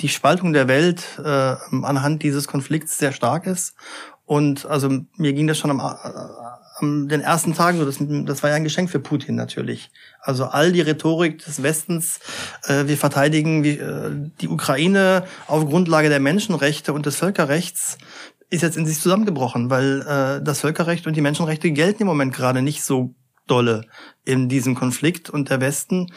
die 0.00 0.08
Spaltung 0.08 0.52
der 0.52 0.68
Welt 0.68 1.02
äh, 1.18 1.54
anhand 1.82 2.22
dieses 2.22 2.46
Konflikts 2.46 2.98
sehr 2.98 3.12
stark 3.12 3.46
ist. 3.46 3.74
Und 4.24 4.66
also 4.66 4.90
mir 5.16 5.32
ging 5.32 5.46
das 5.46 5.58
schon 5.58 5.70
am, 5.70 5.80
äh, 5.80 6.08
am 6.80 7.08
den 7.08 7.20
ersten 7.20 7.54
Tagen 7.54 7.78
so, 7.78 7.84
das, 7.84 7.98
das 8.00 8.42
war 8.42 8.50
ja 8.50 8.56
ein 8.56 8.64
Geschenk 8.64 8.90
für 8.90 9.00
Putin 9.00 9.34
natürlich. 9.34 9.90
Also 10.20 10.44
all 10.44 10.72
die 10.72 10.80
Rhetorik 10.80 11.44
des 11.44 11.62
Westens, 11.62 12.20
äh, 12.64 12.86
wir 12.86 12.96
verteidigen 12.96 13.64
wie, 13.64 13.78
äh, 13.78 14.10
die 14.40 14.48
Ukraine 14.48 15.24
auf 15.46 15.66
Grundlage 15.66 16.08
der 16.08 16.20
Menschenrechte 16.20 16.92
und 16.92 17.06
des 17.06 17.16
Völkerrechts, 17.16 17.98
ist 18.50 18.62
jetzt 18.62 18.76
in 18.76 18.86
sich 18.86 19.00
zusammengebrochen, 19.00 19.70
weil 19.70 20.00
äh, 20.02 20.42
das 20.42 20.60
Völkerrecht 20.60 21.06
und 21.06 21.16
die 21.16 21.20
Menschenrechte 21.20 21.70
gelten 21.70 22.02
im 22.02 22.08
Moment 22.08 22.34
gerade 22.34 22.62
nicht 22.62 22.82
so 22.82 23.14
dolle 23.46 23.82
in 24.24 24.48
diesem 24.48 24.74
Konflikt 24.74 25.30
und 25.30 25.50
der 25.50 25.60
Westen, 25.60 26.12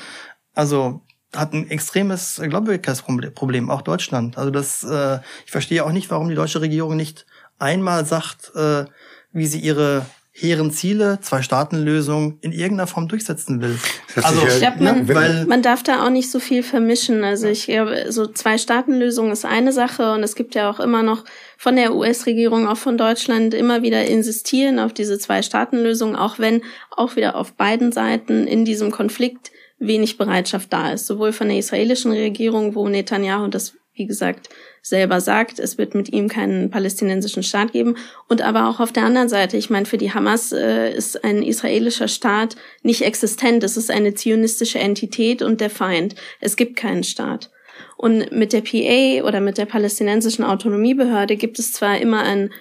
also 0.53 1.01
hat 1.35 1.53
ein 1.53 1.69
extremes 1.69 2.41
Glaubwürdigkeitsproblem, 2.43 3.69
auch 3.69 3.81
Deutschland. 3.81 4.37
Also 4.37 4.51
das, 4.51 4.83
äh, 4.83 5.19
ich 5.45 5.51
verstehe 5.51 5.85
auch 5.85 5.91
nicht, 5.91 6.11
warum 6.11 6.29
die 6.29 6.35
deutsche 6.35 6.61
Regierung 6.61 6.95
nicht 6.95 7.25
einmal 7.57 8.05
sagt, 8.05 8.53
äh, 8.55 8.85
wie 9.31 9.45
sie 9.45 9.59
ihre 9.59 10.05
hehren 10.33 10.71
Ziele, 10.71 11.19
Zwei-Staaten-Lösung 11.21 12.37
in 12.41 12.53
irgendeiner 12.53 12.87
Form 12.87 13.09
durchsetzen 13.09 13.61
will. 13.61 13.77
Also, 14.23 14.47
ich 14.47 14.59
glaube, 14.59 14.81
man, 14.81 15.05
ja, 15.05 15.45
man 15.45 15.61
darf 15.61 15.83
da 15.83 16.05
auch 16.05 16.09
nicht 16.09 16.31
so 16.31 16.39
viel 16.39 16.63
vermischen. 16.63 17.23
Also 17.23 17.47
ich 17.47 17.65
glaube, 17.65 18.05
so 18.09 18.27
Zwei-Staaten-Lösung 18.27 19.31
ist 19.31 19.45
eine 19.45 19.73
Sache 19.73 20.13
und 20.13 20.23
es 20.23 20.35
gibt 20.35 20.55
ja 20.55 20.69
auch 20.69 20.79
immer 20.79 21.03
noch 21.03 21.25
von 21.57 21.75
der 21.75 21.93
US-Regierung, 21.93 22.67
auch 22.67 22.77
von 22.77 22.97
Deutschland 22.97 23.53
immer 23.53 23.81
wieder 23.81 24.05
insistieren 24.05 24.79
auf 24.79 24.93
diese 24.93 25.19
Zwei-Staaten-Lösung, 25.19 26.15
auch 26.15 26.39
wenn 26.39 26.61
auch 26.91 27.15
wieder 27.17 27.35
auf 27.35 27.53
beiden 27.53 27.91
Seiten 27.91 28.47
in 28.47 28.63
diesem 28.63 28.91
Konflikt 28.91 29.51
wenig 29.79 30.17
Bereitschaft 30.17 30.71
da 30.71 30.91
ist. 30.93 31.07
Sowohl 31.07 31.33
von 31.33 31.49
der 31.49 31.57
israelischen 31.57 32.11
Regierung, 32.11 32.75
wo 32.75 32.87
Netanyahu 32.87 33.47
das, 33.47 33.73
wie 33.93 34.05
gesagt, 34.05 34.49
selber 34.81 35.19
sagt, 35.19 35.59
es 35.59 35.77
wird 35.77 35.95
mit 35.95 36.11
ihm 36.11 36.27
keinen 36.27 36.69
palästinensischen 36.69 37.43
Staat 37.43 37.73
geben. 37.73 37.97
Und 38.29 38.41
aber 38.41 38.69
auch 38.69 38.79
auf 38.79 38.91
der 38.91 39.03
anderen 39.03 39.29
Seite, 39.29 39.57
ich 39.57 39.69
meine, 39.69 39.85
für 39.85 39.97
die 39.97 40.13
Hamas 40.13 40.51
äh, 40.51 40.91
ist 40.93 41.23
ein 41.23 41.43
israelischer 41.43 42.07
Staat 42.07 42.55
nicht 42.83 43.03
existent. 43.03 43.63
Es 43.63 43.77
ist 43.77 43.91
eine 43.91 44.13
zionistische 44.13 44.79
Entität 44.79 45.41
und 45.41 45.61
der 45.61 45.69
Feind. 45.69 46.15
Es 46.39 46.55
gibt 46.55 46.77
keinen 46.77 47.03
Staat. 47.03 47.51
Und 47.97 48.31
mit 48.31 48.53
der 48.53 48.61
PA 48.61 49.27
oder 49.27 49.41
mit 49.41 49.57
der 49.57 49.65
palästinensischen 49.65 50.45
Autonomiebehörde 50.45 51.35
gibt 51.35 51.59
es 51.59 51.71
zwar 51.71 51.99
immer 51.99 52.23
ein 52.23 52.51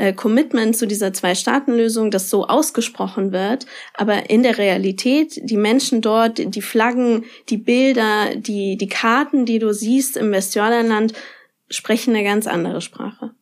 äh, 0.00 0.14
Commitment 0.14 0.76
zu 0.76 0.86
dieser 0.86 1.12
Zwei-Staaten-Lösung, 1.12 2.10
das 2.10 2.30
so 2.30 2.46
ausgesprochen 2.46 3.32
wird, 3.32 3.66
aber 3.92 4.30
in 4.30 4.42
der 4.42 4.56
Realität, 4.56 5.38
die 5.42 5.58
Menschen 5.58 6.00
dort, 6.00 6.54
die 6.54 6.62
Flaggen, 6.62 7.26
die 7.50 7.58
Bilder, 7.58 8.34
die, 8.34 8.78
die 8.78 8.88
Karten, 8.88 9.44
die 9.44 9.58
du 9.58 9.74
siehst 9.74 10.16
im 10.16 10.32
Westjordanland, 10.32 11.12
sprechen 11.68 12.14
eine 12.14 12.24
ganz 12.24 12.46
andere 12.46 12.80
Sprache. 12.80 13.32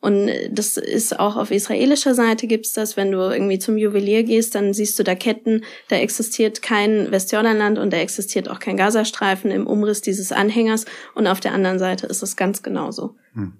Und 0.00 0.30
das 0.52 0.76
ist 0.76 1.18
auch 1.18 1.36
auf 1.36 1.50
israelischer 1.50 2.14
Seite 2.14 2.46
gibt's 2.46 2.72
das, 2.72 2.96
wenn 2.96 3.10
du 3.10 3.18
irgendwie 3.18 3.58
zum 3.58 3.76
Juwelier 3.76 4.22
gehst, 4.22 4.54
dann 4.54 4.72
siehst 4.72 4.96
du 5.00 5.02
da 5.02 5.16
Ketten, 5.16 5.64
da 5.88 5.96
existiert 5.96 6.62
kein 6.62 7.10
Westjordanland 7.10 7.80
und 7.80 7.92
da 7.92 7.96
existiert 7.96 8.48
auch 8.48 8.60
kein 8.60 8.76
Gazastreifen 8.76 9.50
im 9.50 9.66
Umriss 9.66 10.00
dieses 10.00 10.30
Anhängers 10.30 10.84
und 11.16 11.26
auf 11.26 11.40
der 11.40 11.52
anderen 11.52 11.80
Seite 11.80 12.06
ist 12.06 12.22
es 12.22 12.36
ganz 12.36 12.62
genauso. 12.62 13.16
Hm. 13.32 13.54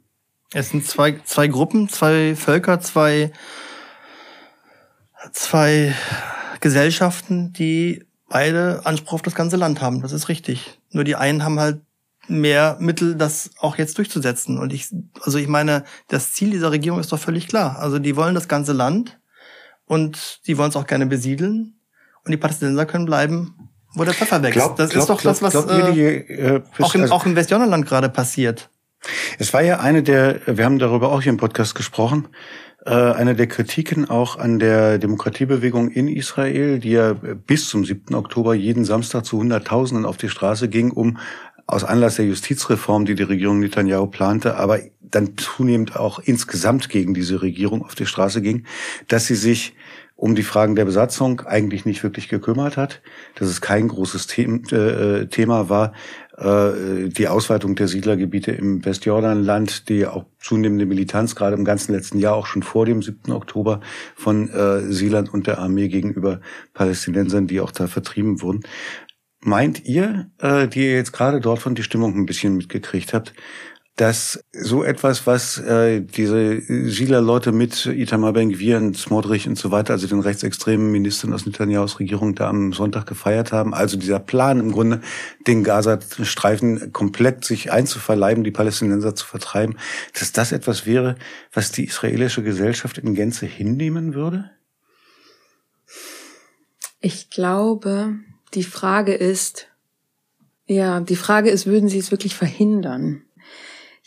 Es 0.52 0.70
sind 0.70 0.86
zwei, 0.86 1.20
zwei 1.24 1.46
Gruppen, 1.46 1.88
zwei 1.88 2.34
Völker, 2.34 2.80
zwei, 2.80 3.32
zwei 5.32 5.94
Gesellschaften, 6.60 7.52
die 7.52 8.06
beide 8.28 8.82
Anspruch 8.84 9.14
auf 9.14 9.22
das 9.22 9.34
ganze 9.34 9.56
Land 9.56 9.80
haben. 9.80 10.00
Das 10.00 10.12
ist 10.12 10.28
richtig. 10.28 10.80
Nur 10.90 11.04
die 11.04 11.16
einen 11.16 11.44
haben 11.44 11.60
halt 11.60 11.80
mehr 12.28 12.76
Mittel, 12.80 13.14
das 13.14 13.50
auch 13.58 13.76
jetzt 13.76 13.98
durchzusetzen. 13.98 14.58
Und 14.58 14.72
ich, 14.72 14.88
also 15.22 15.38
ich 15.38 15.48
meine, 15.48 15.84
das 16.08 16.32
Ziel 16.32 16.50
dieser 16.50 16.70
Regierung 16.70 17.00
ist 17.00 17.12
doch 17.12 17.18
völlig 17.18 17.48
klar. 17.48 17.78
Also 17.78 17.98
die 17.98 18.16
wollen 18.16 18.34
das 18.34 18.48
ganze 18.48 18.72
Land 18.72 19.18
und 19.86 20.46
die 20.46 20.58
wollen 20.58 20.70
es 20.70 20.76
auch 20.76 20.86
gerne 20.86 21.06
besiedeln 21.06 21.78
und 22.24 22.32
die 22.32 22.36
Palästinenser 22.36 22.86
können 22.86 23.06
bleiben, 23.06 23.70
wo 23.94 24.04
der 24.04 24.14
Pfeffer 24.14 24.42
wächst. 24.42 24.58
Glaub, 24.58 24.76
das 24.76 24.90
glaub, 24.90 25.02
ist 25.02 25.10
doch 25.10 25.20
glaub, 25.20 25.38
das, 25.38 25.54
was 25.54 25.64
äh, 25.66 25.92
die, 25.92 26.00
äh, 26.02 26.62
auch, 26.80 26.94
im, 26.94 27.02
also, 27.02 27.14
auch 27.14 27.26
im 27.26 27.36
Westjordanland 27.36 27.86
gerade 27.86 28.08
passiert. 28.08 28.70
Es 29.38 29.52
war 29.52 29.62
ja 29.62 29.80
eine 29.80 30.02
der, 30.02 30.40
wir 30.46 30.64
haben 30.64 30.78
darüber 30.78 31.12
auch 31.12 31.22
hier 31.22 31.30
im 31.30 31.38
Podcast 31.38 31.74
gesprochen, 31.74 32.28
äh, 32.84 32.90
eine 32.90 33.34
der 33.34 33.46
Kritiken 33.46 34.08
auch 34.08 34.38
an 34.38 34.58
der 34.58 34.98
Demokratiebewegung 34.98 35.90
in 35.90 36.08
Israel, 36.08 36.78
die 36.78 36.92
ja 36.92 37.12
bis 37.12 37.68
zum 37.68 37.84
7. 37.84 38.14
Oktober 38.14 38.54
jeden 38.54 38.84
Samstag 38.84 39.24
zu 39.24 39.38
Hunderttausenden 39.38 40.06
auf 40.06 40.16
die 40.16 40.28
Straße 40.28 40.68
ging, 40.68 40.90
um 40.90 41.18
aus 41.66 41.84
Anlass 41.84 42.16
der 42.16 42.24
Justizreform, 42.26 43.04
die 43.04 43.14
die 43.14 43.24
Regierung 43.24 43.60
Netanyahu 43.60 44.06
plante, 44.06 44.56
aber 44.56 44.80
dann 45.00 45.36
zunehmend 45.36 45.96
auch 45.96 46.18
insgesamt 46.18 46.88
gegen 46.88 47.14
diese 47.14 47.42
Regierung 47.42 47.84
auf 47.84 47.94
die 47.94 48.06
Straße 48.06 48.40
ging, 48.40 48.64
dass 49.06 49.26
sie 49.26 49.34
sich 49.34 49.74
um 50.16 50.34
die 50.34 50.42
Fragen 50.42 50.74
der 50.74 50.84
Besatzung 50.84 51.42
eigentlich 51.42 51.84
nicht 51.84 52.02
wirklich 52.02 52.28
gekümmert 52.28 52.76
hat, 52.76 53.02
dass 53.36 53.48
es 53.48 53.60
kein 53.60 53.86
großes 53.86 54.26
äh, 54.36 55.26
Thema 55.26 55.68
war, 55.68 55.92
äh, 56.38 57.08
die 57.08 57.28
Ausweitung 57.28 57.74
der 57.74 57.88
Siedlergebiete 57.88 58.52
im 58.52 58.84
Westjordanland, 58.84 59.88
die 59.88 60.06
auch 60.06 60.24
zunehmende 60.38 60.86
Militanz 60.86 61.34
gerade 61.34 61.56
im 61.56 61.64
ganzen 61.64 61.92
letzten 61.92 62.18
Jahr 62.18 62.34
auch 62.34 62.46
schon 62.46 62.62
vor 62.62 62.86
dem 62.86 63.02
7. 63.02 63.32
Oktober 63.32 63.80
von 64.14 64.48
äh, 64.50 64.92
Seeland 64.92 65.32
und 65.32 65.46
der 65.46 65.58
Armee 65.58 65.88
gegenüber 65.88 66.40
Palästinensern, 66.74 67.46
die 67.46 67.60
auch 67.60 67.72
da 67.72 67.86
vertrieben 67.86 68.40
wurden. 68.42 68.62
Meint 69.40 69.84
ihr, 69.84 70.32
die 70.42 70.80
ihr 70.80 70.94
jetzt 70.94 71.12
gerade 71.12 71.40
dort 71.40 71.60
von 71.60 71.76
die 71.76 71.84
Stimmung 71.84 72.16
ein 72.16 72.26
bisschen 72.26 72.56
mitgekriegt 72.56 73.14
habt, 73.14 73.34
dass 73.98 74.44
so 74.52 74.84
etwas, 74.84 75.26
was 75.26 75.58
äh, 75.58 76.00
diese 76.00 76.60
Siedler-Leute 76.60 77.50
mit 77.50 77.84
Itamar 77.84 78.32
Ben-Gvir 78.32 78.76
und 78.76 78.96
Smodrich 78.96 79.48
und 79.48 79.58
so 79.58 79.72
weiter, 79.72 79.94
also 79.94 80.06
den 80.06 80.20
rechtsextremen 80.20 80.92
Ministern 80.92 81.32
aus 81.32 81.46
Netanyahus 81.46 81.98
Regierung 81.98 82.36
da 82.36 82.48
am 82.48 82.72
Sonntag 82.72 83.06
gefeiert 83.06 83.50
haben, 83.50 83.74
also 83.74 83.96
dieser 83.96 84.20
Plan 84.20 84.60
im 84.60 84.70
Grunde, 84.70 85.00
den 85.48 85.64
Gaza-Streifen 85.64 86.92
komplett 86.92 87.44
sich 87.44 87.72
einzuverleiben, 87.72 88.44
die 88.44 88.52
Palästinenser 88.52 89.16
zu 89.16 89.26
vertreiben, 89.26 89.76
dass 90.16 90.30
das 90.30 90.52
etwas 90.52 90.86
wäre, 90.86 91.16
was 91.52 91.72
die 91.72 91.86
israelische 91.86 92.44
Gesellschaft 92.44 92.98
in 92.98 93.16
Gänze 93.16 93.46
hinnehmen 93.46 94.14
würde? 94.14 94.48
Ich 97.00 97.30
glaube, 97.30 98.14
die 98.54 98.62
Frage 98.62 99.14
ist, 99.14 99.66
ja, 100.66 101.00
die 101.00 101.16
Frage 101.16 101.50
ist, 101.50 101.66
würden 101.66 101.88
sie 101.88 101.98
es 101.98 102.12
wirklich 102.12 102.36
verhindern? 102.36 103.22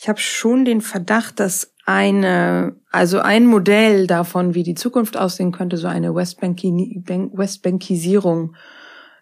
Ich 0.02 0.10
habe 0.10 0.20
schon 0.20 0.66
den 0.66 0.82
Verdacht, 0.82 1.40
dass 1.40 1.76
eine, 1.86 2.76
also 2.90 3.20
ein 3.20 3.46
Modell 3.46 4.08
davon, 4.08 4.56
wie 4.56 4.64
die 4.64 4.74
Zukunft 4.74 5.16
aussehen 5.16 5.52
könnte, 5.52 5.78
so 5.78 5.86
eine 5.86 6.16
Westbanki 6.16 7.04
Westbankisierung 7.06 8.56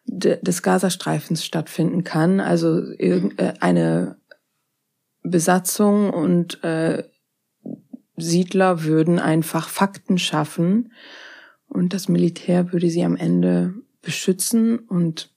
des 0.05 0.63
Gazastreifens 0.63 1.43
stattfinden 1.43 2.05
kann. 2.05 2.39
Also 2.39 2.93
äh, 2.93 3.29
eine 3.59 4.21
Besatzung 5.21 6.11
und 6.11 6.63
äh, 6.63 7.03
Siedler 8.15 8.85
würden 8.85 9.19
einfach 9.19 9.67
Fakten 9.67 10.17
schaffen 10.17 10.93
und 11.67 11.93
das 11.93 12.07
Militär 12.07 12.71
würde 12.71 12.89
sie 12.89 13.03
am 13.03 13.17
Ende 13.17 13.73
beschützen 14.01 14.79
und 14.79 15.29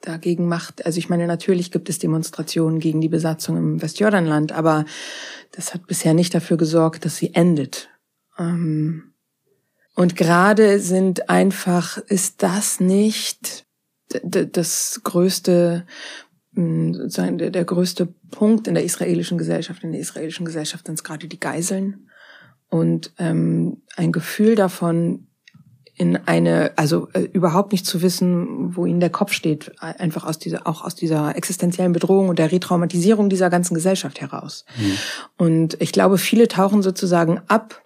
dagegen 0.00 0.46
macht. 0.46 0.84
Also 0.86 0.98
ich 0.98 1.08
meine, 1.08 1.26
natürlich 1.26 1.70
gibt 1.70 1.88
es 1.88 1.98
Demonstrationen 1.98 2.78
gegen 2.80 3.00
die 3.00 3.08
Besatzung 3.08 3.56
im 3.56 3.82
Westjordanland, 3.82 4.52
aber 4.52 4.84
das 5.52 5.74
hat 5.74 5.86
bisher 5.86 6.14
nicht 6.14 6.34
dafür 6.34 6.56
gesorgt, 6.56 7.04
dass 7.04 7.16
sie 7.16 7.34
endet. 7.34 7.88
Ähm, 8.38 9.14
und 9.94 10.14
gerade 10.16 10.78
sind 10.78 11.30
einfach, 11.30 11.98
ist 11.98 12.42
das 12.42 12.80
nicht 12.80 13.66
das 14.22 15.00
größte, 15.02 15.86
hm, 16.54 16.94
sozusagen 16.94 17.38
der 17.38 17.64
größte 17.64 18.06
Punkt 18.30 18.68
in 18.68 18.74
der 18.74 18.84
israelischen 18.84 19.38
Gesellschaft. 19.38 19.82
In 19.82 19.92
der 19.92 20.00
israelischen 20.00 20.46
Gesellschaft 20.46 20.86
sind 20.86 20.94
es 20.94 21.04
gerade 21.04 21.26
die 21.26 21.40
Geiseln 21.40 22.08
und 22.68 23.12
ähm, 23.18 23.82
ein 23.96 24.12
Gefühl 24.12 24.54
davon, 24.54 25.26
in 25.96 26.16
eine, 26.26 26.72
also 26.76 27.08
äh, 27.14 27.22
überhaupt 27.32 27.72
nicht 27.72 27.86
zu 27.86 28.02
wissen, 28.02 28.76
wo 28.76 28.84
ihnen 28.84 29.00
der 29.00 29.10
Kopf 29.10 29.32
steht, 29.32 29.72
einfach 29.80 30.24
aus 30.24 30.38
dieser, 30.38 30.66
auch 30.66 30.84
aus 30.84 30.94
dieser 30.94 31.34
existenziellen 31.36 31.92
Bedrohung 31.92 32.28
und 32.28 32.38
der 32.38 32.52
Retraumatisierung 32.52 33.30
dieser 33.30 33.48
ganzen 33.48 33.74
Gesellschaft 33.74 34.20
heraus. 34.20 34.66
Mhm. 34.76 34.98
Und 35.38 35.80
ich 35.80 35.92
glaube, 35.92 36.18
viele 36.18 36.48
tauchen 36.48 36.82
sozusagen 36.82 37.40
ab 37.48 37.82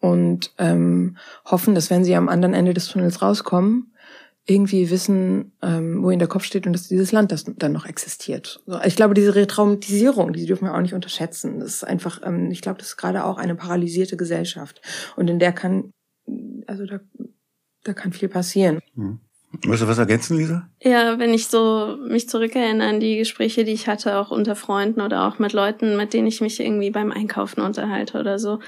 und 0.00 0.52
ähm, 0.58 1.16
hoffen, 1.44 1.74
dass 1.74 1.90
wenn 1.90 2.04
sie 2.04 2.16
am 2.16 2.28
anderen 2.28 2.54
Ende 2.54 2.74
des 2.74 2.88
Tunnels 2.88 3.22
rauskommen, 3.22 3.92
irgendwie 4.46 4.90
wissen, 4.90 5.52
ähm, 5.62 6.02
wo 6.02 6.10
ihnen 6.10 6.18
der 6.18 6.28
Kopf 6.28 6.44
steht 6.44 6.66
und 6.66 6.74
dass 6.74 6.88
dieses 6.88 7.12
Land 7.12 7.32
das 7.32 7.44
dann 7.46 7.72
noch 7.72 7.86
existiert. 7.86 8.62
So, 8.66 8.78
ich 8.84 8.96
glaube, 8.96 9.14
diese 9.14 9.34
Retraumatisierung, 9.34 10.34
die 10.34 10.44
dürfen 10.44 10.66
wir 10.66 10.74
auch 10.74 10.82
nicht 10.82 10.92
unterschätzen. 10.92 11.60
Das 11.60 11.76
ist 11.76 11.84
einfach, 11.84 12.20
ähm, 12.24 12.50
ich 12.50 12.60
glaube, 12.60 12.78
das 12.78 12.88
ist 12.88 12.96
gerade 12.96 13.24
auch 13.24 13.38
eine 13.38 13.54
paralysierte 13.54 14.18
Gesellschaft. 14.18 14.82
Und 15.16 15.30
in 15.30 15.38
der 15.38 15.52
kann, 15.52 15.92
also 16.66 16.84
da 16.84 17.00
da 17.84 17.92
kann 17.92 18.12
viel 18.12 18.28
passieren. 18.28 18.80
Hm. 18.96 19.20
Möchtest 19.62 19.82
du 19.82 19.88
was 19.88 19.98
ergänzen, 19.98 20.36
Lisa? 20.36 20.68
Ja, 20.82 21.18
wenn 21.18 21.32
ich 21.32 21.46
so 21.46 21.96
mich 22.08 22.28
zurückerinnere 22.28 22.88
an 22.88 22.98
die 22.98 23.16
Gespräche, 23.18 23.64
die 23.64 23.72
ich 23.72 23.86
hatte, 23.86 24.18
auch 24.18 24.32
unter 24.32 24.56
Freunden 24.56 25.00
oder 25.00 25.28
auch 25.28 25.38
mit 25.38 25.52
Leuten, 25.52 25.96
mit 25.96 26.12
denen 26.12 26.26
ich 26.26 26.40
mich 26.40 26.58
irgendwie 26.58 26.90
beim 26.90 27.12
Einkaufen 27.12 27.60
unterhalte 27.60 28.18
oder 28.18 28.40
so, 28.40 28.58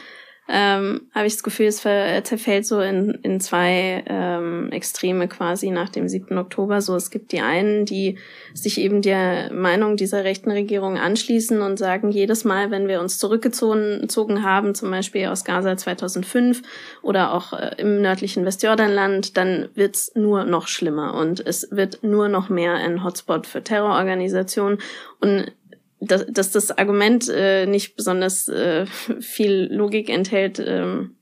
ähm, 0.49 1.03
habe 1.13 1.27
ich 1.27 1.35
das 1.35 1.43
Gefühl, 1.43 1.67
es 1.67 1.79
zerfällt 1.79 2.67
so 2.67 2.81
in, 2.81 3.19
in 3.23 3.41
zwei 3.41 4.05
ähm, 4.07 4.71
Extreme 4.71 5.27
quasi 5.27 5.71
nach 5.71 5.89
dem 5.89 6.09
7. 6.09 6.39
Oktober. 6.39 6.81
So, 6.81 6.95
es 6.95 7.11
gibt 7.11 7.33
die 7.33 7.41
einen, 7.41 7.85
die 7.85 8.19
sich 8.55 8.79
eben 8.79 9.03
der 9.03 9.53
Meinung 9.53 9.97
dieser 9.97 10.23
rechten 10.23 10.53
Regierung 10.53 10.99
anschließen 10.99 11.61
und 11.63 11.79
sagen, 11.79 12.11
jedes 12.11 12.45
Mal, 12.45 12.71
wenn 12.71 12.87
wir 12.87 13.01
uns 13.01 13.19
zurückgezogen 13.19 14.43
haben, 14.45 14.75
zum 14.77 14.91
Beispiel 14.91 15.27
aus 15.27 15.45
Gaza 15.45 15.77
2005 15.77 16.63
oder 17.03 17.33
auch 17.33 17.53
äh, 17.53 17.75
im 17.79 18.01
nördlichen 18.01 18.45
Westjordanland, 18.45 19.37
dann 19.37 19.69
wird's 19.75 20.13
nur 20.15 20.45
noch 20.45 20.69
schlimmer 20.69 21.15
und 21.15 21.45
es 21.45 21.69
wird 21.73 22.05
nur 22.05 22.29
noch 22.29 22.49
mehr 22.49 22.75
ein 22.75 23.03
Hotspot 23.03 23.47
für 23.49 23.65
Terrororganisationen. 23.65 24.79
Und 25.21 25.53
dass, 26.01 26.27
dass 26.27 26.51
das 26.51 26.77
Argument 26.77 27.29
äh, 27.29 27.67
nicht 27.67 27.97
besonders 27.97 28.49
äh, 28.49 28.87
viel 29.21 29.69
Logik 29.71 30.09
enthält, 30.09 30.59
ähm, 30.59 31.17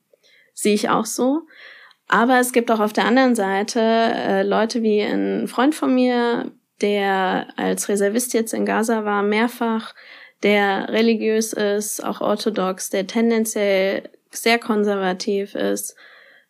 sehe 0.53 0.75
ich 0.75 0.89
auch 0.89 1.07
so. 1.07 1.43
Aber 2.09 2.39
es 2.39 2.53
gibt 2.53 2.71
auch 2.71 2.81
auf 2.81 2.93
der 2.93 3.07
anderen 3.07 3.35
Seite 3.35 3.81
äh, 3.81 4.43
Leute 4.43 4.83
wie 4.83 5.01
ein 5.01 5.49
Freund 5.49 5.75
von 5.75 5.95
mir, 5.95 6.51
der 6.81 7.49
als 7.57 7.89
Reservist 7.89 8.35
jetzt 8.35 8.53
in 8.53 8.67
Gaza 8.67 9.05
war, 9.05 9.23
mehrfach, 9.23 9.95
der 10.43 10.91
religiös 10.91 11.53
ist, 11.53 12.05
auch 12.05 12.21
orthodox, 12.21 12.91
der 12.91 13.07
tendenziell 13.07 14.11
sehr 14.31 14.59
konservativ 14.59 15.55
ist 15.55 15.97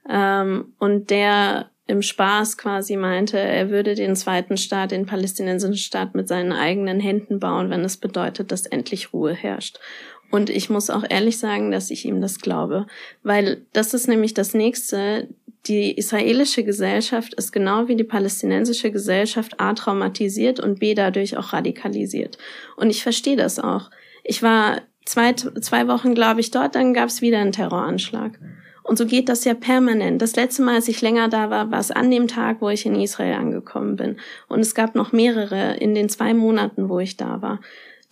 ähm, 0.09 0.75
und 0.79 1.11
der 1.11 1.71
im 1.87 2.01
Spaß 2.01 2.57
quasi 2.57 2.97
meinte, 2.97 3.39
er 3.39 3.69
würde 3.71 3.95
den 3.95 4.17
zweiten 4.17 4.57
Staat, 4.57 4.93
den 4.93 5.07
palästinensischen 5.07 5.77
Staat 5.77 6.15
mit 6.15 6.29
seinen 6.29 6.53
eigenen 6.53 6.99
Händen 6.99 7.41
bauen, 7.41 7.69
wenn 7.69 7.85
es 7.85 7.99
bedeutet, 7.99 8.51
dass 8.53 8.67
endlich 8.67 9.13
Ruhe 9.13 9.35
herrscht. 9.35 9.79
Und 10.31 10.51
ich 10.51 10.71
muss 10.71 10.91
auch 10.91 11.05
ehrlich 11.09 11.39
sagen, 11.39 11.71
dass 11.71 11.91
ich 11.91 12.07
ihm 12.07 12.21
das 12.21 12.41
glaube, 12.41 12.87
weil 13.23 13.67
das 13.73 13.95
ist 13.95 14.09
nämlich 14.09 14.35
das 14.35 14.55
nächste. 14.55 15.29
Die 15.67 15.97
israelische 15.97 16.65
Gesellschaft 16.65 17.35
ist 17.35 17.53
genau 17.53 17.89
wie 17.89 17.97
die 17.97 18.05
palästinensische 18.05 18.91
Gesellschaft 18.91 19.61
A 19.61 19.73
traumatisiert 19.73 20.61
und 20.61 20.81
B 20.81 20.95
dadurch 20.95 21.37
auch 21.37 21.53
radikalisiert. 21.53 22.37
Und 22.77 22.91
ich 22.91 23.03
verstehe 23.03 23.37
das 23.37 23.59
auch. 23.59 23.91
Ich 24.25 24.43
war 24.43 24.83
zwei, 25.07 25.33
zwei 25.33 25.89
Wochen, 25.89 26.15
glaube 26.15 26.41
ich, 26.41 26.51
dort, 26.51 26.75
dann 26.75 26.95
gab 26.95 27.09
es 27.09 27.23
wieder 27.23 27.39
einen 27.39 27.53
Terroranschlag. 27.53 28.39
Und 28.85 28.99
so 28.99 29.07
geht 29.07 29.31
das 29.31 29.45
ja 29.45 29.55
permanent. 29.55 30.21
Das 30.21 30.37
letzte 30.37 30.63
Mal, 30.63 30.75
als 30.75 30.89
ich 30.89 31.01
länger 31.01 31.29
da 31.29 31.49
war, 31.49 31.71
war 31.71 31.81
es 31.81 31.91
an 31.91 32.11
dem 32.11 32.29
Tag, 32.29 32.59
wo 32.61 32.69
ich 32.69 32.85
in 32.85 33.01
Israel 33.01 33.35
angekommen 33.35 33.97
bin. 33.97 34.19
Und 34.47 34.61
es 34.61 34.75
gab 34.75 34.95
noch 34.95 35.11
mehrere 35.11 35.77
in 35.77 35.95
den 35.95 36.11
zwei 36.11 36.35
Monaten, 36.35 36.91
wo 36.91 37.01
ich 37.01 37.17
da 37.17 37.41
war. 37.41 37.61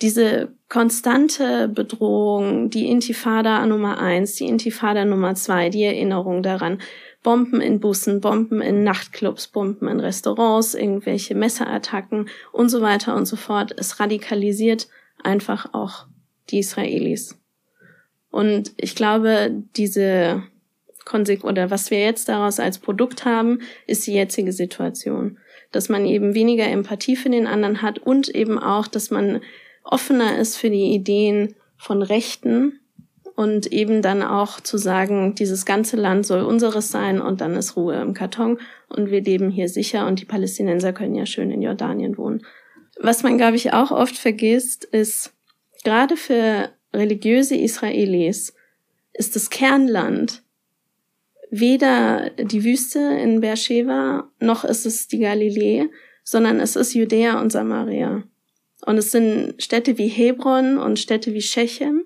Diese 0.01 0.51
konstante 0.71 1.69
Bedrohung, 1.69 2.71
die 2.71 2.89
Intifada 2.89 3.65
Nummer 3.67 3.99
eins, 3.99 4.35
die 4.37 4.47
Intifada 4.47 5.05
Nummer 5.05 5.35
zwei, 5.35 5.69
die 5.69 5.85
Erinnerung 5.85 6.43
daran, 6.43 6.79
Bomben 7.23 7.61
in 7.61 7.79
Bussen, 7.79 8.23
Bomben 8.23 8.63
in 8.63 8.83
Nachtclubs, 8.83 9.49
Bomben 9.49 9.89
in 9.89 10.01
Restaurants, 10.01 10.75
irgendwelche 10.75 11.35
Messerattacken 11.35 12.31
und 12.51 12.71
so 12.71 12.81
weiter 12.81 13.15
und 13.15 13.27
so 13.27 13.37
fort. 13.37 13.75
Es 13.77 14.01
radikalisiert 14.01 14.89
einfach 15.23 15.75
auch 15.75 16.07
die 16.49 16.61
Israelis. 16.61 17.39
Und 18.31 18.73
ich 18.79 18.97
glaube, 18.97 19.53
diese 19.77 20.43
oder 21.45 21.71
was 21.71 21.91
wir 21.91 22.01
jetzt 22.01 22.29
daraus 22.29 22.61
als 22.61 22.79
Produkt 22.79 23.25
haben, 23.25 23.61
ist 23.87 24.07
die 24.07 24.15
jetzige 24.15 24.53
Situation. 24.53 25.39
Dass 25.71 25.89
man 25.89 26.07
eben 26.07 26.35
weniger 26.35 26.67
Empathie 26.67 27.17
für 27.17 27.31
den 27.31 27.47
anderen 27.47 27.83
hat 27.83 27.99
und 27.99 28.29
eben 28.29 28.59
auch, 28.59 28.87
dass 28.87 29.11
man 29.11 29.41
offener 29.85 30.39
ist 30.39 30.57
für 30.57 30.71
die 30.71 30.95
Ideen 30.95 31.55
von 31.77 32.03
Rechten 32.03 32.81
und 33.35 33.73
eben 33.73 34.03
dann 34.03 34.23
auch 34.23 34.61
zu 34.61 34.79
sagen, 34.79 35.35
dieses 35.35 35.65
ganze 35.65 35.97
Land 35.97 36.27
soll 36.27 36.43
unseres 36.43 36.91
sein 36.91 37.21
und 37.21 37.41
dann 37.41 37.55
ist 37.55 37.77
Ruhe 37.77 38.01
im 38.01 38.15
Karton 38.15 38.59
und 38.89 39.11
wir 39.11 39.23
leben 39.23 39.51
hier 39.51 39.69
sicher 39.69 40.07
und 40.07 40.21
die 40.21 40.25
Palästinenser 40.25 40.93
können 40.93 41.15
ja 41.15 41.27
schön 41.27 41.51
in 41.51 41.63
Jordanien 41.63 42.17
wohnen. 42.19 42.45
Was 43.01 43.23
man, 43.23 43.39
glaube 43.39 43.57
ich, 43.57 43.73
auch 43.73 43.91
oft 43.91 44.17
vergisst, 44.17 44.85
ist, 44.85 45.33
gerade 45.83 46.17
für 46.17 46.71
religiöse 46.93 47.57
Israelis 47.57 48.55
ist 49.15 49.35
das 49.35 49.51
Kernland 49.51 50.43
weder 51.53 52.31
die 52.31 52.65
Wüste 52.65 52.99
in 52.99 53.41
Beersheba 53.41 54.31
noch 54.41 54.65
ist 54.65 54.87
es 54.87 55.07
die 55.07 55.19
Galiläe, 55.19 55.91
sondern 56.25 56.61
es 56.61 56.77
ist 56.77 56.95
Judäa 56.95 57.39
und 57.41 57.53
Samaria. 57.53 58.25
Und 58.87 58.97
es 58.97 59.13
sind 59.13 59.63
Städte 59.63 59.99
wie 59.99 60.09
Hebron 60.09 60.79
und 60.79 60.99
Städte 60.99 61.35
wie 61.35 61.43
Shechem. 61.43 62.05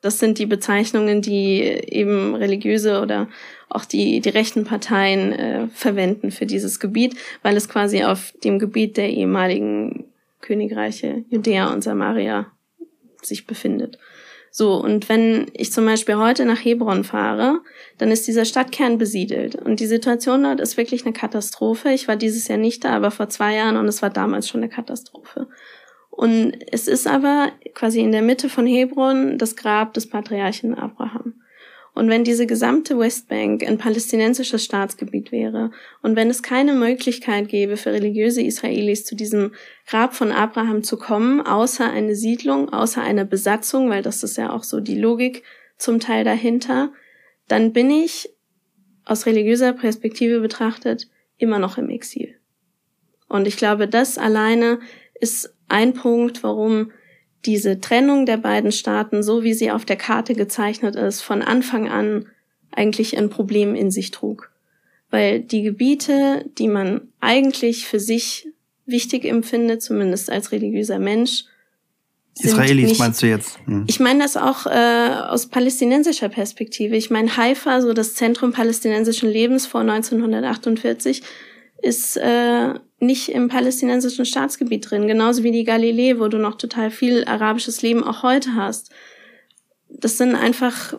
Das 0.00 0.18
sind 0.18 0.38
die 0.38 0.46
Bezeichnungen, 0.46 1.22
die 1.22 1.60
eben 1.60 2.34
religiöse 2.34 3.00
oder 3.00 3.28
auch 3.68 3.84
die, 3.84 4.20
die 4.20 4.28
rechten 4.30 4.64
Parteien 4.64 5.32
äh, 5.32 5.68
verwenden 5.68 6.32
für 6.32 6.44
dieses 6.44 6.80
Gebiet, 6.80 7.14
weil 7.42 7.56
es 7.56 7.68
quasi 7.68 8.02
auf 8.02 8.34
dem 8.42 8.58
Gebiet 8.58 8.96
der 8.96 9.10
ehemaligen 9.10 10.06
Königreiche 10.40 11.24
Judäa 11.30 11.72
und 11.72 11.82
Samaria 11.82 12.50
sich 13.22 13.46
befindet. 13.46 13.96
So, 14.54 14.74
und 14.74 15.08
wenn 15.08 15.46
ich 15.54 15.72
zum 15.72 15.86
Beispiel 15.86 16.16
heute 16.16 16.44
nach 16.44 16.62
Hebron 16.62 17.04
fahre, 17.04 17.62
dann 17.96 18.10
ist 18.10 18.28
dieser 18.28 18.44
Stadtkern 18.44 18.98
besiedelt. 18.98 19.54
Und 19.56 19.80
die 19.80 19.86
Situation 19.86 20.42
dort 20.42 20.60
ist 20.60 20.76
wirklich 20.76 21.06
eine 21.06 21.14
Katastrophe. 21.14 21.90
Ich 21.90 22.06
war 22.06 22.16
dieses 22.16 22.48
Jahr 22.48 22.58
nicht 22.58 22.84
da, 22.84 22.90
aber 22.90 23.10
vor 23.10 23.30
zwei 23.30 23.54
Jahren 23.54 23.78
und 23.78 23.88
es 23.88 24.02
war 24.02 24.10
damals 24.10 24.46
schon 24.46 24.60
eine 24.60 24.68
Katastrophe. 24.68 25.48
Und 26.10 26.52
es 26.70 26.86
ist 26.86 27.06
aber 27.06 27.50
quasi 27.72 28.00
in 28.00 28.12
der 28.12 28.20
Mitte 28.20 28.50
von 28.50 28.66
Hebron 28.66 29.38
das 29.38 29.56
Grab 29.56 29.94
des 29.94 30.10
Patriarchen 30.10 30.74
Abraham. 30.74 31.41
Und 31.94 32.08
wenn 32.08 32.24
diese 32.24 32.46
gesamte 32.46 32.98
Westbank 32.98 33.66
ein 33.66 33.76
palästinensisches 33.76 34.64
Staatsgebiet 34.64 35.30
wäre 35.30 35.72
und 36.00 36.16
wenn 36.16 36.30
es 36.30 36.42
keine 36.42 36.72
Möglichkeit 36.72 37.48
gäbe 37.48 37.76
für 37.76 37.92
religiöse 37.92 38.40
Israelis 38.40 39.04
zu 39.04 39.14
diesem 39.14 39.52
Grab 39.86 40.14
von 40.14 40.32
Abraham 40.32 40.82
zu 40.82 40.96
kommen, 40.96 41.42
außer 41.42 41.90
eine 41.90 42.14
Siedlung, 42.14 42.70
außer 42.72 43.02
eine 43.02 43.26
Besatzung, 43.26 43.90
weil 43.90 44.02
das 44.02 44.22
ist 44.22 44.38
ja 44.38 44.52
auch 44.52 44.64
so 44.64 44.80
die 44.80 44.98
Logik 44.98 45.42
zum 45.76 46.00
Teil 46.00 46.24
dahinter, 46.24 46.92
dann 47.46 47.74
bin 47.74 47.90
ich 47.90 48.30
aus 49.04 49.26
religiöser 49.26 49.74
Perspektive 49.74 50.40
betrachtet 50.40 51.08
immer 51.36 51.58
noch 51.58 51.76
im 51.76 51.90
Exil. 51.90 52.36
Und 53.28 53.46
ich 53.46 53.56
glaube, 53.56 53.88
das 53.88 54.16
alleine 54.16 54.78
ist 55.20 55.54
ein 55.68 55.92
Punkt, 55.92 56.42
warum 56.42 56.92
diese 57.44 57.80
Trennung 57.80 58.26
der 58.26 58.36
beiden 58.36 58.72
Staaten, 58.72 59.22
so 59.22 59.42
wie 59.42 59.54
sie 59.54 59.70
auf 59.70 59.84
der 59.84 59.96
Karte 59.96 60.34
gezeichnet 60.34 60.96
ist, 60.96 61.22
von 61.22 61.42
Anfang 61.42 61.88
an 61.88 62.26
eigentlich 62.70 63.18
ein 63.18 63.30
Problem 63.30 63.74
in 63.74 63.90
sich 63.90 64.10
trug. 64.10 64.50
Weil 65.10 65.40
die 65.40 65.62
Gebiete, 65.62 66.50
die 66.58 66.68
man 66.68 67.08
eigentlich 67.20 67.86
für 67.86 68.00
sich 68.00 68.48
wichtig 68.86 69.24
empfindet, 69.24 69.82
zumindest 69.82 70.30
als 70.30 70.52
religiöser 70.52 70.98
Mensch, 70.98 71.44
Israelis 72.40 72.88
nicht, 72.88 72.98
meinst 72.98 73.22
du 73.22 73.26
jetzt? 73.26 73.58
Hm. 73.66 73.84
Ich 73.86 74.00
meine 74.00 74.20
das 74.20 74.38
auch 74.38 74.64
äh, 74.66 75.10
aus 75.28 75.48
palästinensischer 75.48 76.30
Perspektive. 76.30 76.96
Ich 76.96 77.10
meine, 77.10 77.36
Haifa, 77.36 77.82
so 77.82 77.92
das 77.92 78.14
Zentrum 78.14 78.52
palästinensischen 78.52 79.28
Lebens 79.28 79.66
vor 79.66 79.82
1948, 79.82 81.22
ist 81.82 82.16
äh, 82.16 82.74
nicht 83.02 83.28
im 83.28 83.48
palästinensischen 83.48 84.24
Staatsgebiet 84.24 84.90
drin, 84.90 85.08
genauso 85.08 85.42
wie 85.42 85.50
die 85.50 85.64
Galilee, 85.64 86.18
wo 86.18 86.28
du 86.28 86.38
noch 86.38 86.56
total 86.56 86.90
viel 86.90 87.24
arabisches 87.24 87.82
Leben 87.82 88.04
auch 88.04 88.22
heute 88.22 88.54
hast. 88.54 88.90
Das 89.90 90.16
sind 90.16 90.34
einfach 90.34 90.94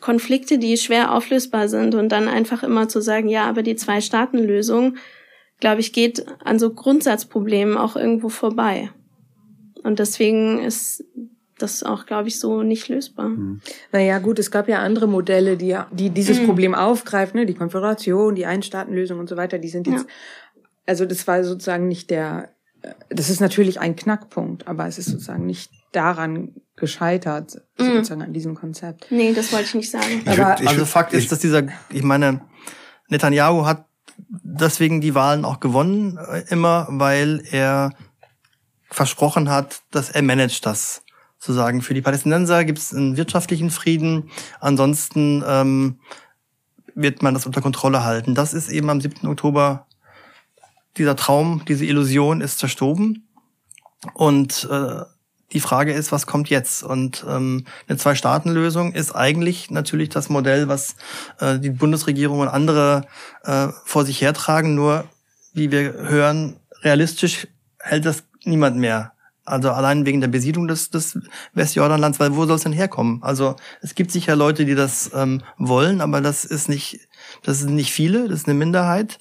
Konflikte, 0.00 0.58
die 0.58 0.76
schwer 0.76 1.14
auflösbar 1.14 1.68
sind 1.68 1.94
und 1.94 2.10
dann 2.10 2.28
einfach 2.28 2.62
immer 2.62 2.88
zu 2.88 3.00
sagen, 3.00 3.28
ja, 3.28 3.44
aber 3.44 3.62
die 3.62 3.76
Zwei-Staaten-Lösung, 3.76 4.96
glaube 5.60 5.80
ich, 5.80 5.92
geht 5.92 6.26
an 6.44 6.58
so 6.58 6.70
Grundsatzproblemen 6.70 7.76
auch 7.76 7.96
irgendwo 7.96 8.28
vorbei. 8.28 8.90
Und 9.82 9.98
deswegen 9.98 10.58
ist 10.58 11.04
das 11.58 11.84
auch, 11.84 12.06
glaube 12.06 12.28
ich, 12.28 12.40
so 12.40 12.62
nicht 12.62 12.88
lösbar. 12.88 13.28
Mhm. 13.28 13.60
Naja, 13.92 14.18
gut, 14.18 14.40
es 14.40 14.50
gab 14.50 14.68
ja 14.68 14.80
andere 14.80 15.06
Modelle, 15.06 15.56
die, 15.56 15.78
die 15.92 16.10
dieses 16.10 16.40
mhm. 16.40 16.46
Problem 16.46 16.74
aufgreifen, 16.74 17.38
ne? 17.38 17.46
die 17.46 17.54
Konföderation, 17.54 18.34
die 18.34 18.46
Einstaatenlösung 18.46 19.20
und 19.20 19.28
so 19.28 19.36
weiter, 19.36 19.58
die 19.58 19.68
sind 19.68 19.86
jetzt 19.86 20.04
ja 20.04 20.10
also 20.86 21.06
das 21.06 21.26
war 21.26 21.42
sozusagen 21.44 21.88
nicht 21.88 22.10
der, 22.10 22.50
das 23.08 23.30
ist 23.30 23.40
natürlich 23.40 23.80
ein 23.80 23.96
Knackpunkt, 23.96 24.66
aber 24.66 24.86
es 24.86 24.98
ist 24.98 25.06
sozusagen 25.06 25.46
nicht 25.46 25.70
daran 25.92 26.52
gescheitert, 26.76 27.62
mhm. 27.78 27.94
sozusagen 27.94 28.22
an 28.22 28.32
diesem 28.32 28.54
Konzept. 28.54 29.06
Nee, 29.10 29.32
das 29.32 29.52
wollte 29.52 29.66
ich 29.66 29.74
nicht 29.74 29.90
sagen. 29.90 30.22
Aber 30.26 30.58
also 30.66 30.84
Fakt 30.84 31.12
ist, 31.12 31.30
dass 31.30 31.38
dieser, 31.38 31.62
ich 31.90 32.02
meine, 32.02 32.40
Netanyahu 33.08 33.64
hat 33.64 33.86
deswegen 34.18 35.00
die 35.00 35.14
Wahlen 35.14 35.44
auch 35.44 35.60
gewonnen, 35.60 36.18
äh, 36.18 36.44
immer, 36.48 36.86
weil 36.90 37.42
er 37.50 37.92
versprochen 38.90 39.50
hat, 39.50 39.82
dass 39.90 40.10
er 40.10 40.22
managt 40.22 40.66
das. 40.66 41.00
Zu 41.38 41.52
sagen, 41.52 41.82
für 41.82 41.92
die 41.92 42.00
Palästinenser 42.00 42.64
gibt 42.64 42.78
es 42.78 42.94
einen 42.94 43.18
wirtschaftlichen 43.18 43.70
Frieden, 43.70 44.30
ansonsten 44.60 45.44
ähm, 45.46 45.98
wird 46.94 47.22
man 47.22 47.34
das 47.34 47.44
unter 47.44 47.60
Kontrolle 47.60 48.02
halten. 48.02 48.34
Das 48.34 48.54
ist 48.54 48.70
eben 48.70 48.88
am 48.88 49.02
7. 49.02 49.28
Oktober 49.28 49.86
dieser 50.96 51.16
Traum, 51.16 51.62
diese 51.66 51.84
Illusion 51.84 52.40
ist 52.40 52.58
zerstoben. 52.58 53.28
Und 54.12 54.68
äh, 54.70 55.02
die 55.52 55.60
Frage 55.60 55.92
ist, 55.92 56.12
was 56.12 56.26
kommt 56.26 56.50
jetzt? 56.50 56.82
Und 56.82 57.24
ähm, 57.28 57.64
eine 57.88 57.96
Zwei-Staaten-Lösung 57.96 58.92
ist 58.92 59.14
eigentlich 59.14 59.70
natürlich 59.70 60.08
das 60.08 60.28
Modell, 60.28 60.68
was 60.68 60.96
äh, 61.38 61.58
die 61.58 61.70
Bundesregierung 61.70 62.40
und 62.40 62.48
andere 62.48 63.06
äh, 63.44 63.68
vor 63.84 64.04
sich 64.04 64.20
hertragen. 64.20 64.74
Nur, 64.74 65.04
wie 65.52 65.70
wir 65.70 65.92
hören, 65.92 66.56
realistisch 66.82 67.46
hält 67.78 68.04
das 68.04 68.24
niemand 68.44 68.76
mehr. 68.76 69.12
Also 69.46 69.70
allein 69.70 70.06
wegen 70.06 70.22
der 70.22 70.28
Besiedlung 70.28 70.68
des, 70.68 70.90
des 70.90 71.18
Westjordanlands, 71.52 72.18
weil 72.18 72.34
wo 72.34 72.46
soll 72.46 72.56
es 72.56 72.62
denn 72.62 72.72
herkommen? 72.72 73.22
Also 73.22 73.56
es 73.82 73.94
gibt 73.94 74.10
sicher 74.10 74.36
Leute, 74.36 74.64
die 74.64 74.74
das 74.74 75.10
ähm, 75.14 75.42
wollen, 75.58 76.00
aber 76.00 76.22
das 76.22 76.46
ist 76.46 76.68
nicht, 76.68 77.00
das 77.42 77.58
sind 77.58 77.74
nicht 77.74 77.92
viele, 77.92 78.28
das 78.28 78.40
ist 78.40 78.48
eine 78.48 78.58
Minderheit. 78.58 79.20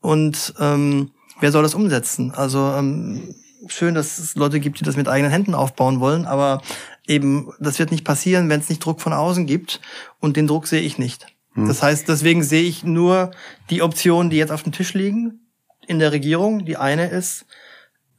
Und 0.00 0.54
ähm, 0.60 1.10
wer 1.40 1.52
soll 1.52 1.62
das 1.62 1.74
umsetzen? 1.74 2.32
Also 2.32 2.72
ähm, 2.76 3.34
schön, 3.68 3.94
dass 3.94 4.18
es 4.18 4.34
Leute 4.34 4.60
gibt, 4.60 4.80
die 4.80 4.84
das 4.84 4.96
mit 4.96 5.08
eigenen 5.08 5.32
Händen 5.32 5.54
aufbauen 5.54 6.00
wollen, 6.00 6.26
aber 6.26 6.62
eben, 7.06 7.52
das 7.60 7.78
wird 7.78 7.90
nicht 7.90 8.04
passieren, 8.04 8.48
wenn 8.48 8.60
es 8.60 8.68
nicht 8.68 8.84
Druck 8.84 9.00
von 9.00 9.12
außen 9.12 9.46
gibt. 9.46 9.80
Und 10.20 10.36
den 10.36 10.46
Druck 10.46 10.66
sehe 10.66 10.80
ich 10.80 10.98
nicht. 10.98 11.26
Hm. 11.54 11.68
Das 11.68 11.82
heißt, 11.82 12.08
deswegen 12.08 12.42
sehe 12.42 12.62
ich 12.62 12.84
nur 12.84 13.30
die 13.70 13.82
Optionen, 13.82 14.30
die 14.30 14.36
jetzt 14.36 14.52
auf 14.52 14.62
dem 14.62 14.72
Tisch 14.72 14.94
liegen 14.94 15.40
in 15.86 15.98
der 15.98 16.12
Regierung. 16.12 16.64
Die 16.64 16.76
eine 16.76 17.08
ist, 17.08 17.46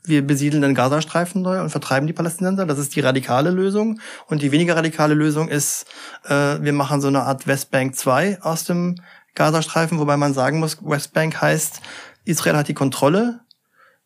wir 0.04 0.26
besiedeln 0.26 0.62
den 0.62 0.76
Gazastreifen 0.76 1.42
neu 1.42 1.62
und 1.62 1.70
vertreiben 1.70 2.08
die 2.08 2.14
Palästinenser. 2.14 2.66
Das 2.66 2.80
ist 2.80 2.96
die 2.96 3.00
radikale 3.00 3.50
Lösung. 3.50 4.00
Und 4.28 4.42
die 4.42 4.52
weniger 4.52 4.76
radikale 4.76 5.16
Lösung 5.16 5.48
ist, 5.50 5.86
äh, 6.26 6.62
wir 6.62 6.74
machen 6.74 7.02
so 7.02 7.08
eine 7.08 7.24
Art 7.24 7.48
Westbank 7.48 7.96
2 7.96 8.42
aus 8.42 8.66
dem 8.66 8.96
Gazastreifen, 9.34 10.00
wobei 10.00 10.16
man 10.16 10.34
sagen 10.34 10.60
muss, 10.60 10.78
Westbank 10.82 11.42
heißt, 11.42 11.82
Israel 12.26 12.58
hat 12.58 12.68
die 12.68 12.74
Kontrolle, 12.74 13.40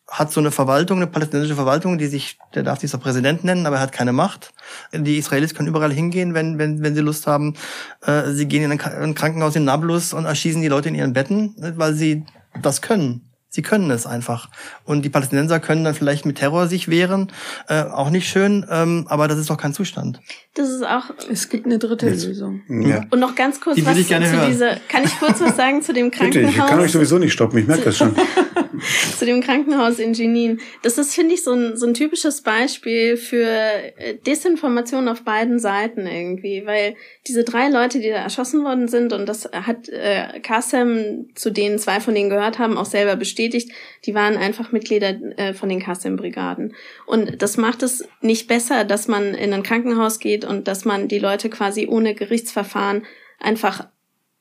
hat 0.08 0.32
so 0.32 0.40
eine 0.40 0.52
Verwaltung, 0.52 0.98
eine 0.98 1.08
palästinensische 1.08 1.56
Verwaltung, 1.56 1.98
die 1.98 2.08
sich, 2.08 2.38
der 2.54 2.64
darf 2.64 2.80
sich 2.80 2.90
so 2.90 2.98
Präsident 2.98 3.44
nennen, 3.44 3.66
aber 3.66 3.78
er 3.78 3.82
hat 3.82 3.92
keine 3.92 4.12
Macht. 4.12 4.54
Die 4.92 5.18
Israelis 5.18 5.54
können 5.54 5.68
überall 5.68 5.92
hingehen, 5.92 6.34
wenn, 6.34 6.58
wenn, 6.58 6.82
wenn 6.82 6.96
sie 6.96 7.02
Lust 7.02 7.28
haben. 7.28 7.56
Äh, 8.02 8.32
sie 8.32 8.48
gehen 8.48 8.64
in 8.64 8.80
ein 8.80 9.16
Krankenhaus 9.16 9.56
in 9.56 9.66
Nablus 9.66 10.14
und 10.14 10.26
erschießen 10.26 10.62
die 10.62 10.68
Leute 10.68 10.90
in 10.90 10.96
ihren 10.96 11.14
Betten, 11.14 11.56
weil 11.78 11.94
sie 11.94 12.26
das 12.62 12.82
können. 12.82 13.29
Sie 13.52 13.64
können 13.64 13.90
es 13.90 14.06
einfach. 14.06 14.50
Und 14.86 15.04
die 15.04 15.10
Palästinenser 15.10 15.60
können 15.60 15.84
dann 15.84 15.96
vielleicht 15.96 16.24
mit 16.26 16.38
Terror 16.38 16.68
sich 16.68 16.88
wehren. 16.88 17.32
Äh, 17.68 17.82
auch 17.82 18.12
nicht 18.12 18.30
schön, 18.30 18.64
ähm, 18.70 19.08
aber 19.10 19.28
das 19.28 19.40
ist 19.40 19.50
doch 19.50 19.58
kein 19.58 19.74
Zustand. 19.74 20.22
Das 20.54 20.70
ist 20.70 20.86
auch. 20.86 21.06
Es 21.32 21.50
gibt 21.50 21.66
eine 21.66 21.80
dritte 21.80 22.08
Jetzt. 22.08 22.28
Lösung. 22.28 22.62
Ja. 22.70 23.06
Und 23.10 23.20
noch 23.20 23.34
ganz 23.34 23.60
kurz 23.60 23.76
die 23.76 23.86
was 23.86 23.96
zu 24.08 24.20
hören. 24.20 24.52
dieser. 24.52 24.76
Kann 24.88 25.04
ich 25.04 25.18
kurz 25.20 25.42
was 25.42 25.56
sagen 25.56 25.82
zu 25.82 25.94
dem 25.94 26.12
Krankenhaus? 26.12 26.52
Bitte, 26.54 26.64
ich 26.64 26.70
kann 26.70 26.80
euch 26.80 26.92
sowieso 26.92 27.18
nicht 27.18 27.34
stoppen, 27.34 27.58
ich 27.58 27.66
merke 27.68 27.86
das 27.86 27.98
schon. 27.98 28.16
zu 29.18 29.26
dem 29.26 29.42
Krankenhaus 29.42 30.00
in 30.00 30.14
Jenin. 30.14 30.60
Das 30.84 30.98
ist, 30.98 31.14
finde 31.14 31.34
ich, 31.34 31.44
so 31.44 31.54
ein, 31.54 31.76
so 31.76 31.88
ein 31.88 31.94
typisches 31.94 32.42
Beispiel 32.42 33.18
für 33.18 33.48
äh, 33.48 34.16
Desinformation 34.26 35.08
auf 35.08 35.24
beiden 35.24 35.60
Seiten 35.60 36.08
irgendwie, 36.08 36.66
weil 36.66 36.96
diese 37.28 37.44
drei 37.44 37.70
Leute, 37.70 38.00
die 38.00 38.10
da 38.10 38.18
erschossen 38.18 38.64
worden 38.64 38.88
sind, 38.88 39.14
und 39.14 39.28
das 39.28 39.50
hat 39.52 39.90
äh, 39.90 40.40
Kassem, 40.42 41.30
zu 41.36 41.52
denen 41.52 41.80
zwei 41.80 42.00
von 42.00 42.14
denen 42.14 42.30
gehört 42.30 42.60
haben, 42.60 42.78
auch 42.78 42.86
selber 42.86 43.16
bestätigt, 43.16 43.39
die 43.48 44.16
waren 44.16 44.36
einfach 44.36 44.74
Mitglieder 44.74 45.16
äh, 45.38 45.54
von 45.54 45.70
den 45.70 45.80
Kassem-Brigaden. 45.80 46.76
Und 47.06 47.42
das 47.42 47.56
macht 47.56 47.84
es 47.84 48.04
nicht 48.22 48.48
besser, 48.48 48.84
dass 48.84 49.08
man 49.08 49.34
in 49.34 49.54
ein 49.54 49.64
Krankenhaus 49.64 50.20
geht 50.20 50.44
und 50.44 50.68
dass 50.68 50.84
man 50.84 51.08
die 51.08 51.20
Leute 51.20 51.50
quasi 51.50 51.88
ohne 51.88 52.16
Gerichtsverfahren 52.16 53.06
einfach 53.40 53.88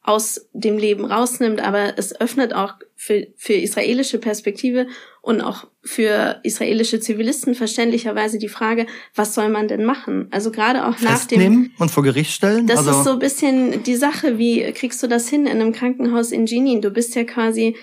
aus 0.08 0.48
dem 0.54 0.78
Leben 0.78 1.04
rausnimmt, 1.04 1.60
aber 1.60 1.98
es 1.98 2.18
öffnet 2.18 2.54
auch 2.54 2.74
für, 2.96 3.26
für 3.36 3.52
israelische 3.52 4.18
Perspektive 4.18 4.86
und 5.20 5.42
auch 5.42 5.66
für 5.82 6.40
israelische 6.44 6.98
Zivilisten 6.98 7.54
verständlicherweise 7.54 8.38
die 8.38 8.48
Frage, 8.48 8.86
was 9.14 9.34
soll 9.34 9.50
man 9.50 9.68
denn 9.68 9.84
machen? 9.84 10.28
Also 10.30 10.50
gerade 10.50 10.86
auch 10.86 10.98
nach 11.02 11.26
dem 11.26 11.72
und 11.78 11.90
vor 11.90 12.02
Gericht 12.02 12.32
stellen. 12.32 12.66
Das 12.66 12.78
also 12.78 12.92
ist 12.92 13.04
so 13.04 13.10
ein 13.10 13.18
bisschen 13.18 13.82
die 13.82 13.96
Sache, 13.96 14.38
wie 14.38 14.62
kriegst 14.72 15.02
du 15.02 15.08
das 15.08 15.28
hin 15.28 15.46
in 15.46 15.60
einem 15.60 15.72
Krankenhaus 15.72 16.32
in 16.32 16.46
Jenin? 16.46 16.80
Du 16.80 16.90
bist 16.90 17.14
ja 17.14 17.24
quasi 17.24 17.76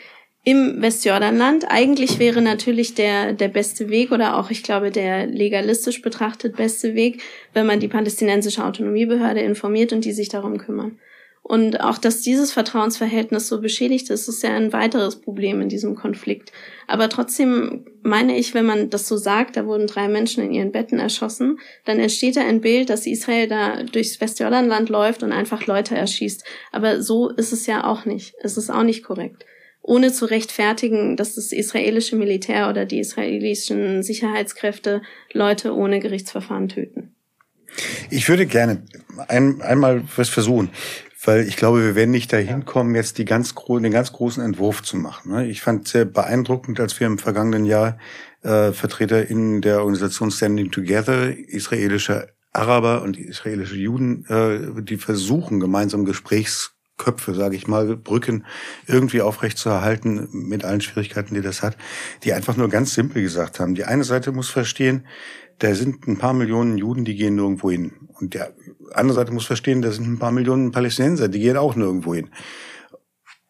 im 0.46 0.82
Westjordanland. 0.82 1.66
Eigentlich 1.68 2.20
wäre 2.20 2.42
natürlich 2.42 2.94
der, 2.94 3.34
der 3.34 3.48
beste 3.48 3.90
Weg 3.90 4.12
oder 4.12 4.38
auch, 4.38 4.52
ich 4.52 4.64
glaube, 4.64 4.92
der 4.92 5.26
legalistisch 5.26 6.02
betrachtet 6.02 6.56
beste 6.56 6.94
Weg, 6.94 7.22
wenn 7.54 7.66
man 7.66 7.80
die 7.80 7.88
palästinensische 7.88 8.64
Autonomiebehörde 8.64 9.42
informiert 9.42 9.92
und 9.92 10.06
die 10.06 10.14
sich 10.14 10.30
darum 10.30 10.60
kümmern. 10.60 11.00
Und 11.42 11.80
auch, 11.82 12.00
dass 12.00 12.22
dieses 12.22 12.52
Vertrauensverhältnis 12.52 13.48
so 13.48 13.62
beschädigt 13.62 14.10
ist, 14.10 14.28
ist 14.28 14.42
ja 14.42 14.56
ein 14.56 14.74
weiteres 14.74 15.18
Problem 15.18 15.62
in 15.62 15.70
diesem 15.70 15.96
Konflikt. 15.96 16.52
Aber 16.88 17.08
trotzdem 17.08 17.86
meine 18.02 18.38
ich, 18.38 18.56
wenn 18.56 18.66
man 18.66 18.90
das 18.90 19.08
so 19.08 19.16
sagt, 19.16 19.56
da 19.56 19.68
wurden 19.68 19.86
drei 19.86 20.08
Menschen 20.08 20.44
in 20.44 20.52
ihren 20.52 20.72
Betten 20.72 20.98
erschossen, 20.98 21.60
dann 21.86 22.00
entsteht 22.00 22.38
da 22.38 22.42
ein 22.42 22.62
Bild, 22.62 22.90
dass 22.90 23.06
Israel 23.06 23.48
da 23.48 23.84
durchs 23.84 24.20
Westjordanland 24.20 24.90
läuft 24.90 25.22
und 25.22 25.32
einfach 25.32 25.68
Leute 25.68 25.96
erschießt. 25.96 26.44
Aber 26.72 27.04
so 27.04 27.30
ist 27.30 27.54
es 27.54 27.68
ja 27.68 27.84
auch 27.84 28.06
nicht. 28.06 28.34
Es 28.42 28.58
ist 28.58 28.72
auch 28.72 28.84
nicht 28.84 29.04
korrekt. 29.04 29.46
Ohne 29.88 30.12
zu 30.12 30.26
rechtfertigen, 30.26 31.16
dass 31.16 31.36
das 31.36 31.52
israelische 31.52 32.16
Militär 32.16 32.70
oder 32.70 32.86
die 32.86 33.00
israelischen 33.00 34.02
Sicherheitskräfte 34.02 35.02
Leute 35.32 35.76
ohne 35.76 36.00
Gerichtsverfahren 36.00 36.70
töten. 36.70 37.16
Ich 38.10 38.28
würde 38.30 38.46
gerne 38.46 38.84
ein, 39.28 39.62
einmal 39.62 40.04
was 40.16 40.30
versuchen 40.30 40.72
weil 41.28 41.48
ich 41.48 41.58
glaube, 41.58 41.84
wir 41.84 41.96
werden 41.96 42.12
nicht 42.12 42.32
dahin 42.32 42.66
kommen, 42.66 42.96
jetzt 42.96 43.18
die 43.18 43.26
ganz, 43.26 43.54
den 43.56 43.92
ganz 43.92 44.12
großen 44.14 44.44
Entwurf 44.44 44.84
zu 44.84 44.98
machen. 44.98 45.32
Ne? 45.32 45.48
Ich 45.48 45.62
fand 45.62 45.88
sehr 45.88 46.06
beeindruckend, 46.06 46.80
als 46.80 47.00
wir 47.00 47.08
im 47.08 47.18
vergangenen 47.18 47.66
Jahr 47.66 47.98
äh, 48.44 48.72
Vertreter 48.72 49.28
in 49.28 49.62
der 49.62 49.80
Organisation 49.80 50.32
Standing 50.32 50.72
Together, 50.72 51.36
israelische 51.36 52.30
Araber 52.54 53.02
und 53.02 53.18
israelische 53.18 53.76
Juden, 53.76 54.26
äh, 54.28 54.82
die 54.82 54.98
versuchen, 54.98 55.60
gemeinsam 55.60 56.06
Gesprächsköpfe, 56.96 57.34
sage 57.34 57.56
ich 57.56 57.68
mal, 57.68 57.96
Brücken 57.98 58.46
irgendwie 58.88 59.22
aufrechtzuerhalten 59.22 60.28
mit 60.32 60.64
allen 60.64 60.82
Schwierigkeiten, 60.82 61.36
die 61.36 61.42
das 61.42 61.62
hat, 61.62 61.78
die 62.24 62.34
einfach 62.34 62.58
nur 62.58 62.70
ganz 62.70 62.94
simpel 62.94 63.22
gesagt 63.22 63.60
haben. 63.60 63.76
Die 63.76 63.86
eine 63.86 64.04
Seite 64.04 64.32
muss 64.32 64.50
verstehen, 64.50 65.06
da 65.60 65.74
sind 65.74 66.08
ein 66.08 66.18
paar 66.18 66.34
Millionen 66.34 66.78
Juden, 66.78 67.06
die 67.06 67.16
gehen 67.16 67.36
nirgendwo 67.36 67.72
hin. 67.72 67.94
Und 68.20 68.34
der 68.34 68.54
andere 68.94 69.16
Seite 69.16 69.32
muss 69.32 69.46
verstehen, 69.46 69.82
da 69.82 69.92
sind 69.92 70.08
ein 70.08 70.20
paar 70.20 70.32
Millionen 70.32 70.72
Palästinenser, 70.72 71.28
die 71.28 71.40
gehen 71.40 71.58
auch 71.58 71.76
nirgendwo 71.76 72.16
hin. 72.16 72.30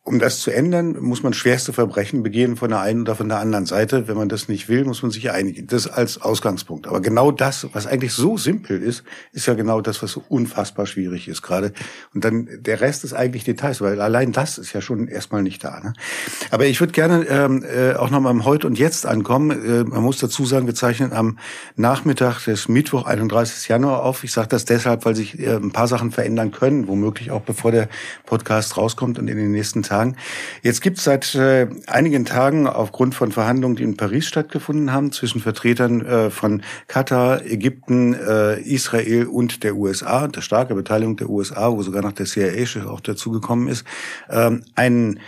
Um 0.07 0.19
das 0.19 0.39
zu 0.39 0.51
ändern, 0.51 0.97
muss 1.01 1.23
man 1.23 1.33
schwerste 1.33 1.73
Verbrechen 1.73 2.21
begehen 2.21 2.57
von 2.57 2.69
der 2.69 2.79
einen 2.79 3.01
oder 3.01 3.15
von 3.15 3.27
der 3.27 3.39
anderen 3.39 3.65
Seite. 3.65 4.07
Wenn 4.07 4.15
man 4.15 4.29
das 4.29 4.47
nicht 4.47 4.69
will, 4.69 4.85
muss 4.85 5.01
man 5.01 5.09
sich 5.09 5.31
einigen. 5.31 5.65
Das 5.65 5.87
als 5.87 6.21
Ausgangspunkt. 6.21 6.85
Aber 6.85 7.01
genau 7.01 7.31
das, 7.31 7.67
was 7.73 7.87
eigentlich 7.87 8.13
so 8.13 8.37
simpel 8.37 8.83
ist, 8.83 9.03
ist 9.31 9.47
ja 9.47 9.55
genau 9.55 9.81
das, 9.81 10.03
was 10.03 10.11
so 10.11 10.21
unfassbar 10.29 10.85
schwierig 10.85 11.27
ist 11.27 11.41
gerade. 11.41 11.73
Und 12.13 12.23
dann 12.23 12.47
der 12.59 12.81
Rest 12.81 13.03
ist 13.03 13.13
eigentlich 13.13 13.45
Details, 13.45 13.81
weil 13.81 13.99
allein 13.99 14.31
das 14.31 14.59
ist 14.59 14.73
ja 14.73 14.81
schon 14.81 15.07
erstmal 15.07 15.41
nicht 15.41 15.63
da. 15.63 15.79
Ne? 15.79 15.93
Aber 16.51 16.67
ich 16.67 16.79
würde 16.79 16.93
gerne 16.93 17.25
ähm, 17.27 17.63
äh, 17.63 17.95
auch 17.95 18.11
nochmal 18.11 18.31
im 18.31 18.45
Heute 18.45 18.67
und 18.67 18.77
Jetzt 18.77 19.07
ankommen. 19.07 19.49
Äh, 19.49 19.85
man 19.85 20.03
muss 20.03 20.19
dazu 20.19 20.45
sagen, 20.45 20.67
wir 20.67 20.75
zeichnen 20.75 21.13
am 21.13 21.39
Nachmittag 21.77 22.45
des 22.45 22.67
Mittwoch, 22.67 23.07
31. 23.07 23.69
Januar 23.69 24.03
auf. 24.03 24.23
Ich 24.23 24.33
sage 24.33 24.49
das 24.49 24.65
deshalb, 24.65 25.03
weil 25.03 25.15
sich 25.15 25.39
äh, 25.39 25.55
ein 25.55 25.71
paar 25.71 25.87
Sachen 25.87 26.11
verändern 26.11 26.51
können, 26.51 26.87
womöglich 26.87 27.31
auch 27.31 27.41
bevor 27.41 27.71
der 27.71 27.89
Podcast 28.27 28.77
rauskommt 28.77 29.17
und 29.17 29.27
in 29.27 29.37
den 29.37 29.51
nächsten 29.51 29.81
Tagen 29.81 29.94
Tagen. 29.95 30.17
Jetzt 30.61 30.81
gibt 30.81 30.97
es 30.97 31.05
seit 31.05 31.35
äh, 31.35 31.67
einigen 31.87 32.25
Tagen 32.25 32.67
aufgrund 32.67 33.15
von 33.15 33.31
Verhandlungen, 33.31 33.75
die 33.77 33.83
in 33.83 33.97
Paris 33.97 34.25
stattgefunden 34.25 34.91
haben, 34.91 35.11
zwischen 35.11 35.39
Vertretern 35.39 36.05
äh, 36.05 36.29
von 36.29 36.63
Katar, 36.87 37.45
Ägypten, 37.45 38.13
äh, 38.13 38.59
Israel 38.61 39.27
und 39.27 39.63
der 39.63 39.75
USA, 39.75 40.27
der 40.27 40.41
starke 40.41 40.75
Beteiligung 40.75 41.15
der 41.15 41.29
USA, 41.29 41.71
wo 41.71 41.81
sogar 41.81 42.01
noch 42.01 42.11
der 42.11 42.25
CIA 42.25 42.65
auch 42.89 42.99
dazugekommen 42.99 43.67
ist, 43.69 43.85
ähm, 44.29 44.63
einen 44.75 45.19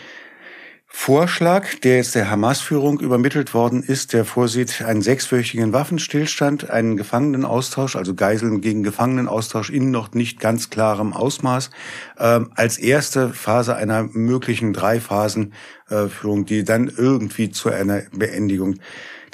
Vorschlag, 1.00 1.76
der 1.84 1.98
jetzt 1.98 2.16
der 2.16 2.30
Hamas-Führung 2.30 3.00
übermittelt 3.00 3.54
worden 3.54 3.82
ist, 3.82 4.12
der 4.12 4.26
vorsieht 4.26 4.82
einen 4.82 5.02
sechswöchigen 5.02 5.72
Waffenstillstand, 5.72 6.70
einen 6.70 6.98
Gefangenenaustausch, 6.98 7.96
also 7.96 8.14
Geiseln 8.14 8.60
gegen 8.60 8.84
Gefangenenaustausch 8.84 9.70
in 9.70 9.92
noch 9.92 10.12
nicht 10.14 10.42
ganz 10.42 10.70
klarem 10.70 11.14
Ausmaß, 11.14 11.70
äh, 12.18 12.42
als 12.56 12.78
erste 12.78 13.30
Phase 13.30 13.76
einer 13.78 14.04
möglichen 14.12 14.74
Drei-Phasen-Führung, 14.74 16.46
die 16.46 16.66
dann 16.66 16.92
irgendwie 16.94 17.52
zu 17.52 17.70
einer 17.70 18.02
Beendigung 18.12 18.78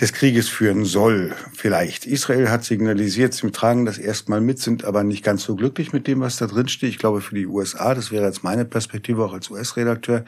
des 0.03 0.11
Krieges 0.11 0.49
führen 0.49 0.83
soll, 0.83 1.33
vielleicht. 1.55 2.05
Israel 2.05 2.49
hat 2.49 2.65
signalisiert, 2.65 3.33
sie 3.33 3.49
tragen 3.51 3.85
das 3.85 3.97
erstmal 3.97 4.41
mit, 4.41 4.59
sind 4.59 4.83
aber 4.83 5.05
nicht 5.05 5.23
ganz 5.23 5.43
so 5.43 5.55
glücklich 5.55 5.93
mit 5.93 6.07
dem, 6.07 6.19
was 6.19 6.35
da 6.35 6.45
drin 6.45 6.67
steht. 6.67 6.89
Ich 6.89 6.97
glaube, 6.97 7.21
für 7.21 7.35
die 7.35 7.47
USA, 7.47 7.95
das 7.95 8.11
wäre 8.11 8.25
jetzt 8.25 8.43
meine 8.43 8.65
Perspektive 8.65 9.23
auch 9.23 9.31
als 9.31 9.49
US-Redakteur, 9.49 10.25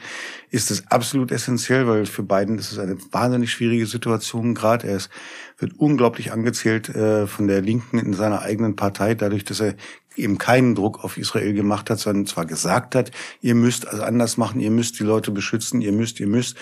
ist 0.48 0.70
es 0.70 0.90
absolut 0.90 1.30
essentiell, 1.30 1.86
weil 1.86 2.06
für 2.06 2.22
Biden 2.22 2.58
ist 2.58 2.72
es 2.72 2.78
eine 2.78 2.96
wahnsinnig 3.12 3.50
schwierige 3.50 3.84
Situation 3.84 4.54
gerade. 4.54 4.88
Er 4.88 4.96
ist, 4.96 5.10
wird 5.58 5.74
unglaublich 5.76 6.32
angezählt 6.32 6.88
äh, 6.88 7.26
von 7.26 7.46
der 7.46 7.60
Linken 7.60 7.98
in 7.98 8.14
seiner 8.14 8.40
eigenen 8.40 8.76
Partei, 8.76 9.14
dadurch, 9.14 9.44
dass 9.44 9.60
er 9.60 9.74
eben 10.16 10.38
keinen 10.38 10.74
Druck 10.74 11.04
auf 11.04 11.18
Israel 11.18 11.52
gemacht 11.52 11.90
hat, 11.90 11.98
sondern 11.98 12.24
zwar 12.24 12.46
gesagt 12.46 12.94
hat, 12.94 13.10
ihr 13.42 13.54
müsst 13.54 13.86
also 13.86 14.04
anders 14.04 14.38
machen, 14.38 14.58
ihr 14.58 14.70
müsst 14.70 14.98
die 14.98 15.04
Leute 15.04 15.32
beschützen, 15.32 15.82
ihr 15.82 15.92
müsst, 15.92 16.18
ihr 16.18 16.28
müsst, 16.28 16.56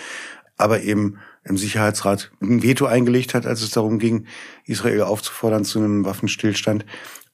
aber 0.57 0.82
eben 0.82 1.18
im 1.44 1.57
Sicherheitsrat 1.57 2.30
ein 2.40 2.62
Veto 2.62 2.86
eingelegt 2.86 3.34
hat, 3.34 3.46
als 3.46 3.62
es 3.62 3.70
darum 3.70 3.98
ging, 3.98 4.26
Israel 4.64 5.02
aufzufordern 5.02 5.64
zu 5.64 5.78
einem 5.78 6.05
Waffenstillstand 6.05 6.86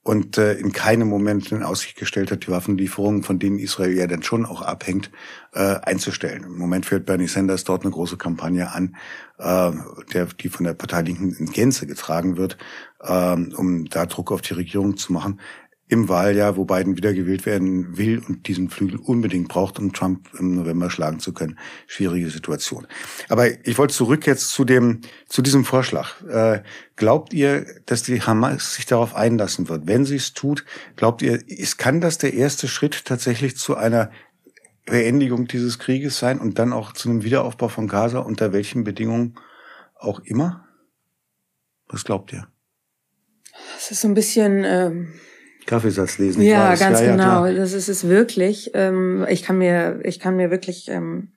und 0.03 0.39
äh, 0.39 0.55
in 0.55 0.73
keinem 0.73 1.09
Moment 1.09 1.53
in 1.53 1.63
Aussicht 1.63 1.97
gestellt 1.97 2.31
hat, 2.31 2.47
die 2.47 2.51
Waffenlieferungen, 2.51 3.23
von 3.23 3.39
denen 3.39 3.59
Israel 3.59 3.97
ja 3.97 4.07
dann 4.07 4.23
schon 4.23 4.47
auch 4.47 4.63
abhängt, 4.63 5.11
äh, 5.53 5.77
einzustellen. 5.83 6.45
Im 6.45 6.57
Moment 6.57 6.87
führt 6.87 7.05
Bernie 7.05 7.29
Sanders 7.29 7.65
dort 7.65 7.83
eine 7.83 7.93
große 7.93 8.17
Kampagne 8.17 8.73
an, 8.73 8.97
äh, 9.39 9.73
der, 10.15 10.27
die 10.27 10.49
von 10.49 10.65
der 10.65 10.73
Partei 10.73 11.03
Linken 11.03 11.35
in 11.35 11.53
Gänze 11.53 11.87
getragen 11.87 12.39
wird, 12.39 12.57
äh, 13.01 13.33
um 13.33 13.85
da 13.91 14.07
Druck 14.07 14.33
auf 14.33 14.41
die 14.41 14.55
Regierung 14.55 14.97
zu 14.97 15.13
machen 15.13 15.41
im 15.91 16.09
Wahljahr, 16.09 16.57
wo 16.57 16.65
Biden 16.65 16.97
wiedergewählt 16.97 17.47
werden 17.47 17.99
will 17.99 18.23
und 18.27 18.47
diesen 18.47 18.71
Flügel 18.71 19.01
unbedingt 19.01 19.49
braucht, 19.49 19.81
um 19.81 19.93
Trump 19.93 20.29
im 20.39 20.55
November 20.55 20.89
schlagen 20.89 21.19
zu 21.19 21.33
können. 21.33 21.59
Schwierige 21.89 22.31
Situation. 22.31 22.87
Aber 23.29 23.67
ich 23.67 23.77
wollte 23.77 23.93
zurück 23.93 24.25
jetzt 24.25 24.51
zu 24.51 24.65
dem, 24.65 25.01
zu 25.29 25.43
diesem 25.43 25.65
Vorschlag. 25.65 26.23
Äh, 26.23 26.63
glaubt 26.95 27.33
ihr, 27.33 27.67
dass 27.87 28.05
die 28.05 28.23
Hamas 28.23 28.77
sich 28.77 28.87
darauf 28.87 29.17
einlassen 29.17 29.69
wird? 29.69 29.89
Wenn 29.89 30.05
sie 30.05 30.15
es 30.15 30.33
tut, 30.33 30.65
glaubt 30.95 31.23
ihr, 31.23 31.43
ist, 31.49 31.77
kann 31.77 32.01
das 32.01 32.19
der 32.19 32.35
erste 32.35 32.69
Schritt 32.69 33.05
tatsächlich 33.05 33.57
zu 33.57 33.77
einer 33.77 34.13
Beendigung 34.87 35.49
dieses 35.49 35.81
Krieges 35.81 36.21
sein 36.21 36.39
und 36.39 36.61
dann 36.61 36.73
auch 36.73 36.93
zu 36.93 37.09
einem 37.09 37.25
Wiederaufbau 37.25 37.67
von 37.67 37.89
Gaza 37.89 38.21
unter 38.21 38.53
welchen 38.53 38.85
Bedingungen 38.85 39.35
auch 39.97 40.21
immer? 40.21 40.69
Was 41.89 42.05
glaubt 42.05 42.33
ihr? 42.33 42.47
Es 43.77 43.91
ist 43.91 44.03
so 44.03 44.09
ein 44.09 44.15
bisschen, 44.15 44.63
ähm 44.65 45.13
Kaffeesatz 45.71 46.19
lesen. 46.19 46.43
Ja, 46.43 46.75
ganz 46.75 47.01
ja, 47.01 47.13
genau. 47.13 47.47
Ja, 47.47 47.55
das 47.55 47.73
ist 47.73 47.89
es 47.89 48.09
wirklich. 48.09 48.73
Ähm, 48.75 49.25
ich 49.29 49.43
kann 49.43 49.57
mir, 49.57 50.01
ich 50.05 50.19
kann 50.19 50.37
mir 50.37 50.51
wirklich 50.51 50.89
ähm, 50.89 51.33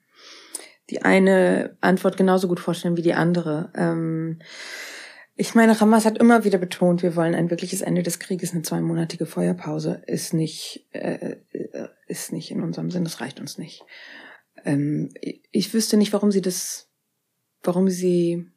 die 0.90 1.02
eine 1.02 1.76
Antwort 1.80 2.16
genauso 2.16 2.48
gut 2.48 2.60
vorstellen 2.60 2.96
wie 2.96 3.02
die 3.02 3.14
andere. 3.14 3.70
Ähm, 3.76 4.40
ich 5.36 5.54
meine, 5.54 5.78
Hamas 5.78 6.04
hat 6.04 6.18
immer 6.18 6.44
wieder 6.44 6.58
betont, 6.58 7.02
wir 7.02 7.16
wollen 7.16 7.34
ein 7.34 7.50
wirkliches 7.50 7.80
Ende 7.80 8.02
des 8.02 8.18
Krieges. 8.18 8.52
Eine 8.52 8.62
zweimonatige 8.62 9.26
Feuerpause 9.26 10.02
ist 10.06 10.34
nicht, 10.34 10.86
äh, 10.92 11.36
ist 12.06 12.32
nicht 12.32 12.50
in 12.50 12.62
unserem 12.62 12.90
Sinn. 12.90 13.04
Das 13.04 13.20
reicht 13.20 13.40
uns 13.40 13.56
nicht. 13.56 13.84
Ähm, 14.64 15.10
ich 15.22 15.72
wüsste 15.72 15.96
nicht, 15.96 16.12
warum 16.12 16.32
sie 16.32 16.42
das, 16.42 16.88
warum 17.62 17.88
sie 17.88 18.50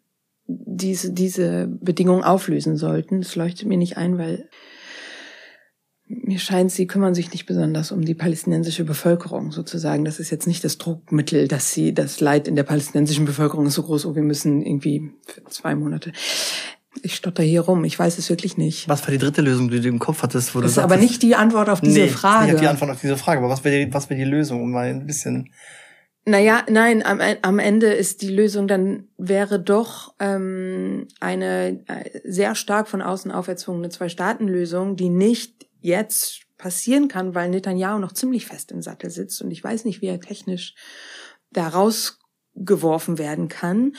diese, 0.48 1.14
diese 1.14 1.68
Bedingungen 1.68 2.24
auflösen 2.24 2.78
sollten. 2.78 3.22
Das 3.22 3.36
leuchtet 3.36 3.68
mir 3.68 3.78
nicht 3.78 3.98
ein, 3.98 4.18
weil 4.18 4.50
mir 6.08 6.40
scheint, 6.40 6.72
sie 6.72 6.88
kümmern 6.88 7.14
sich 7.14 7.32
nicht 7.32 7.46
besonders 7.46 7.92
um 7.92 8.04
die 8.04 8.14
palästinensische 8.14 8.86
Bevölkerung 8.86 9.52
sozusagen. 9.52 10.06
Das 10.06 10.20
ist 10.20 10.30
jetzt 10.30 10.48
nicht 10.48 10.64
das 10.64 10.78
Druckmittel, 10.78 11.48
dass 11.48 11.74
sie 11.74 11.94
das 11.94 12.22
Leid 12.22 12.48
in 12.48 12.56
der 12.56 12.64
palästinensischen 12.64 13.26
Bevölkerung 13.26 13.66
ist 13.66 13.74
so 13.74 13.84
groß, 13.84 14.06
oh, 14.06 14.16
wir 14.16 14.24
müssen 14.24 14.66
irgendwie 14.66 15.12
für 15.26 15.44
zwei 15.46 15.76
Monate. 15.76 16.14
Ich 17.04 17.16
stotter 17.16 17.44
hier 17.44 17.62
rum, 17.62 17.84
ich 17.84 18.00
weiß 18.00 18.18
es 18.18 18.30
wirklich 18.30 18.58
nicht. 18.58 18.88
Was 18.90 19.04
war 19.04 19.12
die 19.12 19.18
dritte 19.18 19.42
Lösung, 19.42 19.70
die 19.70 19.82
du 19.82 19.90
im 19.90 20.00
Kopf 20.00 20.24
hattest? 20.24 20.56
Wo 20.56 20.62
das 20.62 20.72
ist 20.72 20.78
aber 20.80 20.98
nicht 20.98 21.22
die 21.22 21.36
Antwort 21.36 21.70
auf 21.70 21.82
diese 21.82 22.00
nee, 22.00 22.08
Frage. 22.08 22.54
Nicht 22.54 22.64
die 22.64 22.68
Antwort 22.68 22.92
auf 22.92 23.02
diese 23.02 23.18
Frage, 23.18 23.40
aber 23.40 23.50
was 23.50 23.64
wäre 23.64 23.86
die, 23.86 23.94
was 23.94 24.10
wäre 24.10 24.20
die 24.20 24.26
Lösung, 24.26 24.64
um 24.64 24.72
mal 24.72 24.88
ein 24.88 25.06
bisschen 25.06 25.50
naja, 26.30 26.66
nein, 26.70 27.06
am, 27.06 27.22
am 27.42 27.58
Ende 27.58 27.88
ist 27.88 28.22
die 28.22 28.28
Lösung 28.28 28.68
dann 28.68 29.08
wäre 29.18 29.62
doch 29.62 30.14
ähm, 30.20 31.08
eine 31.22 31.80
äh, 31.88 32.20
sehr 32.26 32.54
stark 32.54 32.90
von 32.90 33.02
außen 33.02 33.32
auferzwungene 33.32 33.88
Zwei-Staaten-Lösung, 33.88 34.98
die 34.98 35.08
nicht 35.08 35.67
jetzt 35.88 36.42
passieren 36.58 37.08
kann, 37.08 37.34
weil 37.34 37.50
Netanyahu 37.50 38.00
noch 38.00 38.12
ziemlich 38.12 38.46
fest 38.46 38.72
im 38.72 38.82
Sattel 38.82 39.10
sitzt 39.10 39.42
und 39.42 39.52
ich 39.52 39.64
weiß 39.64 39.86
nicht, 39.86 40.02
wie 40.02 40.08
er 40.08 40.20
technisch 40.20 40.76
da 41.52 41.68
rausgeworfen 41.68 43.18
werden 43.18 43.48
kann, 43.48 43.96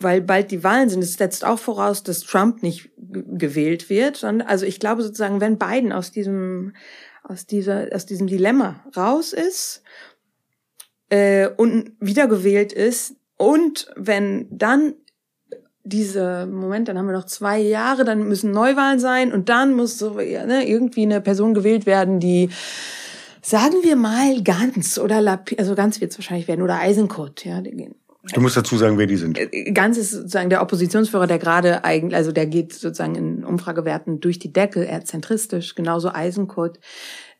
weil 0.00 0.20
bald 0.20 0.50
die 0.50 0.64
Wahlen 0.64 0.88
sind. 0.88 1.02
Es 1.02 1.14
setzt 1.14 1.44
auch 1.44 1.58
voraus, 1.58 2.02
dass 2.02 2.20
Trump 2.20 2.62
nicht 2.62 2.90
gewählt 2.96 3.90
wird. 3.90 4.24
Also 4.24 4.64
ich 4.64 4.80
glaube 4.80 5.02
sozusagen, 5.02 5.40
wenn 5.40 5.58
Biden 5.58 5.92
aus 5.92 6.10
diesem 6.10 6.74
aus 7.24 7.46
dieser 7.46 7.88
aus 7.92 8.06
diesem 8.06 8.26
Dilemma 8.26 8.84
raus 8.96 9.32
ist 9.32 9.82
äh, 11.10 11.48
und 11.48 11.92
wiedergewählt 12.00 12.72
ist 12.72 13.16
und 13.36 13.90
wenn 13.96 14.46
dann 14.50 14.94
diese 15.88 16.46
Moment, 16.46 16.88
dann 16.88 16.98
haben 16.98 17.06
wir 17.06 17.12
noch 17.12 17.26
zwei 17.26 17.58
Jahre, 17.58 18.04
dann 18.04 18.28
müssen 18.28 18.50
Neuwahlen 18.50 18.98
sein 18.98 19.32
und 19.32 19.48
dann 19.48 19.74
muss 19.74 19.98
so 19.98 20.14
ne, 20.14 20.68
irgendwie 20.68 21.02
eine 21.02 21.20
Person 21.20 21.54
gewählt 21.54 21.86
werden, 21.86 22.20
die 22.20 22.50
sagen 23.42 23.76
wir 23.82 23.96
mal 23.96 24.42
ganz 24.42 24.98
oder 24.98 25.20
Lap 25.20 25.50
also 25.58 25.74
ganz 25.74 26.00
wird 26.00 26.12
es 26.12 26.18
wahrscheinlich 26.18 26.48
werden 26.48 26.62
oder 26.62 26.78
Eisenkot, 26.78 27.44
ja, 27.44 27.62
Du 28.34 28.40
musst 28.40 28.56
dazu 28.56 28.76
sagen, 28.76 28.98
wer 28.98 29.06
die 29.06 29.16
sind. 29.16 29.38
Äh, 29.38 29.72
ganz 29.72 29.96
ist 29.96 30.10
sozusagen 30.10 30.50
der 30.50 30.62
Oppositionsführer, 30.62 31.26
der 31.26 31.38
gerade 31.38 31.84
eigentlich, 31.84 32.14
also 32.14 32.32
der 32.32 32.46
geht 32.46 32.72
sozusagen 32.72 33.14
in 33.14 33.44
Umfragewerten 33.44 34.20
durch 34.20 34.38
die 34.38 34.52
Decke, 34.52 34.86
er 34.86 35.04
zentristisch, 35.04 35.74
genauso 35.74 36.12
Eisenkot. 36.12 36.78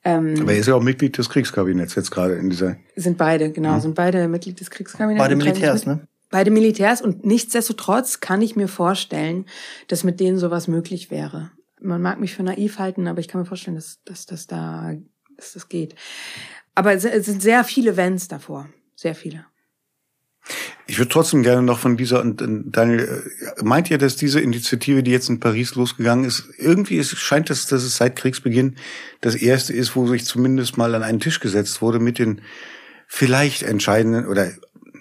Ähm, 0.04 0.34
Aber 0.40 0.52
er 0.52 0.58
ist 0.58 0.68
ja 0.68 0.74
auch 0.74 0.82
Mitglied 0.82 1.18
des 1.18 1.28
Kriegskabinetts 1.28 1.94
jetzt 1.94 2.10
gerade 2.10 2.34
in 2.34 2.50
dieser. 2.50 2.76
Sind 2.96 3.18
beide, 3.18 3.50
genau, 3.50 3.72
ja. 3.72 3.80
sind 3.80 3.94
beide 3.94 4.28
Mitglied 4.28 4.60
des 4.60 4.70
Kriegskabinetts. 4.70 5.22
Beide 5.22 5.36
Militärs, 5.36 5.84
ne? 5.84 6.06
Beide 6.30 6.50
Militärs 6.50 7.00
und 7.00 7.24
nichtsdestotrotz 7.24 8.20
kann 8.20 8.42
ich 8.42 8.54
mir 8.54 8.68
vorstellen, 8.68 9.46
dass 9.88 10.04
mit 10.04 10.20
denen 10.20 10.38
sowas 10.38 10.68
möglich 10.68 11.10
wäre. 11.10 11.50
Man 11.80 12.02
mag 12.02 12.20
mich 12.20 12.34
für 12.34 12.42
naiv 12.42 12.78
halten, 12.78 13.06
aber 13.06 13.20
ich 13.20 13.28
kann 13.28 13.40
mir 13.40 13.46
vorstellen, 13.46 13.76
dass, 13.76 14.02
dass, 14.04 14.26
dass 14.26 14.46
da, 14.46 14.94
dass 15.36 15.54
das 15.54 15.68
geht. 15.68 15.94
Aber 16.74 16.92
es 16.92 17.02
sind 17.02 17.42
sehr 17.42 17.64
viele 17.64 17.96
Wenns 17.96 18.28
davor. 18.28 18.68
Sehr 18.94 19.14
viele. 19.14 19.46
Ich 20.86 20.98
würde 20.98 21.10
trotzdem 21.10 21.42
gerne 21.42 21.62
noch 21.62 21.78
von 21.78 21.96
dieser, 21.96 22.20
und 22.22 22.42
Daniel, 22.74 23.22
äh, 23.58 23.62
meint 23.62 23.90
ihr, 23.90 23.98
dass 23.98 24.16
diese 24.16 24.40
Initiative, 24.40 25.02
die 25.02 25.10
jetzt 25.10 25.28
in 25.28 25.38
Paris 25.38 25.74
losgegangen 25.74 26.24
ist, 26.24 26.48
irgendwie 26.56 26.96
ist, 26.96 27.16
scheint 27.16 27.50
es, 27.50 27.66
dass 27.66 27.82
es 27.82 27.96
seit 27.96 28.16
Kriegsbeginn 28.16 28.76
das 29.20 29.34
erste 29.34 29.72
ist, 29.72 29.94
wo 29.96 30.06
sich 30.06 30.24
zumindest 30.24 30.78
mal 30.78 30.94
an 30.94 31.02
einen 31.02 31.20
Tisch 31.20 31.40
gesetzt 31.40 31.82
wurde 31.82 31.98
mit 31.98 32.18
den 32.18 32.40
vielleicht 33.06 33.62
entscheidenden 33.62 34.26
oder 34.26 34.50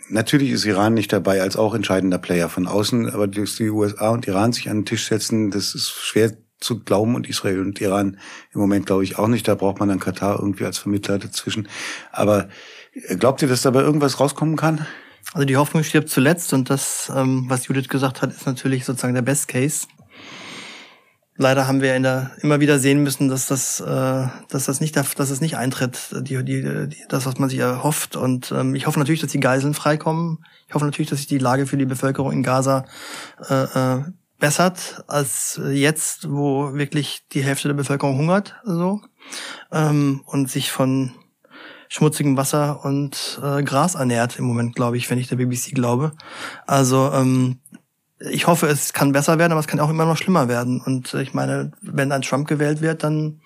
natürlich 0.10 0.51
ist 0.51 0.66
Iran 0.66 0.93
nicht 0.93 1.12
dabei 1.14 1.41
als 1.41 1.58
auch 1.58 1.74
entscheidender 1.74 2.18
Player 2.18 2.49
von 2.49 2.68
außen, 2.68 3.10
aber 3.10 3.28
dass 3.28 3.55
die 3.55 3.70
USA 3.70 4.10
und 4.10 4.28
Iran 4.28 4.53
sich 4.53 4.70
an 4.70 4.80
den 4.80 4.86
Tisch 4.86 5.08
setzen, 5.08 5.51
das 5.51 5.76
ist 5.76 5.89
schwer 5.89 6.34
zu 6.60 6.80
glauben 6.80 7.16
und 7.16 7.30
Israel 7.30 7.62
und 7.62 7.80
Iran 7.82 8.18
im 8.53 8.60
Moment 8.60 8.88
glaube 8.88 9.03
ich 9.03 9.18
auch 9.18 9.28
nicht. 9.28 9.47
Da 9.47 9.55
braucht 9.55 9.80
man 9.80 9.89
dann 9.89 9.99
Katar 9.99 10.39
irgendwie 10.39 10.66
als 10.66 10.78
Vermittler 10.78 11.20
dazwischen. 11.20 11.68
Aber 12.12 12.49
glaubt 13.20 13.41
ihr, 13.41 13.47
dass 13.47 13.62
dabei 13.62 13.82
irgendwas 13.82 14.20
rauskommen 14.20 14.55
kann? 14.55 14.86
Also 15.34 15.45
die 15.45 15.58
Hoffnung 15.58 15.84
stirbt 15.84 16.10
zuletzt 16.10 16.53
und 16.53 16.70
das, 16.70 17.12
ähm, 17.14 17.45
was 17.47 17.68
Judith 17.68 17.89
gesagt 17.89 18.22
hat, 18.22 18.34
ist 18.34 18.45
natürlich 18.45 18.86
sozusagen 18.86 19.14
der 19.14 19.22
Best 19.22 19.47
Case. 19.47 19.88
Leider 21.38 21.68
haben 21.68 21.82
wir 21.82 21.96
in 21.96 22.04
der, 22.04 22.32
immer 22.42 22.60
wieder 22.60 22.80
sehen 22.80 23.04
müssen, 23.04 23.30
dass 23.30 23.46
das, 23.46 23.80
äh, 23.80 24.28
dass 24.50 24.66
das 24.66 24.82
nicht, 24.82 24.96
dass 24.96 25.30
es 25.30 25.40
nicht 25.40 25.56
eintritt, 25.56 26.10
die, 26.22 26.44
die, 26.44 26.88
die, 26.88 26.98
das, 27.10 27.26
was 27.28 27.38
man 27.38 27.50
sich 27.50 27.60
erhofft. 27.60 28.16
Und 28.16 28.52
ähm, 28.52 28.74
ich 28.74 28.88
hoffe 28.88 28.98
natürlich, 28.98 29.22
dass 29.22 29.32
die 29.32 29.40
Geiseln 29.40 29.76
freikommen. 29.76 30.40
Ich 30.68 30.74
hoffe 30.74 30.86
natürlich, 30.86 31.10
dass 31.10 31.20
sich 31.20 31.28
die 31.28 31.38
Lage 31.38 31.68
für 31.68 31.78
die 31.78 31.86
Bevölkerung 31.86 32.32
in 32.32 32.44
Gaza 32.44 32.86
äh, 33.50 33.64
äh, 33.64 34.04
bessert 34.40 35.04
als 35.08 35.60
jetzt, 35.72 36.30
wo 36.30 36.74
wirklich 36.74 37.26
die 37.32 37.44
Hälfte 37.44 37.68
der 37.68 37.76
Bevölkerung 37.76 38.18
hungert, 38.18 38.56
so 38.64 39.02
ähm, 39.72 40.22
und 40.26 40.50
sich 40.50 40.72
von 40.72 41.14
schmutzigem 41.90 42.38
Wasser 42.38 42.84
und 42.84 43.40
äh, 43.42 43.64
Gras 43.64 43.96
ernährt 43.96 44.38
im 44.38 44.46
Moment, 44.46 44.76
glaube 44.76 44.98
ich, 44.98 45.10
wenn 45.10 45.20
ich 45.20 45.28
der 45.28 45.38
BBC 45.38 45.74
glaube. 45.74 46.12
Also 46.66 47.12
ähm, 47.14 47.60
ich 48.20 48.47
hoffe, 48.47 48.68
es 48.68 48.93
kann 48.93 49.11
besser 49.11 49.38
werden, 49.38 49.51
aber 49.51 49.61
es 49.61 49.68
kann 49.68 49.80
auch 49.80 49.89
immer 49.89 50.05
noch 50.05 50.18
schlimmer 50.18 50.47
werden. 50.47 50.82
Und 50.82 51.13
äh, 51.13 51.22
ich 51.22 51.34
meine, 51.34 51.72
wenn 51.82 52.11
ein 52.11 52.22
Trump 52.22 52.47
gewählt 52.47 52.82
wird, 52.82 53.03
dann 53.03 53.41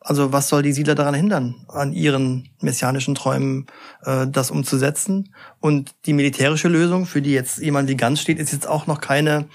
also 0.00 0.32
was 0.32 0.48
soll 0.48 0.62
die 0.62 0.72
Siedler 0.72 0.94
daran 0.94 1.14
hindern, 1.14 1.56
an 1.68 1.92
ihren 1.92 2.48
messianischen 2.60 3.14
Träumen 3.14 3.66
äh, 4.04 4.26
das 4.26 4.50
umzusetzen? 4.50 5.34
Und 5.60 5.94
die 6.06 6.12
militärische 6.12 6.68
Lösung, 6.68 7.04
für 7.04 7.20
die 7.20 7.32
jetzt 7.32 7.58
jemand 7.58 7.88
wie 7.88 7.96
Ganz 7.96 8.20
steht, 8.20 8.38
ist 8.38 8.52
jetzt 8.52 8.68
auch 8.68 8.86
noch 8.86 9.00
keine 9.00 9.48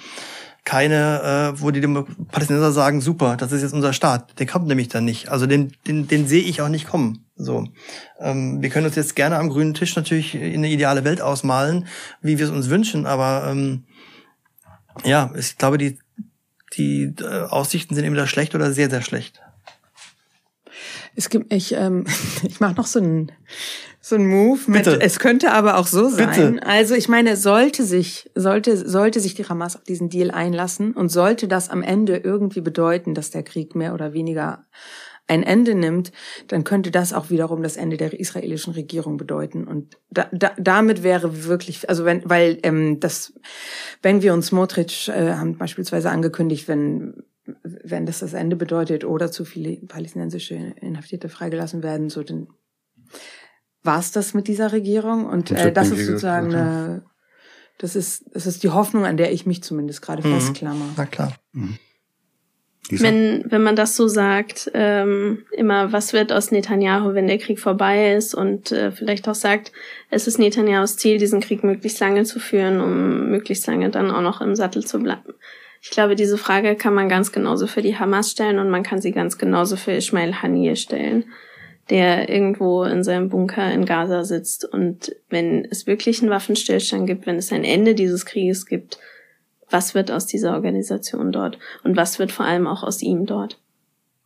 keine, 0.66 1.54
äh, 1.56 1.62
wo 1.62 1.72
die 1.72 1.82
Palästinenser 1.82 2.72
sagen, 2.72 3.02
super, 3.02 3.36
das 3.36 3.52
ist 3.52 3.64
jetzt 3.64 3.74
unser 3.74 3.92
Staat. 3.92 4.40
Der 4.40 4.46
kommt 4.46 4.68
nämlich 4.68 4.88
dann 4.88 5.04
nicht. 5.04 5.30
Also 5.30 5.46
den, 5.46 5.74
den, 5.88 6.08
den 6.08 6.26
sehe 6.26 6.42
ich 6.42 6.62
auch 6.62 6.70
nicht 6.70 6.88
kommen. 6.88 7.26
So, 7.36 7.68
ähm, 8.20 8.62
wir 8.62 8.70
können 8.70 8.86
uns 8.86 8.96
jetzt 8.96 9.16
gerne 9.16 9.38
am 9.38 9.50
grünen 9.50 9.74
Tisch 9.74 9.96
natürlich 9.96 10.36
in 10.36 10.60
eine 10.60 10.70
ideale 10.70 11.04
Welt 11.04 11.22
ausmalen, 11.22 11.88
wie 12.22 12.38
wir 12.38 12.46
es 12.46 12.52
uns 12.52 12.70
wünschen, 12.70 13.06
aber 13.06 13.48
ähm, 13.50 13.84
ja, 15.04 15.32
ich 15.38 15.58
glaube, 15.58 15.78
die 15.78 15.98
die 16.76 17.14
äh, 17.22 17.44
Aussichten 17.50 17.96
sind 17.96 18.04
entweder 18.04 18.28
schlecht 18.28 18.56
oder 18.56 18.72
sehr 18.72 18.90
sehr 18.90 19.02
schlecht. 19.02 19.42
Es 21.16 21.30
gibt 21.30 21.54
ich 21.54 21.74
ähm, 21.74 22.06
ich 22.44 22.60
mache 22.60 22.76
noch 22.76 22.88
so 22.88 23.00
ein 23.00 23.32
so 24.06 24.16
ein 24.16 24.28
Move 24.28 24.60
mit, 24.68 24.84
Bitte. 24.84 25.00
es 25.00 25.18
könnte 25.18 25.54
aber 25.54 25.78
auch 25.78 25.88
so 25.88 26.10
sein. 26.10 26.56
Bitte. 26.56 26.68
Also 26.68 26.94
ich 26.94 27.08
meine, 27.08 27.38
sollte 27.38 27.86
sich, 27.86 28.30
sollte, 28.36 28.76
sollte 28.76 29.22
sich 29.22 29.34
die 29.34 29.46
Hamas 29.46 29.78
auf 29.78 29.84
diesen 29.86 30.10
Deal 30.10 30.30
einlassen 30.30 30.92
und 30.92 31.08
sollte 31.08 31.48
das 31.48 31.70
am 31.70 31.82
Ende 31.82 32.18
irgendwie 32.18 32.60
bedeuten, 32.60 33.14
dass 33.14 33.32
der 33.32 33.44
Krieg 33.44 33.76
mehr 33.76 33.94
oder 33.94 34.12
weniger 34.12 34.66
ein 35.28 35.44
Ende 35.44 35.74
nimmt, 35.74 36.12
dann 36.48 36.64
könnte 36.64 36.92
das 36.92 37.14
auch 37.14 37.30
wiederum 37.30 37.64
das 37.64 37.78
Ende 37.78 37.98
der 37.98 38.20
israelischen 38.20 38.74
Regierung 38.74 39.18
bedeuten. 39.18 39.68
Und 39.68 39.98
da, 40.10 40.28
da, 40.32 40.52
damit 40.58 41.02
wäre 41.04 41.46
wirklich, 41.46 41.88
also 41.90 42.04
wenn, 42.04 42.30
weil 42.30 42.60
ähm, 42.64 43.00
das, 43.00 43.34
wenn 44.02 44.22
wir 44.22 44.34
uns 44.34 44.52
Motrich 44.52 45.10
äh, 45.10 45.34
haben 45.34 45.58
beispielsweise 45.58 46.10
angekündigt, 46.10 46.68
wenn 46.68 47.24
wenn 47.46 48.06
das 48.06 48.20
das 48.20 48.34
Ende 48.34 48.56
bedeutet 48.56 49.04
oder 49.04 49.30
zu 49.30 49.44
viele 49.44 49.76
palästinensische 49.76 50.56
Inhaftierte 50.56 51.28
freigelassen 51.28 51.84
werden, 51.84 52.10
so 52.10 52.24
dann 52.24 52.48
war 53.84 54.00
es 54.00 54.12
das 54.12 54.34
mit 54.34 54.48
dieser 54.48 54.72
Regierung. 54.72 55.26
Und 55.26 55.52
äh, 55.52 55.74
das 55.74 55.92
ist 55.92 56.06
sozusagen 56.06 56.54
eine, 56.54 57.06
das 57.80 57.96
ist, 57.96 58.24
das 58.34 58.48
ist 58.48 58.64
die 58.64 58.70
Hoffnung, 58.70 59.06
an 59.06 59.18
der 59.18 59.34
ich 59.34 59.46
mich 59.46 59.62
zumindest 59.62 60.02
gerade 60.02 60.26
mhm. 60.26 60.34
festklammer. 60.34 60.86
Na 60.96 61.06
klar. 61.06 61.36
Mhm. 61.52 61.78
Wenn, 62.90 63.46
wenn 63.48 63.64
man 63.64 63.78
das 63.78 63.96
so 63.96 64.08
sagt, 64.08 64.70
ähm, 64.74 65.46
immer, 65.52 65.94
was 65.94 66.12
wird 66.12 66.34
aus 66.34 66.52
Netanyahu, 66.52 67.14
wenn 67.14 67.28
der 67.28 67.38
Krieg 67.38 67.60
vorbei 67.60 68.14
ist 68.14 68.36
und 68.36 68.74
äh, 68.74 68.92
vielleicht 68.92 69.28
auch 69.30 69.36
sagt, 69.36 69.72
es 70.10 70.28
ist 70.28 70.38
Netanyahus 70.38 70.98
Ziel, 70.98 71.18
diesen 71.18 71.40
Krieg 71.40 71.64
möglichst 71.64 72.02
lange 72.02 72.24
zu 72.24 72.40
führen, 72.40 72.82
um 72.82 73.30
möglichst 73.30 73.66
lange 73.68 73.90
dann 73.90 74.12
auch 74.12 74.22
noch 74.22 74.42
im 74.42 74.56
Sattel 74.56 74.86
zu 74.86 75.00
bleiben. 75.00 75.34
Ich 75.82 75.92
glaube, 75.92 76.16
diese 76.16 76.38
Frage 76.38 76.76
kann 76.76 76.94
man 76.94 77.08
ganz 77.08 77.32
genauso 77.32 77.68
für 77.68 77.82
die 77.82 77.98
Hamas 77.98 78.32
stellen 78.32 78.60
und 78.60 78.70
man 78.70 78.84
kann 78.84 79.02
sie 79.02 79.12
ganz 79.12 79.38
genauso 79.38 79.78
für 79.78 79.94
Ismail 79.94 80.42
Haniyeh 80.42 80.76
stellen 80.76 81.26
der 81.90 82.30
irgendwo 82.30 82.84
in 82.84 83.04
seinem 83.04 83.30
Bunker 83.30 83.72
in 83.72 83.86
Gaza 83.86 84.24
sitzt. 84.24 84.66
Und 84.66 85.16
wenn 85.30 85.66
es 85.66 85.86
wirklich 85.86 86.22
einen 86.22 86.32
Waffenstillstand 86.32 87.08
gibt, 87.08 87.26
wenn 87.26 87.36
es 87.36 87.52
ein 87.52 87.64
Ende 87.64 87.94
dieses 87.94 88.26
Krieges 88.26 88.66
gibt, 88.66 89.00
was 89.74 89.96
wird 89.96 90.12
aus 90.12 90.28
dieser 90.28 90.54
Organisation 90.54 91.32
dort? 91.32 91.58
Und 91.84 91.98
was 91.98 92.20
wird 92.20 92.32
vor 92.32 92.46
allem 92.46 92.68
auch 92.68 92.84
aus 92.84 93.02
ihm 93.02 93.26
dort? 93.26 93.60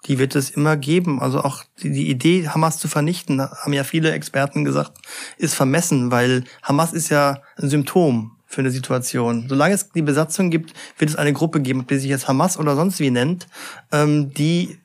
Die 0.06 0.20
wird 0.20 0.36
es 0.36 0.50
immer 0.50 0.78
geben. 0.78 1.22
Also 1.22 1.42
auch 1.42 1.64
die, 1.82 1.92
die 1.92 2.10
Idee, 2.10 2.50
Hamas 2.50 2.78
zu 2.78 2.88
vernichten, 2.88 3.42
haben 3.42 3.74
ja 3.74 3.84
viele 3.84 4.12
Experten 4.12 4.66
gesagt, 4.66 4.92
ist 5.38 5.56
vermessen, 5.56 6.12
weil 6.12 6.44
Hamas 6.62 6.94
ist 6.94 7.10
ja 7.10 7.42
ein 7.56 7.70
Symptom 7.70 8.38
für 8.46 8.62
eine 8.62 8.72
Situation. 8.72 9.48
Solange 9.50 9.74
es 9.74 9.90
die 9.90 10.02
Besatzung 10.02 10.50
gibt, 10.50 10.74
wird 10.98 11.10
es 11.10 11.16
eine 11.16 11.34
Gruppe 11.34 11.62
geben, 11.62 11.88
die 11.88 11.98
sich 11.98 12.10
jetzt 12.10 12.28
Hamas 12.28 12.60
oder 12.60 12.76
sonst 12.76 13.00
wie 13.00 13.10
nennt, 13.10 13.48
ähm, 13.92 14.34
die 14.34 14.78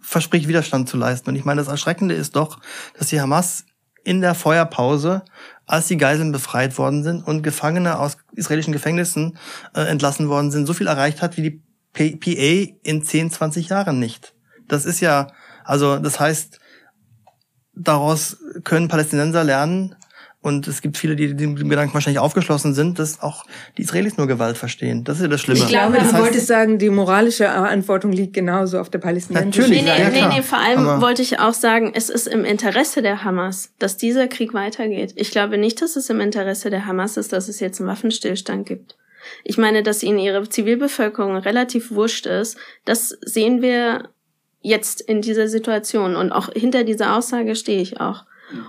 verspricht, 0.00 0.46
Widerstand 0.46 0.88
zu 0.88 0.96
leisten. 0.96 1.30
Und 1.30 1.36
ich 1.36 1.44
meine, 1.44 1.60
das 1.60 1.68
Erschreckende 1.68 2.14
ist 2.14 2.36
doch, 2.36 2.60
dass 2.98 3.08
die 3.08 3.20
Hamas 3.20 3.64
in 4.04 4.20
der 4.20 4.34
Feuerpause, 4.34 5.22
als 5.66 5.88
die 5.88 5.96
Geiseln 5.96 6.32
befreit 6.32 6.76
worden 6.78 7.02
sind 7.02 7.22
und 7.22 7.42
Gefangene 7.42 7.98
aus 7.98 8.16
israelischen 8.34 8.72
Gefängnissen 8.72 9.38
äh, 9.74 9.82
entlassen 9.82 10.28
worden 10.28 10.50
sind, 10.50 10.66
so 10.66 10.72
viel 10.72 10.86
erreicht 10.86 11.22
hat 11.22 11.36
wie 11.36 11.42
die 11.42 11.62
PA 12.16 12.78
in 12.82 13.02
10, 13.02 13.30
20 13.30 13.68
Jahren 13.68 13.98
nicht. 13.98 14.34
Das 14.68 14.84
ist 14.84 15.00
ja, 15.00 15.28
also 15.64 15.98
das 15.98 16.18
heißt, 16.18 16.58
daraus 17.74 18.38
können 18.64 18.88
Palästinenser 18.88 19.44
lernen, 19.44 19.94
und 20.42 20.66
es 20.66 20.82
gibt 20.82 20.98
viele, 20.98 21.14
die 21.14 21.34
dem 21.34 21.54
Gedanken 21.54 21.94
wahrscheinlich 21.94 22.18
aufgeschlossen 22.18 22.74
sind, 22.74 22.98
dass 22.98 23.22
auch 23.22 23.44
die 23.78 23.82
Israelis 23.82 24.16
nur 24.16 24.26
Gewalt 24.26 24.58
verstehen. 24.58 25.04
Das 25.04 25.18
ist 25.18 25.22
ja 25.22 25.28
das 25.28 25.40
Schlimme. 25.40 25.60
Ich 25.60 25.68
glaube, 25.68 25.96
das 25.96 26.08
du 26.08 26.14
heißt, 26.14 26.22
wolltest 26.24 26.46
sagen, 26.48 26.78
die 26.78 26.90
moralische 26.90 27.44
Verantwortung 27.44 28.10
liegt 28.10 28.34
genauso 28.34 28.80
auf 28.80 28.90
der 28.90 28.98
palästinensischen 28.98 29.62
Natürlich, 29.62 29.84
nee, 29.84 29.92
nee, 29.92 30.18
ja, 30.20 30.28
nee, 30.28 30.36
nee, 30.36 30.42
vor 30.42 30.58
allem 30.58 30.80
Aber 30.80 31.00
wollte 31.00 31.22
ich 31.22 31.38
auch 31.38 31.54
sagen, 31.54 31.92
es 31.94 32.10
ist 32.10 32.26
im 32.26 32.44
Interesse 32.44 33.02
der 33.02 33.22
Hamas, 33.22 33.72
dass 33.78 33.96
dieser 33.96 34.26
Krieg 34.26 34.52
weitergeht. 34.52 35.12
Ich 35.14 35.30
glaube 35.30 35.58
nicht, 35.58 35.80
dass 35.80 35.94
es 35.94 36.10
im 36.10 36.20
Interesse 36.20 36.70
der 36.70 36.86
Hamas 36.86 37.16
ist, 37.16 37.32
dass 37.32 37.48
es 37.48 37.60
jetzt 37.60 37.80
einen 37.80 37.88
Waffenstillstand 37.88 38.66
gibt. 38.66 38.96
Ich 39.44 39.58
meine, 39.58 39.84
dass 39.84 40.02
ihnen 40.02 40.18
ihre 40.18 40.48
Zivilbevölkerung 40.48 41.36
relativ 41.36 41.92
wurscht 41.92 42.26
ist, 42.26 42.56
das 42.84 43.10
sehen 43.20 43.62
wir 43.62 44.08
jetzt 44.60 45.00
in 45.00 45.22
dieser 45.22 45.46
Situation. 45.46 46.16
Und 46.16 46.32
auch 46.32 46.52
hinter 46.52 46.82
dieser 46.82 47.16
Aussage 47.16 47.54
stehe 47.54 47.80
ich 47.80 48.00
auch. 48.00 48.24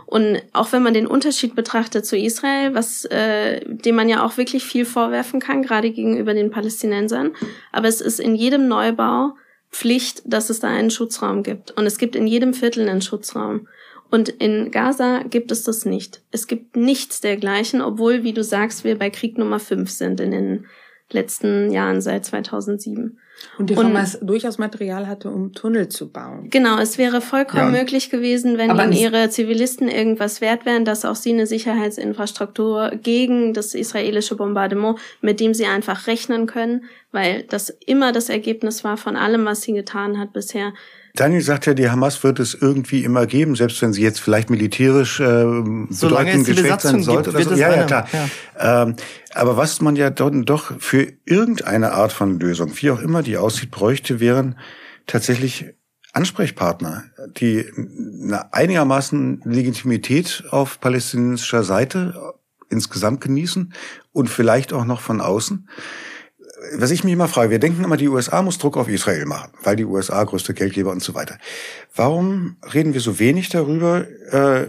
Und 0.06 0.42
auch 0.54 0.72
wenn 0.72 0.84
man 0.84 0.94
den 0.94 1.08
Unterschied 1.08 1.56
betrachtet 1.56 2.06
zu 2.06 2.18
Israel, 2.18 2.74
was 2.74 3.06
äh, 3.06 3.62
dem 3.66 3.96
man 3.96 4.10
ja 4.10 4.26
auch 4.26 4.38
wirklich 4.38 4.64
viel 4.64 4.86
vorwerfen 4.86 5.40
kann, 5.40 5.64
gerade 5.64 5.92
gegenüber 5.92 6.34
den 6.34 6.52
Palästinensern, 6.52 7.32
aber 7.72 7.88
es 7.88 8.02
ist 8.02 8.20
in 8.20 8.36
jedem 8.36 8.68
Neubau 8.68 9.34
Pflicht, 9.74 10.22
dass 10.26 10.50
es 10.52 10.60
da 10.60 10.68
einen 10.68 10.92
Schutzraum 10.92 11.42
gibt. 11.42 11.72
Und 11.72 11.88
es 11.88 11.98
gibt 11.98 12.16
in 12.16 12.28
jedem 12.28 12.54
Viertel 12.54 12.88
einen 12.88 13.02
Schutzraum. 13.02 13.68
Und 14.12 14.30
in 14.30 14.70
Gaza 14.70 15.24
gibt 15.24 15.52
es 15.52 15.64
das 15.64 15.86
nicht. 15.86 16.22
Es 16.30 16.46
gibt 16.46 16.76
nichts 16.76 17.22
dergleichen, 17.22 17.82
obwohl, 17.82 18.24
wie 18.24 18.34
du 18.34 18.44
sagst, 18.44 18.84
wir 18.84 19.00
bei 19.00 19.10
Krieg 19.10 19.40
Nummer 19.40 19.60
5 19.60 19.90
sind 19.90 20.20
in 20.20 20.30
den 20.30 20.66
letzten 21.10 21.72
Jahren 21.72 22.02
seit 22.02 22.24
2007. 22.24 23.18
Und 23.58 23.70
die 23.70 23.76
Hamas 23.76 24.18
durchaus 24.22 24.58
Material 24.58 25.08
hatte, 25.08 25.30
um 25.30 25.54
Tunnel 25.54 25.90
zu 25.90 26.12
bauen. 26.12 26.50
Genau, 26.50 26.80
es 26.80 26.98
wäre 26.98 27.22
vollkommen 27.22 27.74
ja. 27.74 27.80
möglich 27.80 28.10
gewesen, 28.10 28.58
wenn 28.58 28.72
ihnen 28.72 28.92
ihre 28.92 29.30
Zivilisten 29.30 29.88
irgendwas 29.88 30.42
wert 30.42 30.66
wären, 30.66 30.86
dass 30.86 31.06
auch 31.06 31.16
sie 31.16 31.32
eine 31.32 31.48
Sicherheitsinfrastruktur 31.48 32.92
gegen 33.02 33.54
das 33.54 33.76
israelische 33.76 34.36
Bombardement, 34.36 34.98
mit 35.22 35.40
dem 35.40 35.54
sie 35.54 35.66
einfach 35.66 36.08
rechnen 36.08 36.46
können, 36.46 36.86
weil 37.12 37.44
das 37.44 37.70
immer 37.70 38.12
das 38.12 38.30
Ergebnis 38.30 38.84
war 38.84 38.98
von 38.98 39.16
allem, 39.16 39.46
was 39.46 39.62
sie 39.62 39.74
getan 39.74 40.20
hat 40.20 40.34
bisher, 40.34 40.74
Daniel 41.16 41.42
sagt 41.42 41.68
ja, 41.68 41.76
die 41.76 41.92
Hamas 41.92 42.24
wird 42.24 42.40
es 42.40 42.56
irgendwie 42.56 43.04
immer 43.04 43.28
geben, 43.28 43.56
selbst 43.56 43.80
wenn 43.84 43.94
sie 43.94 44.02
jetzt 44.02 44.20
vielleicht 44.20 44.50
militärisch 44.50 45.20
äh, 45.20 45.46
bedeutend 45.46 46.48
geschwächt 46.48 46.82
sein 46.82 47.04
sollte. 47.04 47.32
Gibt, 47.32 47.50
so. 47.50 47.56
Ja, 47.56 47.76
ja, 47.76 47.84
klar. 47.84 48.08
Ja. 48.12 48.84
Ähm, 48.84 48.96
aber 49.36 49.56
was 49.56 49.80
man 49.80 49.96
ja 49.96 50.10
doch, 50.10 50.32
doch 50.34 50.80
für 50.80 51.14
irgendeine 51.26 51.92
Art 51.92 52.14
von 52.14 52.40
Lösung, 52.40 52.72
wie 52.78 52.90
auch 52.90 53.00
immer 53.00 53.22
die 53.22 53.38
aussieht, 53.38 53.70
bräuchte, 53.70 54.20
wären 54.20 54.58
tatsächlich 55.06 55.76
Ansprechpartner, 56.14 57.04
die 57.38 57.66
eine 58.24 58.52
einigermaßen 58.52 59.42
Legitimität 59.46 60.46
auf 60.50 60.80
palästinensischer 60.80 61.64
Seite 61.64 62.34
insgesamt 62.70 63.22
genießen 63.22 63.74
und 64.14 64.30
vielleicht 64.32 64.74
auch 64.74 64.86
noch 64.86 65.02
von 65.02 65.22
außen 65.22 65.68
was 66.78 66.92
ich 66.92 67.04
mich 67.04 67.14
immer 67.14 67.28
frage, 67.28 67.52
wir 67.52 67.60
denken 67.60 67.84
immer, 67.84 67.98
die 67.98 68.08
USA 68.08 68.42
muss 68.42 68.58
Druck 68.58 68.78
auf 68.78 68.88
Israel 68.88 69.26
machen, 69.26 69.52
weil 69.64 69.76
die 69.76 69.86
USA 69.86 70.24
größte 70.24 70.54
Geldgeber 70.54 70.92
und 70.92 71.04
so 71.04 71.14
weiter. 71.14 71.38
Warum 71.96 72.58
reden 72.74 72.94
wir 72.94 73.02
so 73.02 73.20
wenig 73.20 73.50
darüber, 73.50 74.08
äh, 74.32 74.68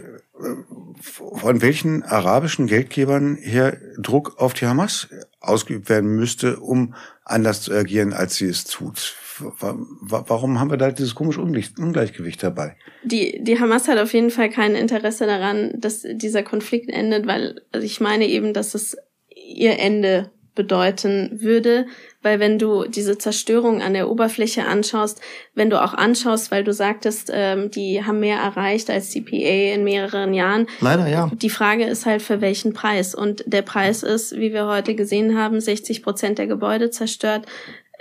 von 1.35 1.63
welchen 1.63 2.03
arabischen 2.03 2.67
Geldgebern 2.67 3.37
her 3.37 3.77
Druck 3.99 4.35
auf 4.39 4.55
die 4.55 4.67
Hamas 4.67 5.09
ausgeübt 5.41 5.89
werden 5.89 6.17
müsste, 6.17 6.59
um 6.59 6.95
anders 7.25 7.63
zu 7.63 7.73
agieren, 7.73 8.13
als 8.13 8.37
sie 8.37 8.47
es 8.47 8.65
tut? 8.65 9.15
Warum 9.39 10.61
haben 10.61 10.71
wir 10.71 10.77
da 10.77 10.91
dieses 10.93 11.15
komische 11.15 11.41
Ungleichgewicht 11.41 12.43
dabei? 12.43 12.77
Die, 13.03 13.43
die 13.43 13.59
Hamas 13.59 13.89
hat 13.89 13.99
auf 13.99 14.13
jeden 14.13 14.31
Fall 14.31 14.49
kein 14.49 14.75
Interesse 14.75 15.27
daran, 15.27 15.73
dass 15.77 16.05
dieser 16.09 16.43
Konflikt 16.43 16.89
endet, 16.89 17.27
weil 17.27 17.61
also 17.73 17.85
ich 17.85 18.01
meine 18.01 18.27
eben, 18.27 18.53
dass 18.53 18.75
es 18.75 18.97
ihr 19.29 19.79
Ende 19.79 20.31
bedeuten 20.55 21.31
würde, 21.43 21.87
weil 22.23 22.41
wenn 22.41 22.59
du 22.59 22.85
diese 22.85 23.19
Zerstörung 23.19 23.83
an 23.83 23.93
der 23.95 24.09
Oberfläche 24.09 24.65
anschaust, 24.65 25.21
wenn 25.55 25.71
du 25.71 25.83
auch 25.83 25.95
anschaust, 25.95 26.51
weil 26.51 26.65
du 26.65 26.73
sagtest, 26.73 27.31
ähm, 27.33 27.71
die 27.71 28.05
haben 28.05 28.21
mehr 28.21 28.39
erreicht 28.39 28.91
als 28.91 29.11
die 29.11 29.21
PA 29.21 29.75
in 29.75 29.85
mehreren 29.85 30.33
Jahren. 30.33 30.67
Leider, 30.81 31.09
ja. 31.09 31.31
Die 31.35 31.51
Frage 31.51 31.85
ist 31.85 32.07
halt, 32.07 32.23
für 32.23 32.41
welchen 32.41 32.73
Preis? 32.73 33.15
Und 33.15 33.45
der 33.47 33.63
Preis 33.63 34.03
ist, 34.03 34.37
wie 34.37 34.53
wir 34.53 34.67
heute 34.67 34.95
gesehen 34.95 35.37
haben, 35.37 35.61
60 35.61 36.03
Prozent 36.03 36.39
der 36.39 36.47
Gebäude 36.47 36.91
zerstört, 36.91 37.47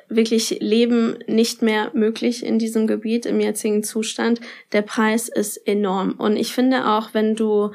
wirklich 0.09 0.57
Leben 0.59 1.17
nicht 1.27 1.61
mehr 1.61 1.91
möglich 1.93 2.45
in 2.45 2.59
diesem 2.59 2.87
Gebiet 2.87 3.25
im 3.25 3.39
jetzigen 3.39 3.83
Zustand. 3.83 4.41
Der 4.71 4.81
Preis 4.81 5.27
ist 5.27 5.57
enorm. 5.67 6.13
Und 6.17 6.37
ich 6.37 6.53
finde 6.53 6.87
auch, 6.87 7.13
wenn 7.13 7.35
du 7.35 7.71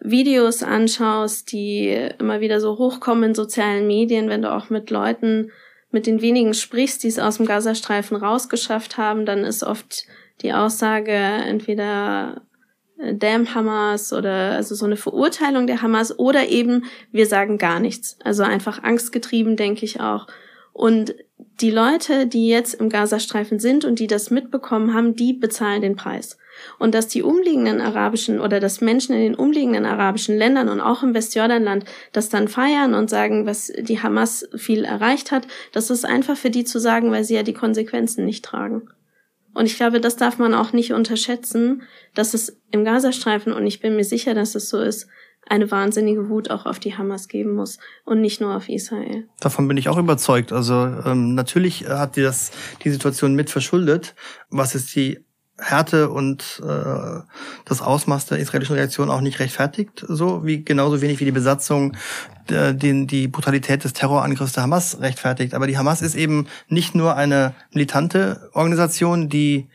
Videos 0.00 0.62
anschaust, 0.62 1.52
die 1.52 1.88
immer 2.18 2.40
wieder 2.40 2.60
so 2.60 2.78
hochkommen 2.78 3.30
in 3.30 3.34
sozialen 3.34 3.86
Medien, 3.86 4.28
wenn 4.28 4.42
du 4.42 4.52
auch 4.52 4.70
mit 4.70 4.90
Leuten, 4.90 5.50
mit 5.90 6.06
den 6.06 6.20
wenigen 6.20 6.54
sprichst, 6.54 7.02
die 7.02 7.08
es 7.08 7.18
aus 7.18 7.38
dem 7.38 7.46
Gazastreifen 7.46 8.16
rausgeschafft 8.16 8.98
haben, 8.98 9.26
dann 9.26 9.44
ist 9.44 9.64
oft 9.64 10.04
die 10.42 10.52
Aussage 10.52 11.12
entweder 11.12 12.42
äh, 12.98 13.14
Damn 13.14 13.54
Hamas 13.54 14.12
oder 14.12 14.52
also 14.52 14.74
so 14.74 14.86
eine 14.86 14.96
Verurteilung 14.96 15.66
der 15.66 15.82
Hamas 15.82 16.18
oder 16.18 16.48
eben 16.48 16.84
wir 17.10 17.26
sagen 17.26 17.58
gar 17.58 17.80
nichts. 17.80 18.18
Also 18.22 18.42
einfach 18.42 18.82
angstgetrieben, 18.82 19.56
denke 19.56 19.84
ich 19.84 20.00
auch. 20.00 20.26
Und 20.72 21.14
die 21.60 21.70
Leute, 21.70 22.26
die 22.26 22.48
jetzt 22.48 22.74
im 22.74 22.88
Gazastreifen 22.88 23.58
sind 23.58 23.84
und 23.84 23.98
die 23.98 24.06
das 24.06 24.30
mitbekommen 24.30 24.94
haben, 24.94 25.14
die 25.14 25.32
bezahlen 25.32 25.82
den 25.82 25.96
Preis 25.96 26.38
und 26.78 26.94
dass 26.94 27.08
die 27.08 27.22
umliegenden 27.22 27.80
arabischen 27.80 28.40
oder 28.40 28.60
dass 28.60 28.80
Menschen 28.80 29.14
in 29.14 29.22
den 29.22 29.34
umliegenden 29.34 29.86
arabischen 29.86 30.36
Ländern 30.36 30.68
und 30.68 30.80
auch 30.80 31.02
im 31.02 31.14
Westjordanland 31.14 31.84
das 32.12 32.28
dann 32.28 32.48
feiern 32.48 32.94
und 32.94 33.10
sagen, 33.10 33.46
was 33.46 33.72
die 33.78 34.00
Hamas 34.00 34.48
viel 34.56 34.84
erreicht 34.84 35.30
hat, 35.30 35.46
das 35.72 35.90
ist 35.90 36.04
einfach 36.04 36.36
für 36.36 36.50
die 36.50 36.64
zu 36.64 36.78
sagen, 36.78 37.10
weil 37.10 37.24
sie 37.24 37.34
ja 37.34 37.42
die 37.42 37.54
Konsequenzen 37.54 38.24
nicht 38.24 38.44
tragen. 38.44 38.88
Und 39.54 39.66
ich 39.66 39.76
glaube, 39.76 40.00
das 40.00 40.16
darf 40.16 40.38
man 40.38 40.54
auch 40.54 40.72
nicht 40.72 40.92
unterschätzen, 40.92 41.82
dass 42.14 42.34
es 42.34 42.60
im 42.70 42.84
Gazastreifen, 42.84 43.52
und 43.52 43.66
ich 43.66 43.80
bin 43.80 43.96
mir 43.96 44.04
sicher, 44.04 44.34
dass 44.34 44.54
es 44.54 44.68
so 44.68 44.80
ist, 44.80 45.08
eine 45.46 45.70
wahnsinnige 45.70 46.28
Wut 46.28 46.50
auch 46.50 46.66
auf 46.66 46.78
die 46.78 46.96
Hamas 46.96 47.28
geben 47.28 47.54
muss 47.54 47.78
und 48.04 48.20
nicht 48.20 48.40
nur 48.40 48.54
auf 48.54 48.68
Israel. 48.68 49.28
Davon 49.40 49.66
bin 49.66 49.76
ich 49.76 49.88
auch 49.88 49.98
überzeugt. 49.98 50.52
Also 50.52 50.74
ähm, 51.04 51.34
natürlich 51.34 51.88
hat 51.88 52.16
die 52.16 52.22
das 52.22 52.50
die 52.84 52.90
Situation 52.90 53.34
mit 53.34 53.50
verschuldet. 53.50 54.14
Was 54.50 54.74
ist 54.74 54.94
die 54.94 55.24
Härte 55.60 56.10
und 56.10 56.62
äh, 56.64 57.20
das 57.64 57.82
Ausmaß 57.82 58.26
der 58.26 58.38
israelischen 58.38 58.76
Reaktion 58.76 59.10
auch 59.10 59.20
nicht 59.20 59.40
rechtfertigt, 59.40 60.04
so 60.06 60.44
wie 60.44 60.64
genauso 60.64 61.00
wenig 61.00 61.18
wie 61.18 61.24
die 61.24 61.32
Besatzung 61.32 61.96
äh, 62.48 62.74
den, 62.74 63.08
die 63.08 63.26
Brutalität 63.26 63.82
des 63.82 63.92
Terrorangriffs 63.92 64.52
der 64.52 64.62
Hamas 64.62 65.00
rechtfertigt. 65.00 65.54
Aber 65.54 65.66
die 65.66 65.76
Hamas 65.76 66.00
ist 66.00 66.14
eben 66.14 66.46
nicht 66.68 66.94
nur 66.94 67.16
eine 67.16 67.54
militante 67.72 68.50
Organisation, 68.52 69.28
die 69.28 69.68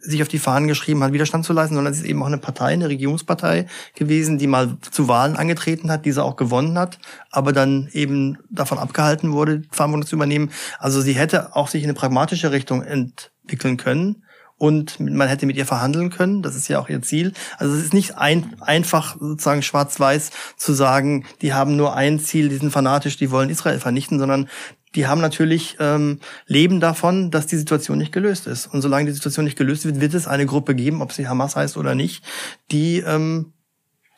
sich 0.00 0.22
auf 0.22 0.28
die 0.28 0.38
Fahnen 0.38 0.68
geschrieben 0.68 1.02
hat, 1.02 1.12
Widerstand 1.12 1.44
zu 1.44 1.52
leisten, 1.52 1.74
sondern 1.74 1.92
es 1.92 2.00
ist 2.00 2.06
eben 2.06 2.22
auch 2.22 2.26
eine 2.26 2.38
Partei, 2.38 2.72
eine 2.72 2.88
Regierungspartei 2.88 3.66
gewesen, 3.94 4.38
die 4.38 4.46
mal 4.46 4.76
zu 4.80 5.08
Wahlen 5.08 5.36
angetreten 5.36 5.90
hat, 5.90 6.04
diese 6.04 6.22
auch 6.22 6.36
gewonnen 6.36 6.78
hat, 6.78 6.98
aber 7.30 7.52
dann 7.52 7.88
eben 7.92 8.38
davon 8.50 8.78
abgehalten 8.78 9.32
wurde, 9.32 9.62
Verantwortung 9.70 10.06
zu 10.06 10.16
übernehmen. 10.16 10.50
Also 10.78 11.00
sie 11.00 11.14
hätte 11.14 11.54
auch 11.56 11.68
sich 11.68 11.82
in 11.82 11.90
eine 11.90 11.98
pragmatische 11.98 12.52
Richtung 12.52 12.82
entwickeln 12.82 13.76
können 13.76 14.22
und 14.56 15.00
man 15.00 15.28
hätte 15.28 15.46
mit 15.46 15.56
ihr 15.56 15.66
verhandeln 15.66 16.10
können. 16.10 16.42
Das 16.42 16.54
ist 16.54 16.68
ja 16.68 16.78
auch 16.78 16.88
ihr 16.88 17.02
Ziel. 17.02 17.32
Also 17.58 17.74
es 17.74 17.84
ist 17.84 17.94
nicht 17.94 18.18
ein, 18.18 18.54
einfach 18.60 19.16
sozusagen 19.18 19.62
schwarz-weiß 19.62 20.30
zu 20.56 20.72
sagen, 20.72 21.26
die 21.42 21.52
haben 21.52 21.76
nur 21.76 21.94
ein 21.96 22.20
Ziel, 22.20 22.48
die 22.48 22.56
sind 22.56 22.70
fanatisch, 22.70 23.16
die 23.16 23.30
wollen 23.30 23.50
Israel 23.50 23.80
vernichten, 23.80 24.18
sondern 24.18 24.48
die 24.94 25.06
haben 25.06 25.20
natürlich 25.20 25.76
ähm, 25.80 26.20
Leben 26.46 26.80
davon, 26.80 27.30
dass 27.30 27.46
die 27.46 27.56
Situation 27.56 27.98
nicht 27.98 28.12
gelöst 28.12 28.46
ist. 28.46 28.66
Und 28.66 28.82
solange 28.82 29.06
die 29.06 29.12
Situation 29.12 29.44
nicht 29.44 29.58
gelöst 29.58 29.84
wird, 29.84 30.00
wird 30.00 30.14
es 30.14 30.26
eine 30.26 30.46
Gruppe 30.46 30.74
geben, 30.74 31.02
ob 31.02 31.12
sie 31.12 31.28
Hamas 31.28 31.56
heißt 31.56 31.76
oder 31.76 31.94
nicht, 31.94 32.24
die 32.70 32.98
ähm, 32.98 33.52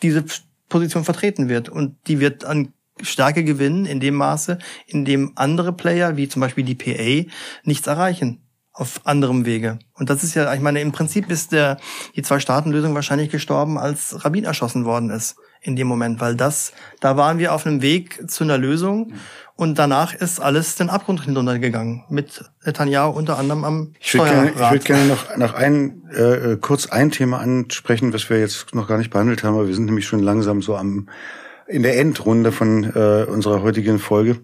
diese 0.02 0.24
Position 0.68 1.04
vertreten 1.04 1.48
wird. 1.48 1.68
Und 1.68 1.96
die 2.06 2.20
wird 2.20 2.44
an 2.44 2.72
Stärke 3.02 3.44
gewinnen 3.44 3.86
in 3.86 4.00
dem 4.00 4.14
Maße, 4.14 4.58
in 4.86 5.04
dem 5.04 5.32
andere 5.34 5.72
Player, 5.72 6.16
wie 6.16 6.28
zum 6.28 6.40
Beispiel 6.40 6.64
die 6.64 6.74
PA, 6.74 7.30
nichts 7.64 7.86
erreichen 7.86 8.45
auf 8.76 9.00
anderem 9.04 9.46
Wege. 9.46 9.78
Und 9.94 10.10
das 10.10 10.22
ist 10.22 10.34
ja, 10.34 10.52
ich 10.52 10.60
meine, 10.60 10.82
im 10.82 10.92
Prinzip 10.92 11.30
ist 11.30 11.52
der, 11.52 11.78
die 12.14 12.22
Zwei-Staaten-Lösung 12.22 12.94
wahrscheinlich 12.94 13.30
gestorben, 13.30 13.78
als 13.78 14.22
Rabin 14.22 14.44
erschossen 14.44 14.84
worden 14.84 15.08
ist 15.08 15.36
in 15.62 15.76
dem 15.76 15.86
Moment, 15.86 16.20
weil 16.20 16.36
das, 16.36 16.72
da 17.00 17.16
waren 17.16 17.38
wir 17.38 17.54
auf 17.54 17.66
einem 17.66 17.80
Weg 17.80 18.30
zu 18.30 18.44
einer 18.44 18.58
Lösung 18.58 19.14
und 19.56 19.78
danach 19.78 20.14
ist 20.14 20.40
alles 20.40 20.76
den 20.76 20.90
Abgrund 20.90 21.24
hinuntergegangen 21.24 22.04
mit 22.10 22.44
Netanyahu 22.66 23.16
unter 23.16 23.38
anderem 23.38 23.64
am 23.64 23.92
Ich 23.98 24.12
würde 24.12 24.30
gerne, 24.30 24.50
ich 24.50 24.58
würde 24.58 24.84
gerne 24.84 25.06
noch, 25.06 25.36
noch 25.38 25.54
ein, 25.54 26.02
äh, 26.10 26.56
kurz 26.60 26.86
ein 26.86 27.10
Thema 27.10 27.38
ansprechen, 27.40 28.12
was 28.12 28.28
wir 28.28 28.38
jetzt 28.38 28.74
noch 28.74 28.88
gar 28.88 28.98
nicht 28.98 29.10
behandelt 29.10 29.42
haben, 29.42 29.54
aber 29.54 29.68
wir 29.68 29.74
sind 29.74 29.86
nämlich 29.86 30.06
schon 30.06 30.20
langsam 30.20 30.60
so 30.60 30.76
am, 30.76 31.08
in 31.66 31.82
der 31.82 31.98
Endrunde 31.98 32.52
von 32.52 32.84
äh, 32.84 33.24
unserer 33.24 33.62
heutigen 33.62 33.98
Folge. 33.98 34.36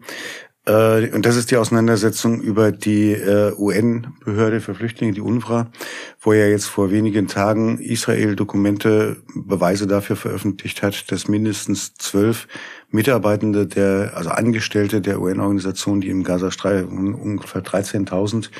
Äh, 0.64 1.10
und 1.10 1.26
das 1.26 1.36
ist 1.36 1.50
die 1.50 1.56
Auseinandersetzung 1.56 2.40
über 2.40 2.70
die 2.70 3.12
äh, 3.12 3.52
UN-Behörde 3.56 4.60
für 4.60 4.74
Flüchtlinge, 4.74 5.12
die 5.12 5.20
UNRWA, 5.20 5.70
wo 6.20 6.32
ja 6.32 6.46
jetzt 6.46 6.66
vor 6.66 6.90
wenigen 6.90 7.26
Tagen 7.26 7.78
Israel 7.78 8.36
Dokumente, 8.36 9.16
Beweise 9.34 9.86
dafür 9.86 10.16
veröffentlicht 10.16 10.82
hat, 10.82 11.10
dass 11.10 11.26
mindestens 11.26 11.94
zwölf 11.94 12.46
Mitarbeitende 12.90 13.66
der, 13.66 14.12
also 14.14 14.30
Angestellte 14.30 15.00
der 15.00 15.20
UN-Organisation, 15.20 16.00
die 16.00 16.10
im 16.10 16.22
Gazastreifen 16.22 17.14
ungefähr 17.14 17.62
13.000 17.62 18.50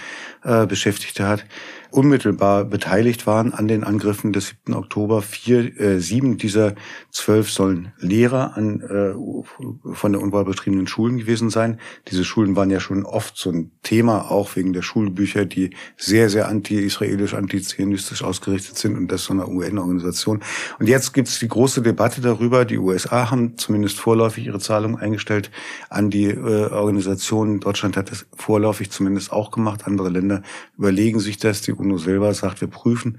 äh, 0.43 0.67
Beschäftigte 0.67 1.29
hat, 1.29 1.45
unmittelbar 1.93 2.65
beteiligt 2.65 3.27
waren 3.27 3.53
an 3.53 3.69
den 3.69 3.85
Angriffen 3.85 4.33
des 4.33 4.55
7. 4.67 4.75
Oktober. 4.75 5.23
Vier, 5.23 5.79
äh, 5.79 6.01
sieben 6.01 6.39
dieser 6.39 6.75
zwölf 7.11 7.51
sollen 7.51 7.93
Lehrer 7.99 8.57
an 8.57 8.81
äh, 8.81 9.95
von 9.95 10.13
der 10.13 10.23
UNRWA 10.23 10.45
betriebenen 10.45 10.87
Schulen 10.87 11.19
gewesen 11.19 11.51
sein. 11.51 11.79
Diese 12.09 12.25
Schulen 12.25 12.57
waren 12.57 12.71
ja 12.71 12.81
schon 12.81 13.05
oft 13.05 13.37
so 13.37 13.51
ein 13.51 13.71
Thema, 13.83 14.31
auch 14.31 14.57
wegen 14.57 14.73
der 14.73 14.83
Schulbücher, 14.83 15.45
die 15.45 15.71
sehr, 15.97 16.31
sehr 16.31 16.49
anti-israelisch, 16.49 17.35
antizionistisch 17.35 18.23
ausgerichtet 18.23 18.79
sind 18.79 18.97
und 18.97 19.09
das 19.13 19.25
so 19.25 19.35
eine 19.35 19.47
UN-Organisation. 19.47 20.43
Und 20.79 20.89
jetzt 20.89 21.13
gibt 21.13 21.29
es 21.29 21.39
die 21.39 21.49
große 21.49 21.83
Debatte 21.83 22.21
darüber. 22.21 22.65
Die 22.65 22.79
USA 22.79 23.31
haben 23.31 23.59
zumindest 23.59 24.01
vorläufig 24.01 24.47
ihre 24.47 24.59
Zahlungen 24.61 24.99
eingestellt 24.99 25.51
an 25.91 26.11
die 26.11 26.27
äh, 26.27 26.71
Organisation. 26.71 27.61
Deutschland 27.61 27.97
hat 27.97 28.11
das 28.11 28.27
vorläufig 28.35 28.91
zumindest 28.91 29.33
auch 29.33 29.51
gemacht. 29.51 29.83
Andere 29.87 30.09
Länder 30.09 30.43
überlegen 30.79 31.21
sich 31.21 31.37
das. 31.37 31.61
Die 31.61 31.73
UNO 31.83 31.99
selber 31.99 32.33
sagt, 32.35 32.61
wir 32.61 32.69
prüfen. 32.69 33.19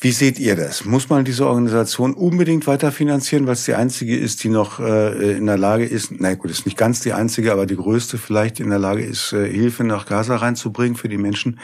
Wie 0.00 0.12
seht 0.12 0.38
ihr 0.38 0.54
das? 0.54 0.84
Muss 0.84 1.08
man 1.08 1.24
diese 1.24 1.44
Organisation 1.48 2.14
unbedingt 2.14 2.68
weiter 2.68 2.92
finanzieren, 2.92 3.46
weil 3.46 3.54
es 3.54 3.64
die 3.64 3.74
einzige 3.74 4.16
ist, 4.16 4.44
die 4.44 4.48
noch 4.48 4.78
äh, 4.78 5.36
in 5.36 5.46
der 5.46 5.58
Lage 5.58 5.84
ist, 5.84 6.12
na 6.16 6.34
gut, 6.34 6.52
ist 6.52 6.66
nicht 6.66 6.78
ganz 6.78 7.00
die 7.00 7.12
einzige, 7.12 7.50
aber 7.50 7.66
die 7.66 7.74
größte 7.74 8.16
vielleicht 8.16 8.60
in 8.60 8.70
der 8.70 8.78
Lage 8.78 9.04
ist, 9.04 9.32
äh, 9.32 9.50
Hilfe 9.50 9.82
nach 9.82 10.06
Gaza 10.06 10.36
reinzubringen 10.36 10.96
für 10.96 11.08
die 11.08 11.18
Menschen? 11.18 11.58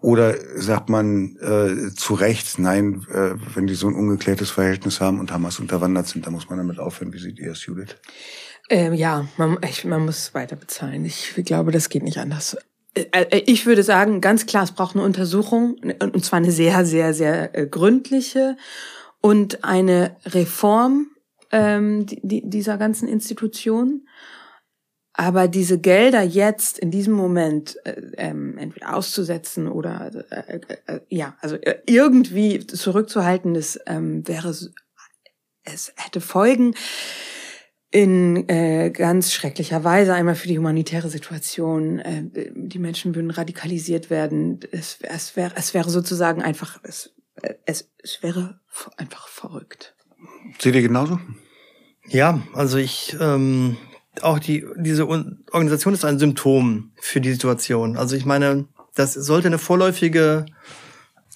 Oder 0.00 0.34
sagt 0.56 0.88
man 0.88 1.36
äh, 1.42 1.94
zu 1.94 2.14
Recht, 2.14 2.58
nein, 2.58 3.06
äh, 3.12 3.34
wenn 3.54 3.66
die 3.66 3.74
so 3.74 3.88
ein 3.88 3.94
ungeklärtes 3.94 4.50
Verhältnis 4.50 5.02
haben 5.02 5.20
und 5.20 5.30
Hamas 5.30 5.60
unterwandert 5.60 6.06
sind, 6.08 6.26
dann 6.26 6.32
muss 6.32 6.48
man 6.48 6.58
damit 6.58 6.78
aufhören. 6.78 7.12
Wie 7.12 7.18
seht 7.18 7.38
ihr 7.38 7.52
es, 7.52 7.66
Judith? 7.66 7.96
Ähm, 8.70 8.94
ja, 8.94 9.28
man, 9.36 9.58
ich, 9.68 9.84
man 9.84 10.06
muss 10.06 10.32
weiter 10.32 10.56
bezahlen. 10.56 11.04
Ich 11.04 11.34
glaube, 11.44 11.70
das 11.70 11.90
geht 11.90 12.02
nicht 12.02 12.18
anders. 12.18 12.56
Äh, 12.94 13.04
äh, 13.12 13.42
ich 13.46 13.66
würde 13.66 13.82
sagen, 13.82 14.20
ganz 14.20 14.46
klar, 14.46 14.64
es 14.64 14.72
braucht 14.72 14.94
eine 14.94 15.04
Untersuchung, 15.04 15.76
und 16.00 16.24
zwar 16.24 16.38
eine 16.38 16.52
sehr, 16.52 16.84
sehr, 16.86 17.14
sehr 17.14 17.56
äh, 17.56 17.66
gründliche 17.66 18.56
und 19.20 19.64
eine 19.64 20.16
Reform 20.26 21.08
ähm, 21.50 22.06
die, 22.06 22.48
dieser 22.48 22.78
ganzen 22.78 23.08
Institution. 23.08 24.06
Aber 25.16 25.46
diese 25.46 25.78
Gelder 25.78 26.22
jetzt 26.22 26.78
in 26.78 26.90
diesem 26.90 27.14
Moment 27.14 27.76
äh, 27.84 28.00
ähm, 28.16 28.58
entweder 28.58 28.96
auszusetzen 28.96 29.68
oder 29.68 30.10
äh, 30.30 30.60
äh, 30.86 31.00
ja, 31.08 31.36
also 31.40 31.56
irgendwie 31.86 32.66
zurückzuhalten, 32.66 33.54
das 33.54 33.78
ähm, 33.86 34.26
wäre 34.26 34.48
es 34.48 35.92
hätte 35.96 36.20
Folgen 36.20 36.74
in 37.94 38.48
äh, 38.48 38.90
ganz 38.90 39.32
schrecklicher 39.32 39.84
Weise. 39.84 40.14
Einmal 40.14 40.34
für 40.34 40.48
die 40.48 40.58
humanitäre 40.58 41.08
Situation. 41.08 42.00
Äh, 42.00 42.24
die 42.52 42.80
Menschen 42.80 43.14
würden 43.14 43.30
radikalisiert 43.30 44.10
werden. 44.10 44.58
Es, 44.72 44.98
es, 45.00 45.36
wäre, 45.36 45.52
es 45.54 45.74
wäre 45.74 45.88
sozusagen 45.88 46.42
einfach, 46.42 46.80
es, 46.82 47.14
es, 47.66 47.88
es 48.02 48.20
wäre 48.20 48.58
einfach 48.96 49.28
verrückt. 49.28 49.94
Seht 50.58 50.74
ihr 50.74 50.82
genauso? 50.82 51.20
Ja, 52.08 52.42
also 52.52 52.78
ich 52.78 53.16
ähm, 53.20 53.76
auch 54.22 54.40
die 54.40 54.66
diese 54.76 55.06
Organisation 55.06 55.94
ist 55.94 56.04
ein 56.04 56.18
Symptom 56.18 56.90
für 57.00 57.20
die 57.20 57.30
Situation. 57.30 57.96
Also 57.96 58.16
ich 58.16 58.24
meine, 58.24 58.66
das 58.96 59.14
sollte 59.14 59.46
eine 59.46 59.58
vorläufige 59.58 60.46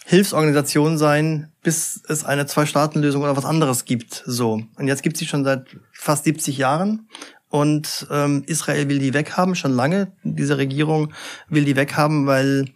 Hilfsorganisation 0.09 0.97
sein, 0.97 1.53
bis 1.63 2.03
es 2.09 2.25
eine 2.25 2.47
Zwei-Staaten-Lösung 2.47 3.23
oder 3.23 3.37
was 3.37 3.45
anderes 3.45 3.85
gibt. 3.85 4.23
So. 4.25 4.63
Und 4.77 4.89
jetzt 4.89 5.03
gibt 5.03 5.19
sie 5.19 5.27
schon 5.27 5.45
seit 5.45 5.67
fast 5.93 6.25
70 6.25 6.57
Jahren. 6.57 7.11
Und 7.51 8.07
ähm, 8.11 8.43
Israel 8.47 8.89
will 8.89 9.01
die 9.01 9.13
weghaben, 9.13 9.55
schon 9.55 9.73
lange. 9.73 10.13
Diese 10.23 10.57
Regierung 10.57 11.13
will 11.51 11.67
die 11.67 11.77
weghaben, 11.77 12.27
weil 12.27 12.71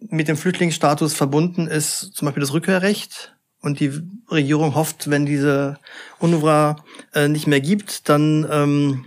mit 0.00 0.26
dem 0.26 0.36
Flüchtlingsstatus 0.36 1.14
verbunden 1.14 1.68
ist 1.68 2.10
zum 2.14 2.26
Beispiel 2.26 2.40
das 2.40 2.52
Rückkehrrecht. 2.52 3.36
Und 3.60 3.78
die 3.78 3.92
Regierung 4.28 4.74
hofft, 4.74 5.08
wenn 5.08 5.26
diese 5.26 5.78
UNRWA 6.18 6.82
äh, 7.14 7.28
nicht 7.28 7.46
mehr 7.46 7.60
gibt, 7.60 8.08
dann 8.08 8.44
ähm, 8.50 9.06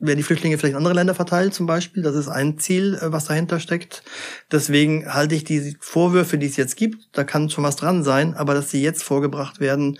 werden 0.00 0.16
die 0.16 0.22
Flüchtlinge 0.22 0.58
vielleicht 0.58 0.72
in 0.72 0.78
andere 0.78 0.94
Länder 0.94 1.14
verteilt 1.14 1.54
zum 1.54 1.66
Beispiel. 1.66 2.02
Das 2.02 2.16
ist 2.16 2.28
ein 2.28 2.58
Ziel, 2.58 2.94
äh, 2.94 3.12
was 3.12 3.26
dahinter 3.26 3.60
steckt. 3.60 4.02
Deswegen 4.50 5.12
halte 5.12 5.34
ich 5.34 5.44
die 5.44 5.76
Vorwürfe, 5.80 6.38
die 6.38 6.46
es 6.46 6.56
jetzt 6.56 6.76
gibt, 6.76 7.08
da 7.12 7.24
kann 7.24 7.50
schon 7.50 7.64
was 7.64 7.76
dran 7.76 8.02
sein, 8.02 8.34
aber 8.34 8.54
dass 8.54 8.70
sie 8.70 8.82
jetzt 8.82 9.02
vorgebracht 9.02 9.60
werden, 9.60 9.98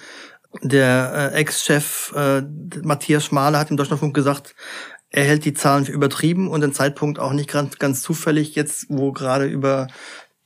der 0.63 1.33
äh, 1.33 1.37
Ex-Chef 1.37 2.13
äh, 2.17 2.43
Matthias 2.83 3.27
Schmale 3.27 3.59
hat 3.59 3.71
im 3.71 3.77
Deutschlandfunk 3.77 4.15
gesagt, 4.15 4.55
er 5.11 5.25
hält 5.25 5.45
die 5.45 5.55
Zahlen 5.55 5.85
für 5.85 5.93
übertrieben 5.93 6.49
und 6.49 6.61
den 6.61 6.73
Zeitpunkt 6.73 7.19
auch 7.19 7.33
nicht 7.33 7.51
ganz, 7.51 7.79
ganz 7.79 8.01
zufällig 8.01 8.55
jetzt, 8.55 8.87
wo 8.89 9.13
gerade 9.13 9.47
über 9.47 9.89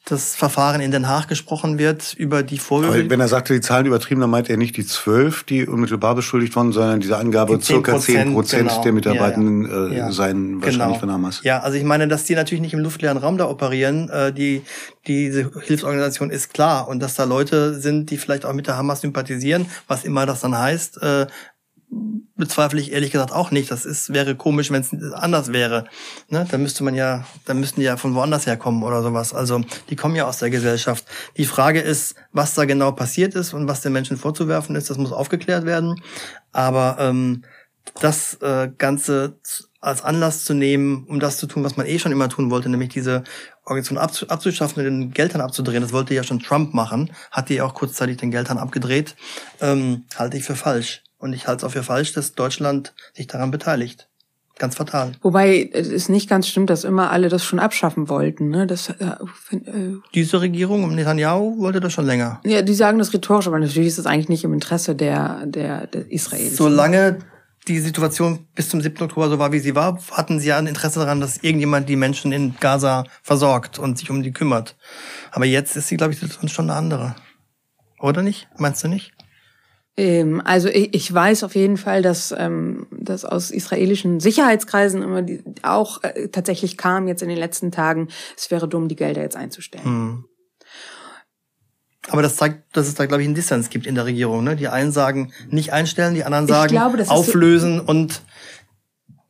das 0.04 0.34
Verfahren 0.34 0.82
in 0.82 0.90
Den 0.90 1.08
Haag 1.08 1.28
gesprochen 1.28 1.78
wird 1.78 2.12
über 2.14 2.42
die 2.42 2.58
Vorwürfe. 2.58 3.00
Aber 3.00 3.10
wenn 3.10 3.20
er 3.20 3.28
sagte, 3.28 3.54
die 3.54 3.62
Zahlen 3.62 3.86
übertrieben, 3.86 4.20
dann 4.20 4.28
meint 4.28 4.50
er 4.50 4.58
nicht 4.58 4.76
die 4.76 4.84
zwölf, 4.84 5.44
die 5.44 5.66
unmittelbar 5.66 6.14
beschuldigt 6.14 6.54
wurden, 6.56 6.72
sondern 6.72 7.00
diese 7.00 7.16
Angabe, 7.16 7.56
die 7.56 7.64
circa 7.64 7.98
zehn 7.98 8.34
Prozent 8.34 8.68
genau. 8.68 8.82
der 8.82 8.92
Mitarbeitenden 8.92 9.64
ja, 9.64 9.70
ja. 9.70 9.86
Äh, 9.86 9.96
ja. 9.96 10.12
seien 10.12 10.60
wahrscheinlich 10.62 10.86
genau. 10.86 10.98
von 10.98 11.10
Hamas. 11.10 11.40
Ja, 11.42 11.60
also 11.60 11.78
ich 11.78 11.84
meine, 11.84 12.06
dass 12.06 12.24
die 12.24 12.34
natürlich 12.34 12.60
nicht 12.60 12.74
im 12.74 12.80
luftleeren 12.80 13.16
Raum 13.16 13.38
da 13.38 13.48
operieren. 13.48 14.10
Äh, 14.10 14.32
die 14.32 14.62
diese 15.06 15.50
Hilfsorganisation 15.62 16.30
ist 16.30 16.54
klar 16.54 16.88
und 16.88 17.00
dass 17.00 17.14
da 17.14 17.24
Leute 17.24 17.78
sind, 17.78 18.10
die 18.10 18.16
vielleicht 18.16 18.46
auch 18.46 18.54
mit 18.54 18.66
der 18.66 18.76
Hamas 18.76 19.02
sympathisieren, 19.02 19.66
was 19.86 20.04
immer 20.04 20.24
das 20.24 20.40
dann 20.40 20.56
heißt, 20.56 21.02
äh, 21.02 21.26
bezweifle 22.36 22.80
ich 22.80 22.92
ehrlich 22.92 23.12
gesagt 23.12 23.32
auch 23.32 23.50
nicht. 23.50 23.70
Das 23.70 23.84
ist, 23.84 24.12
wäre 24.12 24.34
komisch, 24.34 24.70
wenn 24.70 24.82
es 24.82 24.92
anders 25.12 25.52
wäre. 25.52 25.84
Ne? 26.28 26.46
Da 26.50 26.58
müsste 26.58 26.82
man 26.84 26.94
ja, 26.94 27.24
da 27.44 27.54
müssten 27.54 27.80
die 27.80 27.86
ja 27.86 27.96
von 27.96 28.14
woanders 28.14 28.46
herkommen 28.46 28.82
oder 28.82 29.02
sowas. 29.02 29.32
Also 29.32 29.60
die 29.90 29.96
kommen 29.96 30.16
ja 30.16 30.26
aus 30.26 30.38
der 30.38 30.50
Gesellschaft. 30.50 31.04
Die 31.36 31.44
Frage 31.44 31.80
ist, 31.80 32.16
was 32.32 32.54
da 32.54 32.64
genau 32.64 32.92
passiert 32.92 33.34
ist 33.34 33.54
und 33.54 33.68
was 33.68 33.82
den 33.82 33.92
Menschen 33.92 34.16
vorzuwerfen 34.16 34.74
ist, 34.76 34.90
das 34.90 34.98
muss 34.98 35.12
aufgeklärt 35.12 35.64
werden. 35.64 36.00
Aber 36.52 36.96
ähm, 36.98 37.44
das 38.00 38.34
äh, 38.40 38.70
Ganze 38.76 39.38
als 39.80 40.02
Anlass 40.02 40.44
zu 40.44 40.54
nehmen, 40.54 41.04
um 41.08 41.20
das 41.20 41.36
zu 41.36 41.46
tun, 41.46 41.62
was 41.62 41.76
man 41.76 41.86
eh 41.86 41.98
schon 41.98 42.10
immer 42.10 42.30
tun 42.30 42.50
wollte, 42.50 42.70
nämlich 42.70 42.88
diese 42.88 43.22
Organisation 43.64 43.98
abzuschaffen 43.98 44.78
und 44.78 44.84
den 44.84 45.10
Geldhahn 45.12 45.42
abzudrehen. 45.42 45.82
Das 45.82 45.92
wollte 45.92 46.14
ja 46.14 46.24
schon 46.24 46.40
Trump 46.40 46.72
machen, 46.72 47.12
hat 47.30 47.50
die 47.50 47.60
auch 47.60 47.74
kurzzeitig 47.74 48.16
den 48.16 48.30
Geldhahn 48.30 48.58
abgedreht, 48.58 49.14
ähm, 49.60 50.06
halte 50.16 50.38
ich 50.38 50.44
für 50.44 50.56
falsch. 50.56 51.02
Und 51.24 51.32
ich 51.32 51.46
halte 51.46 51.64
es 51.64 51.64
auch 51.64 51.72
für 51.72 51.82
falsch, 51.82 52.12
dass 52.12 52.34
Deutschland 52.34 52.92
sich 53.14 53.26
daran 53.26 53.50
beteiligt. 53.50 54.08
Ganz 54.58 54.74
fatal. 54.74 55.12
Wobei 55.22 55.70
es 55.72 56.10
nicht 56.10 56.28
ganz 56.28 56.46
stimmt, 56.46 56.68
dass 56.68 56.84
immer 56.84 57.10
alle 57.10 57.30
das 57.30 57.42
schon 57.42 57.58
abschaffen 57.58 58.10
wollten. 58.10 58.50
Ne? 58.50 58.66
Das, 58.66 58.90
äh, 58.90 59.06
äh, 59.52 59.96
Diese 60.14 60.42
Regierung 60.42 60.84
um 60.84 60.94
Netanyahu 60.94 61.58
wollte 61.60 61.80
das 61.80 61.94
schon 61.94 62.04
länger. 62.04 62.42
Ja, 62.44 62.60
die 62.60 62.74
sagen 62.74 62.98
das 62.98 63.14
rhetorisch, 63.14 63.46
aber 63.46 63.58
natürlich 63.58 63.88
ist 63.88 63.98
das 63.98 64.04
eigentlich 64.04 64.28
nicht 64.28 64.44
im 64.44 64.52
Interesse 64.52 64.94
der, 64.94 65.46
der, 65.46 65.86
der 65.86 66.12
Israelis. 66.12 66.58
Solange 66.58 67.20
die 67.68 67.80
Situation 67.80 68.46
bis 68.54 68.68
zum 68.68 68.82
7. 68.82 69.04
Oktober 69.04 69.30
so 69.30 69.38
war, 69.38 69.50
wie 69.50 69.60
sie 69.60 69.74
war, 69.74 69.98
hatten 70.10 70.40
sie 70.40 70.48
ja 70.48 70.58
ein 70.58 70.66
Interesse 70.66 71.00
daran, 71.00 71.22
dass 71.22 71.38
irgendjemand 71.38 71.88
die 71.88 71.96
Menschen 71.96 72.32
in 72.32 72.54
Gaza 72.60 73.04
versorgt 73.22 73.78
und 73.78 73.96
sich 73.96 74.10
um 74.10 74.22
die 74.22 74.32
kümmert. 74.32 74.76
Aber 75.32 75.46
jetzt 75.46 75.74
ist 75.74 75.88
sie, 75.88 75.96
glaube 75.96 76.12
ich, 76.12 76.52
schon 76.52 76.68
eine 76.68 76.78
andere. 76.78 77.16
Oder 77.98 78.20
nicht? 78.20 78.46
Meinst 78.58 78.84
du 78.84 78.88
nicht? 78.88 79.13
Ähm, 79.96 80.42
also 80.44 80.68
ich, 80.68 80.94
ich 80.94 81.12
weiß 81.12 81.44
auf 81.44 81.54
jeden 81.54 81.76
Fall, 81.76 82.02
dass 82.02 82.34
ähm, 82.36 82.86
das 82.90 83.24
aus 83.24 83.50
israelischen 83.50 84.18
Sicherheitskreisen 84.20 85.02
immer 85.02 85.22
die, 85.22 85.42
auch 85.62 86.02
äh, 86.02 86.28
tatsächlich 86.28 86.76
kam 86.76 87.06
jetzt 87.06 87.22
in 87.22 87.28
den 87.28 87.38
letzten 87.38 87.70
Tagen, 87.70 88.08
es 88.36 88.50
wäre 88.50 88.66
dumm, 88.66 88.88
die 88.88 88.96
Gelder 88.96 89.22
jetzt 89.22 89.36
einzustellen. 89.36 89.84
Hm. 89.84 90.24
Aber 92.08 92.20
das 92.22 92.36
zeigt, 92.36 92.76
dass 92.76 92.86
es 92.86 92.94
da, 92.94 93.06
glaube 93.06 93.22
ich, 93.22 93.26
einen 93.26 93.34
Dissens 93.34 93.70
gibt 93.70 93.86
in 93.86 93.94
der 93.94 94.04
Regierung. 94.04 94.44
Ne? 94.44 94.56
Die 94.56 94.68
einen 94.68 94.92
sagen 94.92 95.32
nicht 95.48 95.72
einstellen, 95.72 96.14
die 96.14 96.24
anderen 96.24 96.46
sagen 96.46 96.68
glaube, 96.68 97.02
auflösen 97.08 97.78
so, 97.78 97.84
und 97.84 98.20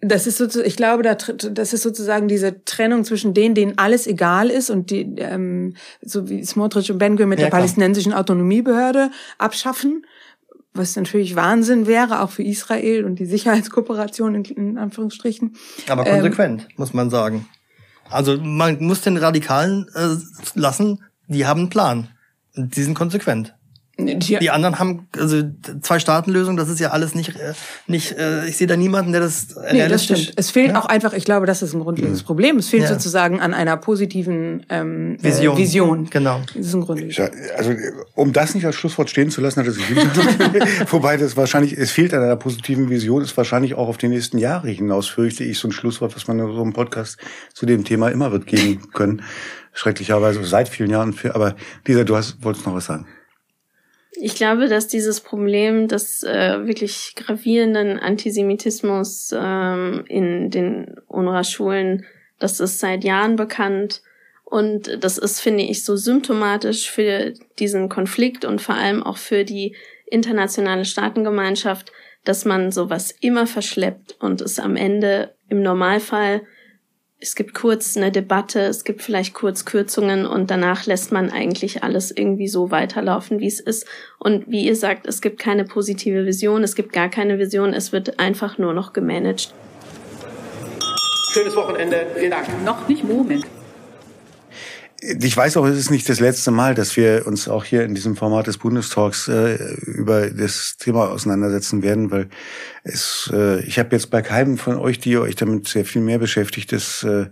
das 0.01 0.27
ist 0.27 0.39
so, 0.39 0.62
ich 0.62 0.77
glaube, 0.77 1.03
das 1.03 1.73
ist 1.73 1.83
sozusagen 1.83 2.29
diese 2.29 2.65
Trennung 2.65 3.05
zwischen 3.05 3.33
denen, 3.33 3.55
denen 3.55 3.79
alles 3.79 4.07
egal 4.07 4.51
ist 4.51 4.71
und 4.71 4.91
die, 4.91 5.03
ähm, 5.19 5.77
so 6.03 6.29
wie 6.29 6.45
Smotrich 6.45 6.91
und 6.91 6.99
Ben 6.99 7.15
mit 7.15 7.21
ja, 7.21 7.29
der 7.29 7.37
klar. 7.37 7.61
palästinensischen 7.61 8.12
Autonomiebehörde 8.12 9.11
abschaffen 9.39 10.05
was 10.75 10.97
natürlich 10.97 11.37
Wahnsinn 11.37 11.87
wäre, 11.87 12.20
auch 12.20 12.31
für 12.31 12.43
Israel 12.43 13.05
und 13.05 13.18
die 13.18 13.27
Sicherheitskooperation 13.27 14.35
in, 14.35 14.45
in 14.45 14.79
Anführungsstrichen. 14.79 15.57
Aber 15.89 16.05
konsequent, 16.05 16.62
ähm, 16.62 16.68
muss 16.77 16.93
man 16.93 17.11
sagen. 17.11 17.47
Also 18.11 18.39
man 18.39 18.83
muss 18.83 19.01
den 19.01 19.16
Radikalen 19.16 19.87
äh, 19.95 20.16
lassen, 20.59 21.03
die 21.29 21.47
haben 21.47 21.61
einen 21.61 21.70
Plan. 21.70 22.09
Die 22.57 22.83
sind 22.83 22.95
konsequent. 22.95 23.55
Die, 23.97 24.38
die 24.38 24.51
anderen 24.51 24.80
haben 24.80 25.09
also 25.16 25.42
zwei 25.80 26.01
Staatenlösung, 26.01 26.57
das 26.57 26.68
ist 26.68 26.80
ja 26.80 26.90
alles 26.90 27.14
nicht 27.14 27.36
äh, 27.36 27.53
nicht 27.86 28.18
äh, 28.18 28.49
ich 28.49 28.57
sehe 28.57 28.66
da 28.66 28.76
niemanden, 28.76 29.12
der 29.12 29.20
das 29.20 29.55
nee, 29.70 29.86
das 29.86 30.05
stimmt. 30.05 30.32
Es 30.34 30.51
fehlt 30.51 30.70
ja? 30.70 30.80
auch 30.80 30.86
einfach, 30.86 31.12
ich 31.12 31.24
glaube, 31.24 31.47
das 31.47 31.62
ist 31.62 31.74
ein 31.74 31.80
grundlegendes 31.80 32.22
mhm. 32.22 32.26
Problem. 32.26 32.59
Es 32.59 32.68
fehlt 32.68 32.82
ja. 32.82 32.88
sozusagen 32.88 33.40
an 33.40 33.55
einer 33.55 33.76
positiven 33.76 34.66
ähm, 34.68 35.16
Vision. 35.20 35.57
Äh, 35.57 35.61
Vision. 35.61 36.11
Genau. 36.11 36.40
Das 36.55 36.66
ist 36.66 36.74
ein 36.74 36.80
grundlegendes. 36.80 37.32
Also 37.57 37.72
um 38.14 38.32
das 38.32 38.57
nicht 38.57 38.66
als 38.66 38.74
Schlusswort 38.74 39.11
stehen 39.11 39.30
zu 39.30 39.40
lassen, 39.40 39.61
hat 39.61 39.68
es 39.68 39.78
wobei 40.92 41.16
das 41.16 41.36
wahrscheinlich 41.36 41.78
es 41.78 41.92
fehlt 41.92 42.12
an 42.14 42.22
einer 42.22 42.36
positiven 42.36 42.90
Vision, 42.90 43.22
ist 43.22 43.36
wahrscheinlich 43.36 43.74
auch 43.74 43.86
auf 43.86 43.99
die 43.99 44.09
nächsten 44.09 44.38
Jahre 44.38 44.70
hinaus 44.70 45.07
fürchte 45.07 45.45
ich 45.45 45.61
so 45.61 45.68
ein 45.68 45.72
Schlusswort, 45.72 46.16
was 46.16 46.26
man 46.26 46.40
in 46.40 46.53
so 46.53 46.62
einem 46.62 46.72
Podcast 46.72 47.16
zu 47.53 47.64
dem 47.64 47.84
Thema 47.84 48.09
immer 48.09 48.32
wird 48.32 48.47
geben 48.47 48.90
können. 48.92 49.22
schrecklicherweise 49.72 50.42
seit 50.45 50.68
vielen 50.68 50.90
Jahren. 50.90 51.14
Aber 51.32 51.55
Lisa, 51.86 52.03
du 52.03 52.16
hast, 52.16 52.42
wolltest 52.42 52.66
noch 52.66 52.74
was 52.74 52.86
sagen. 52.86 53.07
Ich 54.27 54.37
glaube, 54.37 54.68
dass 54.68 54.89
dieses 54.89 55.20
Problem 55.20 55.87
des 55.87 56.22
äh, 56.22 56.66
wirklich 56.66 57.12
gravierenden 57.14 57.99
Antisemitismus 57.99 59.35
ähm, 59.39 60.07
in 60.09 60.49
den 60.49 60.97
UNRWA-Schulen, 61.09 62.07
das 62.39 62.59
ist 62.59 62.79
seit 62.79 63.05
Jahren 63.05 63.37
bekannt. 63.37 64.01
Und 64.43 65.05
das 65.05 65.18
ist, 65.18 65.41
finde 65.41 65.64
ich, 65.64 65.85
so 65.85 65.97
symptomatisch 65.97 66.91
für 66.91 67.35
diesen 67.59 67.91
Konflikt 67.91 68.47
und 68.47 68.62
vor 68.62 68.77
allem 68.77 69.03
auch 69.03 69.18
für 69.18 69.45
die 69.45 69.77
internationale 70.07 70.87
Staatengemeinschaft, 70.87 71.93
dass 72.25 72.47
man 72.47 72.72
sowas 72.72 73.14
immer 73.20 73.47
verschleppt 73.47 74.16
und 74.20 74.41
es 74.41 74.59
am 74.59 74.77
Ende 74.77 75.35
im 75.51 75.62
Normalfall 75.62 76.41
es 77.25 77.35
gibt 77.35 77.55
kurz 77.55 77.97
eine 77.97 78.12
Debatte, 78.12 78.61
es 78.61 78.85
gibt 78.85 79.01
vielleicht 79.01 79.33
kurz 79.33 79.64
Kürzungen 79.64 80.27
und 80.27 80.51
danach 80.51 80.85
lässt 80.85 81.11
man 81.11 81.31
eigentlich 81.31 81.83
alles 81.83 82.11
irgendwie 82.11 82.49
so 82.49 82.70
weiterlaufen, 82.70 83.41
wie 83.41 83.47
es 83.47 83.61
ist. 83.61 83.87
Und 84.18 84.51
wie 84.51 84.66
ihr 84.66 84.77
sagt, 84.77 85.07
es 85.07 85.22
gibt 85.22 85.41
keine 85.41 85.64
positive 85.64 86.27
Vision, 86.27 86.62
es 86.62 86.75
gibt 86.75 86.93
gar 86.93 87.09
keine 87.09 87.39
Vision, 87.39 87.72
es 87.72 87.93
wird 87.93 88.18
einfach 88.20 88.59
nur 88.59 88.75
noch 88.75 88.93
gemanagt. 88.93 89.55
Schönes 91.33 91.57
Wochenende, 91.57 92.07
vielen 92.14 92.31
Dank. 92.31 92.47
Noch 92.62 92.87
nicht 92.89 93.05
Moment 93.05 93.47
ich 95.05 95.37
weiß 95.37 95.57
auch, 95.59 95.67
es 95.67 95.77
ist 95.77 95.91
nicht 95.91 96.09
das 96.09 96.21
letzte 96.21 96.51
Mal, 96.51 96.75
dass 96.75 96.97
wir 96.97 97.27
uns 97.27 97.47
auch 97.49 97.65
hier 97.65 97.85
in 97.85 97.95
diesem 97.95 98.17
Format 98.17 98.47
des 98.47 98.57
Bundestalks 98.59 99.29
äh, 99.29 99.57
über 99.83 100.31
das 100.31 100.77
Thema 100.79 101.11
auseinandersetzen 101.11 101.83
werden, 101.83 102.11
weil 102.11 102.29
es, 102.85 103.31
äh, 103.33 103.63
ich 103.65 103.79
habe 103.79 103.91
jetzt 103.93 104.11
bei 104.11 104.23
keinem 104.23 104.57
von 104.57 104.77
euch, 104.77 104.99
die 104.99 105.19
euch 105.19 105.37
damit 105.37 105.69
sehr 105.69 105.85
viel 105.85 106.01
mehr 106.01 106.19
beschäftigt, 106.19 106.73
ist 106.73 107.03
äh, 107.03 107.27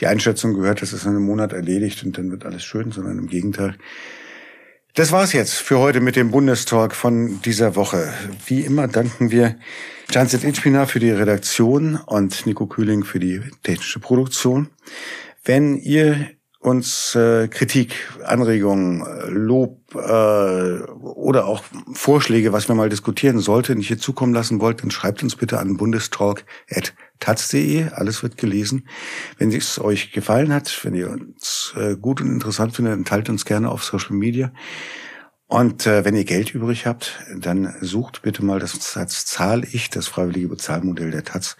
die 0.00 0.06
Einschätzung 0.06 0.54
gehört, 0.54 0.82
dass 0.82 0.92
es 0.92 1.04
in 1.04 1.10
einem 1.10 1.24
Monat 1.24 1.52
erledigt 1.52 2.04
und 2.04 2.18
dann 2.18 2.30
wird 2.30 2.44
alles 2.44 2.62
schön, 2.62 2.92
sondern 2.92 3.18
im 3.18 3.28
Gegenteil. 3.28 3.76
Das 4.94 5.10
war's 5.10 5.32
jetzt 5.32 5.54
für 5.54 5.78
heute 5.78 6.00
mit 6.00 6.16
dem 6.16 6.30
Bundestalk 6.30 6.94
von 6.94 7.40
dieser 7.42 7.74
Woche. 7.74 8.12
Wie 8.46 8.60
immer 8.60 8.86
danken 8.86 9.30
wir 9.30 9.56
Janset 10.10 10.44
Itchpina 10.44 10.86
für 10.86 11.00
die 11.00 11.10
Redaktion 11.10 11.96
und 11.96 12.44
Nico 12.46 12.66
Kühling 12.66 13.02
für 13.02 13.18
die 13.18 13.40
technische 13.62 13.98
Produktion. 13.98 14.68
Wenn 15.42 15.76
ihr 15.76 16.28
uns 16.64 17.14
äh, 17.14 17.46
Kritik, 17.48 17.94
Anregungen, 18.24 19.04
Lob 19.28 19.94
äh, 19.94 19.98
oder 19.98 21.46
auch 21.46 21.62
Vorschläge, 21.92 22.54
was 22.54 22.68
wir 22.68 22.74
mal 22.74 22.88
diskutieren 22.88 23.38
sollten, 23.38 23.80
hier 23.80 23.98
zukommen 23.98 24.32
lassen 24.32 24.60
wollt, 24.60 24.82
dann 24.82 24.90
schreibt 24.90 25.22
uns 25.22 25.36
bitte 25.36 25.58
an 25.58 25.76
bundestalk.taz.de. 25.76 27.90
Alles 27.90 28.22
wird 28.22 28.38
gelesen. 28.38 28.88
Wenn 29.36 29.52
es 29.52 29.78
euch 29.78 30.12
gefallen 30.12 30.54
hat, 30.54 30.80
wenn 30.84 30.94
ihr 30.94 31.10
uns 31.10 31.74
äh, 31.76 31.96
gut 31.96 32.22
und 32.22 32.28
interessant 32.28 32.74
findet, 32.74 32.94
dann 32.94 33.04
teilt 33.04 33.28
uns 33.28 33.44
gerne 33.44 33.70
auf 33.70 33.84
Social 33.84 34.16
Media. 34.16 34.50
Und 35.46 35.86
äh, 35.86 36.06
wenn 36.06 36.16
ihr 36.16 36.24
Geld 36.24 36.54
übrig 36.54 36.86
habt, 36.86 37.20
dann 37.36 37.74
sucht 37.82 38.22
bitte 38.22 38.42
mal 38.42 38.58
das 38.58 38.78
Taz 38.78 39.26
Zahl 39.26 39.64
ich, 39.64 39.90
das 39.90 40.06
freiwillige 40.06 40.48
Bezahlmodell 40.48 41.10
der 41.10 41.24
Taz. 41.24 41.58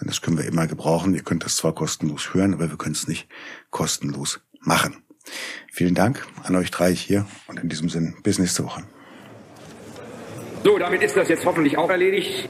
Denn 0.00 0.08
das 0.08 0.20
können 0.20 0.38
wir 0.38 0.44
immer 0.44 0.66
gebrauchen. 0.66 1.14
Ihr 1.14 1.22
könnt 1.22 1.44
das 1.44 1.56
zwar 1.56 1.74
kostenlos 1.74 2.34
hören, 2.34 2.54
aber 2.54 2.70
wir 2.70 2.78
können 2.78 2.94
es 2.94 3.08
nicht 3.08 3.28
kostenlos 3.70 4.40
machen. 4.60 5.02
Vielen 5.72 5.94
Dank 5.94 6.26
an 6.44 6.56
euch 6.56 6.70
drei 6.70 6.94
hier 6.94 7.26
und 7.46 7.58
in 7.58 7.68
diesem 7.68 7.88
Sinn 7.88 8.16
bis 8.22 8.38
nächste 8.38 8.64
Woche. 8.64 8.84
So, 10.64 10.78
damit 10.78 11.02
ist 11.02 11.16
das 11.16 11.28
jetzt 11.28 11.44
hoffentlich 11.44 11.78
auch 11.78 11.90
erledigt. 11.90 12.48